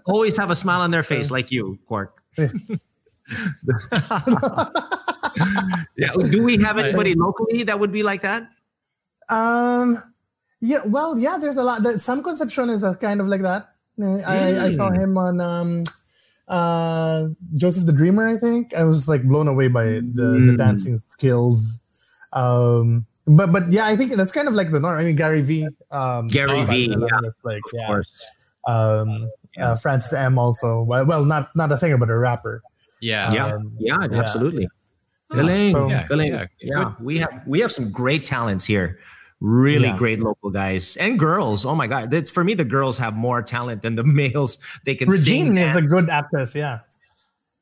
[0.06, 2.22] Always have a smile on their face, like you, Quark.
[5.96, 6.12] yeah.
[6.30, 8.48] Do we have anybody locally that would be like that?
[9.28, 10.02] Um,
[10.60, 11.38] yeah, well, yeah.
[11.38, 11.82] There's a lot.
[11.82, 13.68] The, Sam Concepcion is a kind of like that.
[14.00, 15.02] Uh, I, I saw Mm.
[15.02, 15.84] him on um,
[16.52, 18.28] uh, Joseph the Dreamer.
[18.28, 20.58] I think I was like blown away by the, the Mm.
[20.58, 21.80] dancing skills.
[22.32, 24.98] Um, but but yeah, I think that's kind of like the norm.
[24.98, 25.68] I mean, Gary V.
[25.90, 27.86] Um, Gary V, yeah, like Of yeah.
[27.86, 28.26] course.
[28.68, 30.38] Um, uh, Francis M.
[30.38, 32.62] Also, well, well, not not a singer, but a rapper.
[33.00, 34.18] yeah, Yeah, Um, yeah, yeah.
[34.20, 34.68] absolutely.
[35.32, 36.32] Galing, So- Yeah, galing.
[36.32, 37.04] yeah, Yeah, good.
[37.04, 38.98] we have we have some great talents here.
[39.44, 39.96] Really Yeah.
[39.98, 41.66] great local guys and girls.
[41.66, 42.54] Oh my god, that's for me.
[42.54, 44.58] The girls have more talent than the males.
[44.86, 45.58] They can Regine sing.
[45.58, 46.54] is a good actress.
[46.54, 46.78] Yeah,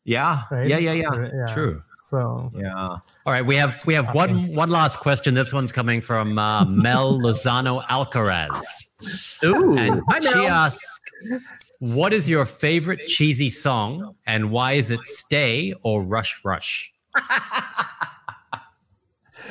[0.04, 0.66] Yeah, right.
[0.68, 1.46] yeah, yeah, yeah, yeah.
[1.46, 1.82] True.
[2.04, 2.74] So yeah.
[2.76, 3.00] All
[3.32, 5.32] right, we have we have one one last question.
[5.32, 8.60] This one's coming from uh, Mel Lozano Alcaraz,
[9.44, 11.00] Ooh, and hi she asks,
[11.78, 16.92] "What is your favorite cheesy song, and why is it Stay or Rush Rush?"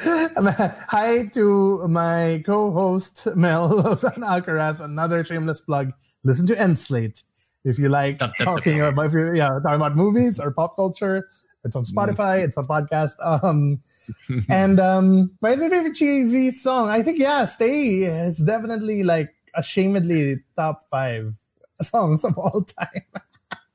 [0.02, 4.80] Hi to my co-host Mel Lozano Alcaraz.
[4.80, 5.92] Another shameless plug.
[6.24, 7.24] Listen to End Slate
[7.66, 11.28] if you like talking about if you yeah talking about movies or pop culture.
[11.66, 12.42] It's on Spotify.
[12.44, 13.16] It's a podcast.
[13.44, 13.82] Um,
[14.50, 16.90] and um, my favorite cheesy song.
[16.90, 21.36] I think yeah, "Stay" is definitely like ashamedly top five
[21.82, 23.04] songs of all time.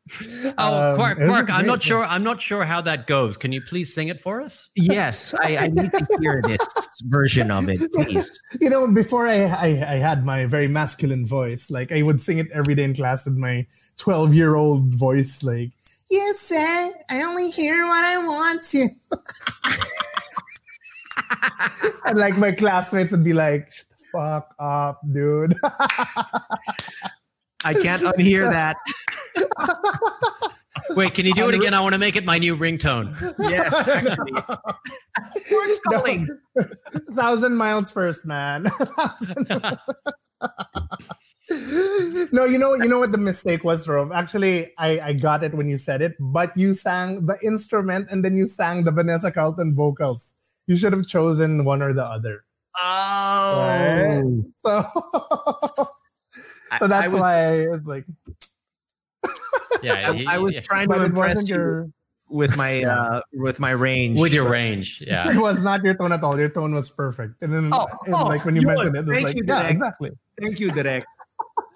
[0.58, 2.04] Oh, Um, Quark, Quark, I'm not sure.
[2.04, 3.36] I'm not sure how that goes.
[3.38, 4.68] Can you please sing it for us?
[4.76, 6.68] Yes, I, I need to hear this
[7.04, 8.38] version of it, please.
[8.60, 12.36] you know, before I, I I had my very masculine voice, like I would sing
[12.38, 13.64] it every day in class with my
[13.96, 15.72] twelve year old voice, like
[16.10, 18.86] you say I only hear what I want to,
[22.04, 23.72] and like my classmates would be like,
[24.12, 25.54] "Fuck up, dude."
[27.64, 28.76] I can't unhear that.
[30.90, 31.72] Wait, can you do it again?
[31.74, 33.16] I want to make it my new ringtone.
[33.38, 34.32] Yes, actually.
[35.48, 36.28] Quark's calling.
[37.12, 38.64] Thousand miles first, man.
[42.32, 44.12] no, you know, you know what the mistake was, Rove.
[44.12, 48.24] Actually, I, I got it when you said it, but you sang the instrument and
[48.24, 50.34] then you sang the Vanessa Carlton vocals.
[50.66, 52.44] You should have chosen one or the other.
[52.78, 54.44] Oh.
[54.56, 54.84] So,
[55.78, 55.86] I-
[56.80, 58.04] so that's I was, why it's like,
[59.82, 60.60] Yeah, I, I was yeah.
[60.60, 61.88] trying to impress you your,
[62.30, 64.18] with my uh, with my range.
[64.18, 65.02] with your range.
[65.06, 65.30] Yeah.
[65.36, 66.38] it was not your tone at all.
[66.38, 67.42] Your tone was perfect.
[67.42, 69.36] And then, Oh, and oh, like when you you mentioned it, it was Thank like,
[69.36, 69.74] you, yeah, Derek.
[69.76, 70.10] exactly.
[70.40, 71.04] Thank you, Derek.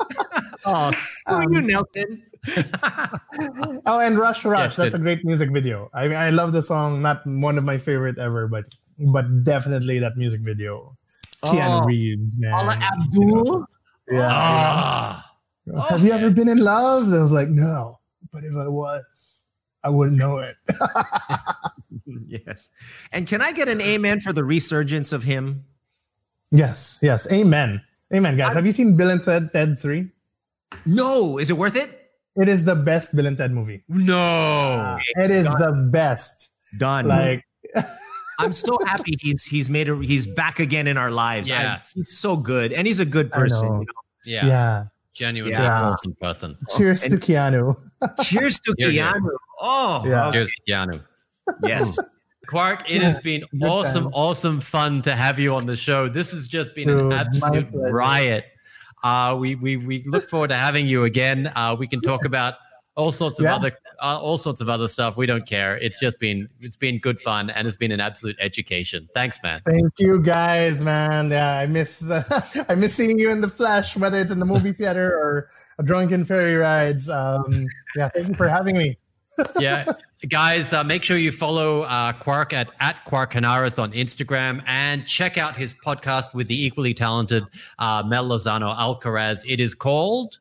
[0.66, 2.22] oh, screw Um, you, Nelson.
[3.84, 4.70] Oh, and Rush Rush.
[4.72, 5.90] Yes, That's it- a great music video.
[5.92, 7.02] I mean, I love the song.
[7.02, 8.64] Not one of my favorite ever, but
[8.98, 10.96] but definitely that music video.
[11.44, 11.84] Keanu Oh.
[11.86, 12.52] Reeves, man.
[12.52, 13.66] Paula Abdul.
[14.10, 14.28] Yeah.
[14.30, 15.34] Ah.
[15.90, 17.12] Have you ever been in love?
[17.12, 17.98] I was like, no.
[18.32, 19.48] But if I was,
[19.84, 20.56] I wouldn't know it.
[22.26, 22.70] Yes.
[23.12, 25.64] And can I get an amen for the resurgence of him?
[26.50, 27.30] yes, yes.
[27.32, 27.82] Amen.
[28.14, 28.54] Amen, guys.
[28.54, 30.08] Have you seen Bill and Ted Ted 3?
[30.86, 31.38] No.
[31.38, 32.10] Is it worth it?
[32.36, 33.82] It is the best Bill and Ted movie.
[33.88, 34.98] No.
[35.16, 36.50] It is the best.
[36.78, 37.08] Done.
[37.08, 37.44] Like
[38.38, 41.50] I'm so happy he's he's made a he's back again in our lives.
[41.50, 43.66] I- he's so good, and he's a good person.
[43.68, 43.74] know.
[43.80, 43.92] you know.
[44.24, 44.46] Yeah.
[44.46, 44.84] yeah.
[45.14, 45.90] Genuinely Yeah.
[45.90, 46.56] awesome person.
[46.76, 47.76] Cheers and- to Keanu.
[48.24, 49.04] Cheers to Here, here.
[49.12, 49.30] Keanu.
[49.60, 50.30] Oh, Yeah.
[50.32, 51.04] Cheers, Keanu.
[51.64, 51.98] yes.
[52.48, 54.14] Quark, it Yeah, has been awesome, times.
[54.16, 56.08] awesome fun to have you on the show.
[56.08, 58.44] This has just been Dude, an absolute riot.
[59.04, 61.52] Uh, we, we we look forward to having you again.
[61.54, 62.54] Uh, we can talk about
[62.96, 63.54] all sorts of Yeah.
[63.56, 65.16] other uh, all sorts of other stuff.
[65.16, 65.76] We don't care.
[65.78, 69.08] It's just been it's been good fun and it's been an absolute education.
[69.14, 69.60] Thanks, man.
[69.68, 71.30] Thank you guys, man.
[71.30, 72.10] Yeah, I miss
[72.68, 75.48] I miss seeing you in the flesh, whether it's in the movie theater or
[75.78, 77.08] a drunken ferry rides.
[77.08, 77.66] Um,
[77.96, 78.98] yeah, thank you for having me.
[79.60, 79.84] yeah
[80.28, 85.06] guys uh, make sure you follow uh, quark at, at quark Henares on instagram and
[85.06, 87.44] check out his podcast with the equally talented
[87.78, 90.40] uh, mel lozano alcaraz it is called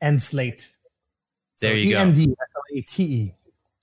[0.00, 0.68] End Slate.
[1.60, 2.34] There you E go.
[2.70, 3.34] N D S L A T E.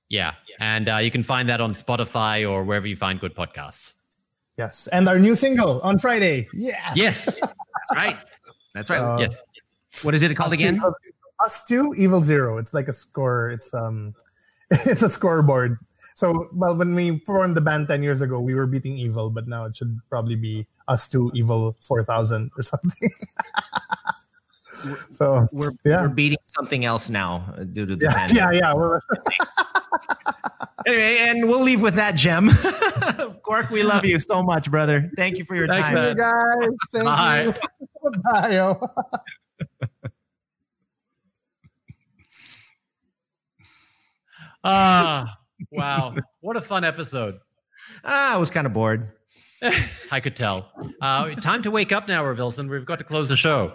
[0.10, 0.34] Yeah.
[0.60, 3.94] And uh, you can find that on Spotify or wherever you find good podcasts.
[4.58, 6.48] Yes, and our new single on Friday.
[6.52, 6.92] Yeah.
[6.96, 7.26] Yes.
[7.26, 7.52] That's
[7.96, 8.18] right.
[8.74, 9.00] That's right.
[9.00, 9.42] Uh, yes.
[10.02, 10.82] what is it called again?
[11.46, 12.58] Us two, Evil Zero.
[12.58, 13.52] It's like a score.
[13.52, 14.16] It's um,
[14.72, 15.78] it's a scoreboard.
[16.16, 19.48] So, well, when we formed the band ten years ago, we were beating Evil, but
[19.48, 23.12] now it should probably be Us Two, Evil Four Thousand or something.
[25.12, 27.40] so We're, yeah, we're beating something else now
[27.72, 28.54] due to the yeah, pandemic.
[28.54, 28.74] yeah, yeah.
[28.74, 29.02] We're,
[30.88, 32.50] Anyway, and we'll leave with that, Gem.
[33.44, 35.12] Quark, we love you so much, brother.
[35.18, 35.96] Thank you for your Thanks, time.
[35.96, 36.10] man.
[36.10, 36.70] you guys.
[36.94, 37.44] Thank Bye.
[37.44, 38.22] you.
[38.24, 38.52] Bye.
[38.52, 38.80] yo.
[44.64, 45.38] Ah,
[45.72, 46.14] wow.
[46.42, 47.40] What a fun episode.
[48.04, 49.14] Ah, I was kind of bored.
[50.12, 50.72] I could tell.
[51.00, 52.70] Uh, time to wake up now, Revilson.
[52.70, 53.72] We've got to close the show.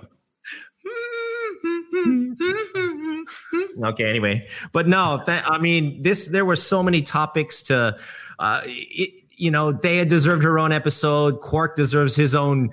[3.84, 4.46] okay anyway.
[4.72, 7.96] But no th- i mean this there were so many topics to
[8.38, 11.40] uh it, you know Thea deserved her own episode.
[11.40, 12.70] Quark deserves his own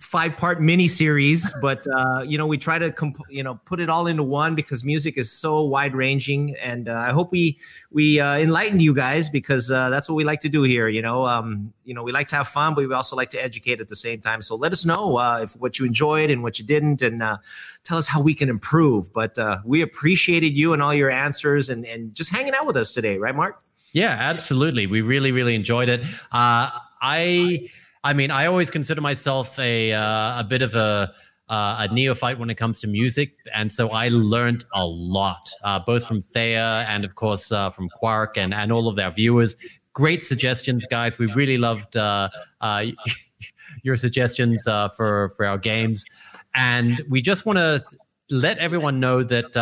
[0.00, 3.80] five part mini series but uh you know we try to comp- you know put
[3.80, 7.56] it all into one because music is so wide ranging and uh, i hope we
[7.90, 11.00] we uh, enlightened you guys because uh, that's what we like to do here you
[11.00, 13.80] know um you know we like to have fun but we also like to educate
[13.80, 16.58] at the same time so let us know uh, if what you enjoyed and what
[16.58, 17.36] you didn't and uh
[17.84, 19.12] tell us how we can improve.
[19.12, 22.76] But uh, we appreciated you and all your answers and, and just hanging out with
[22.76, 23.62] us today, right, Mark?
[23.92, 24.86] Yeah, absolutely.
[24.88, 26.02] We really, really enjoyed it.
[26.32, 27.70] Uh, I,
[28.04, 31.12] I mean, I always consider myself a uh, a bit of a
[31.48, 35.78] uh, a neophyte when it comes to music, and so I learned a lot, uh,
[35.78, 39.56] both from Thea and, of course, uh, from Quark and and all of our viewers.
[39.94, 41.18] Great suggestions, guys.
[41.18, 42.28] We really loved uh,
[42.60, 42.86] uh,
[43.82, 46.04] your suggestions for for our games,
[46.54, 47.82] and we just want to
[48.30, 49.56] let everyone know that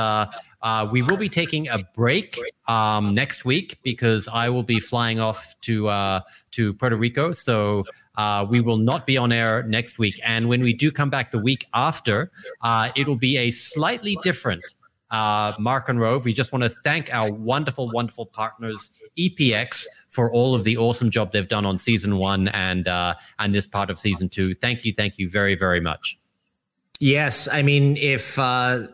[0.63, 2.39] uh, we will be taking a break
[2.69, 6.21] um, next week because I will be flying off to uh,
[6.53, 7.33] to Puerto Rico.
[7.33, 7.85] So
[8.17, 10.21] uh, we will not be on air next week.
[10.25, 12.31] And when we do come back the week after,
[12.63, 14.63] uh, it will be a slightly different
[15.13, 16.25] uh, Mark and Rove.
[16.25, 21.11] We just want to thank our wonderful, wonderful partners, EPX, for all of the awesome
[21.11, 24.55] job they've done on season one and uh, and this part of season two.
[24.55, 26.19] Thank you, thank you very, very much.
[26.99, 28.87] Yes, I mean, if uh,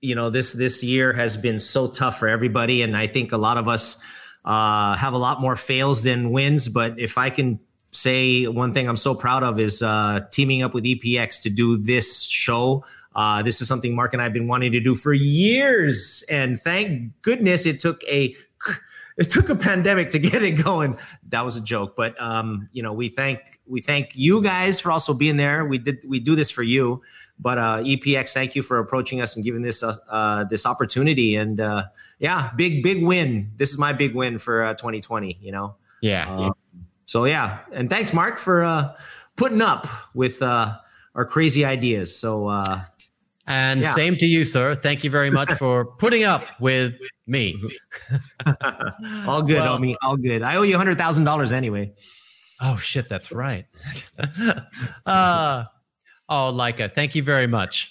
[0.00, 3.38] you know this this year has been so tough for everybody, and I think a
[3.38, 4.00] lot of us
[4.44, 6.68] uh, have a lot more fails than wins.
[6.68, 7.58] But if I can
[7.92, 11.76] say one thing, I'm so proud of is uh, teaming up with EPX to do
[11.76, 12.84] this show.
[13.14, 16.60] Uh, this is something Mark and I have been wanting to do for years, and
[16.60, 18.34] thank goodness it took a
[19.16, 20.96] it took a pandemic to get it going.
[21.30, 24.92] That was a joke, but um, you know we thank we thank you guys for
[24.92, 25.64] also being there.
[25.64, 27.02] We did we do this for you,
[27.40, 31.34] but uh, EPX, thank you for approaching us and giving this uh, uh, this opportunity.
[31.34, 31.84] And uh,
[32.20, 33.50] yeah, big big win.
[33.56, 35.38] This is my big win for uh, 2020.
[35.40, 36.30] You know, Yeah.
[36.30, 36.50] uh,
[37.08, 38.94] so yeah, and thanks Mark for uh,
[39.36, 40.76] putting up with uh,
[41.14, 42.14] our crazy ideas.
[42.14, 42.82] So uh,
[43.46, 43.94] And Yeah.
[43.94, 44.74] same to you, sir.
[44.74, 47.56] Thank you very much for putting up with me.
[49.26, 50.42] all good, Well- homie, all good.
[50.42, 51.92] I owe you hundred thousand dollars anyway.
[52.60, 53.64] Oh shit, that's right.
[55.06, 55.64] uh,
[56.28, 57.90] oh, Leica, thank you very much.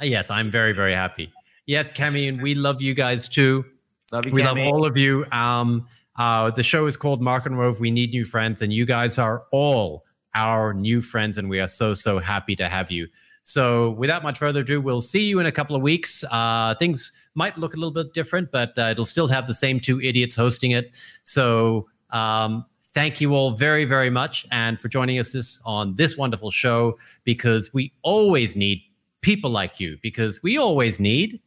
[0.00, 1.30] Yes, I'm very, very happy.
[1.66, 3.64] Yes, Cami, and we love you guys too.
[4.10, 5.26] Love you, We love all of you.
[5.32, 5.86] Um,
[6.16, 7.80] uh, the show is called Mark and Rove.
[7.80, 11.68] We need new friends, and you guys are all our new friends, and we are
[11.68, 13.08] so so happy to have you.
[13.44, 16.24] So, without much further ado, we'll see you in a couple of weeks.
[16.30, 19.80] Uh, things might look a little bit different, but uh, it'll still have the same
[19.80, 20.96] two idiots hosting it.
[21.24, 22.64] So, um,
[22.94, 26.98] thank you all very very much, and for joining us this on this wonderful show
[27.24, 28.82] because we always need
[29.22, 31.40] people like you because we always need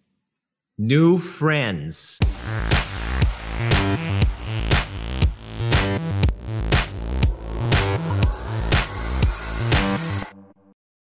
[0.78, 2.20] new friends.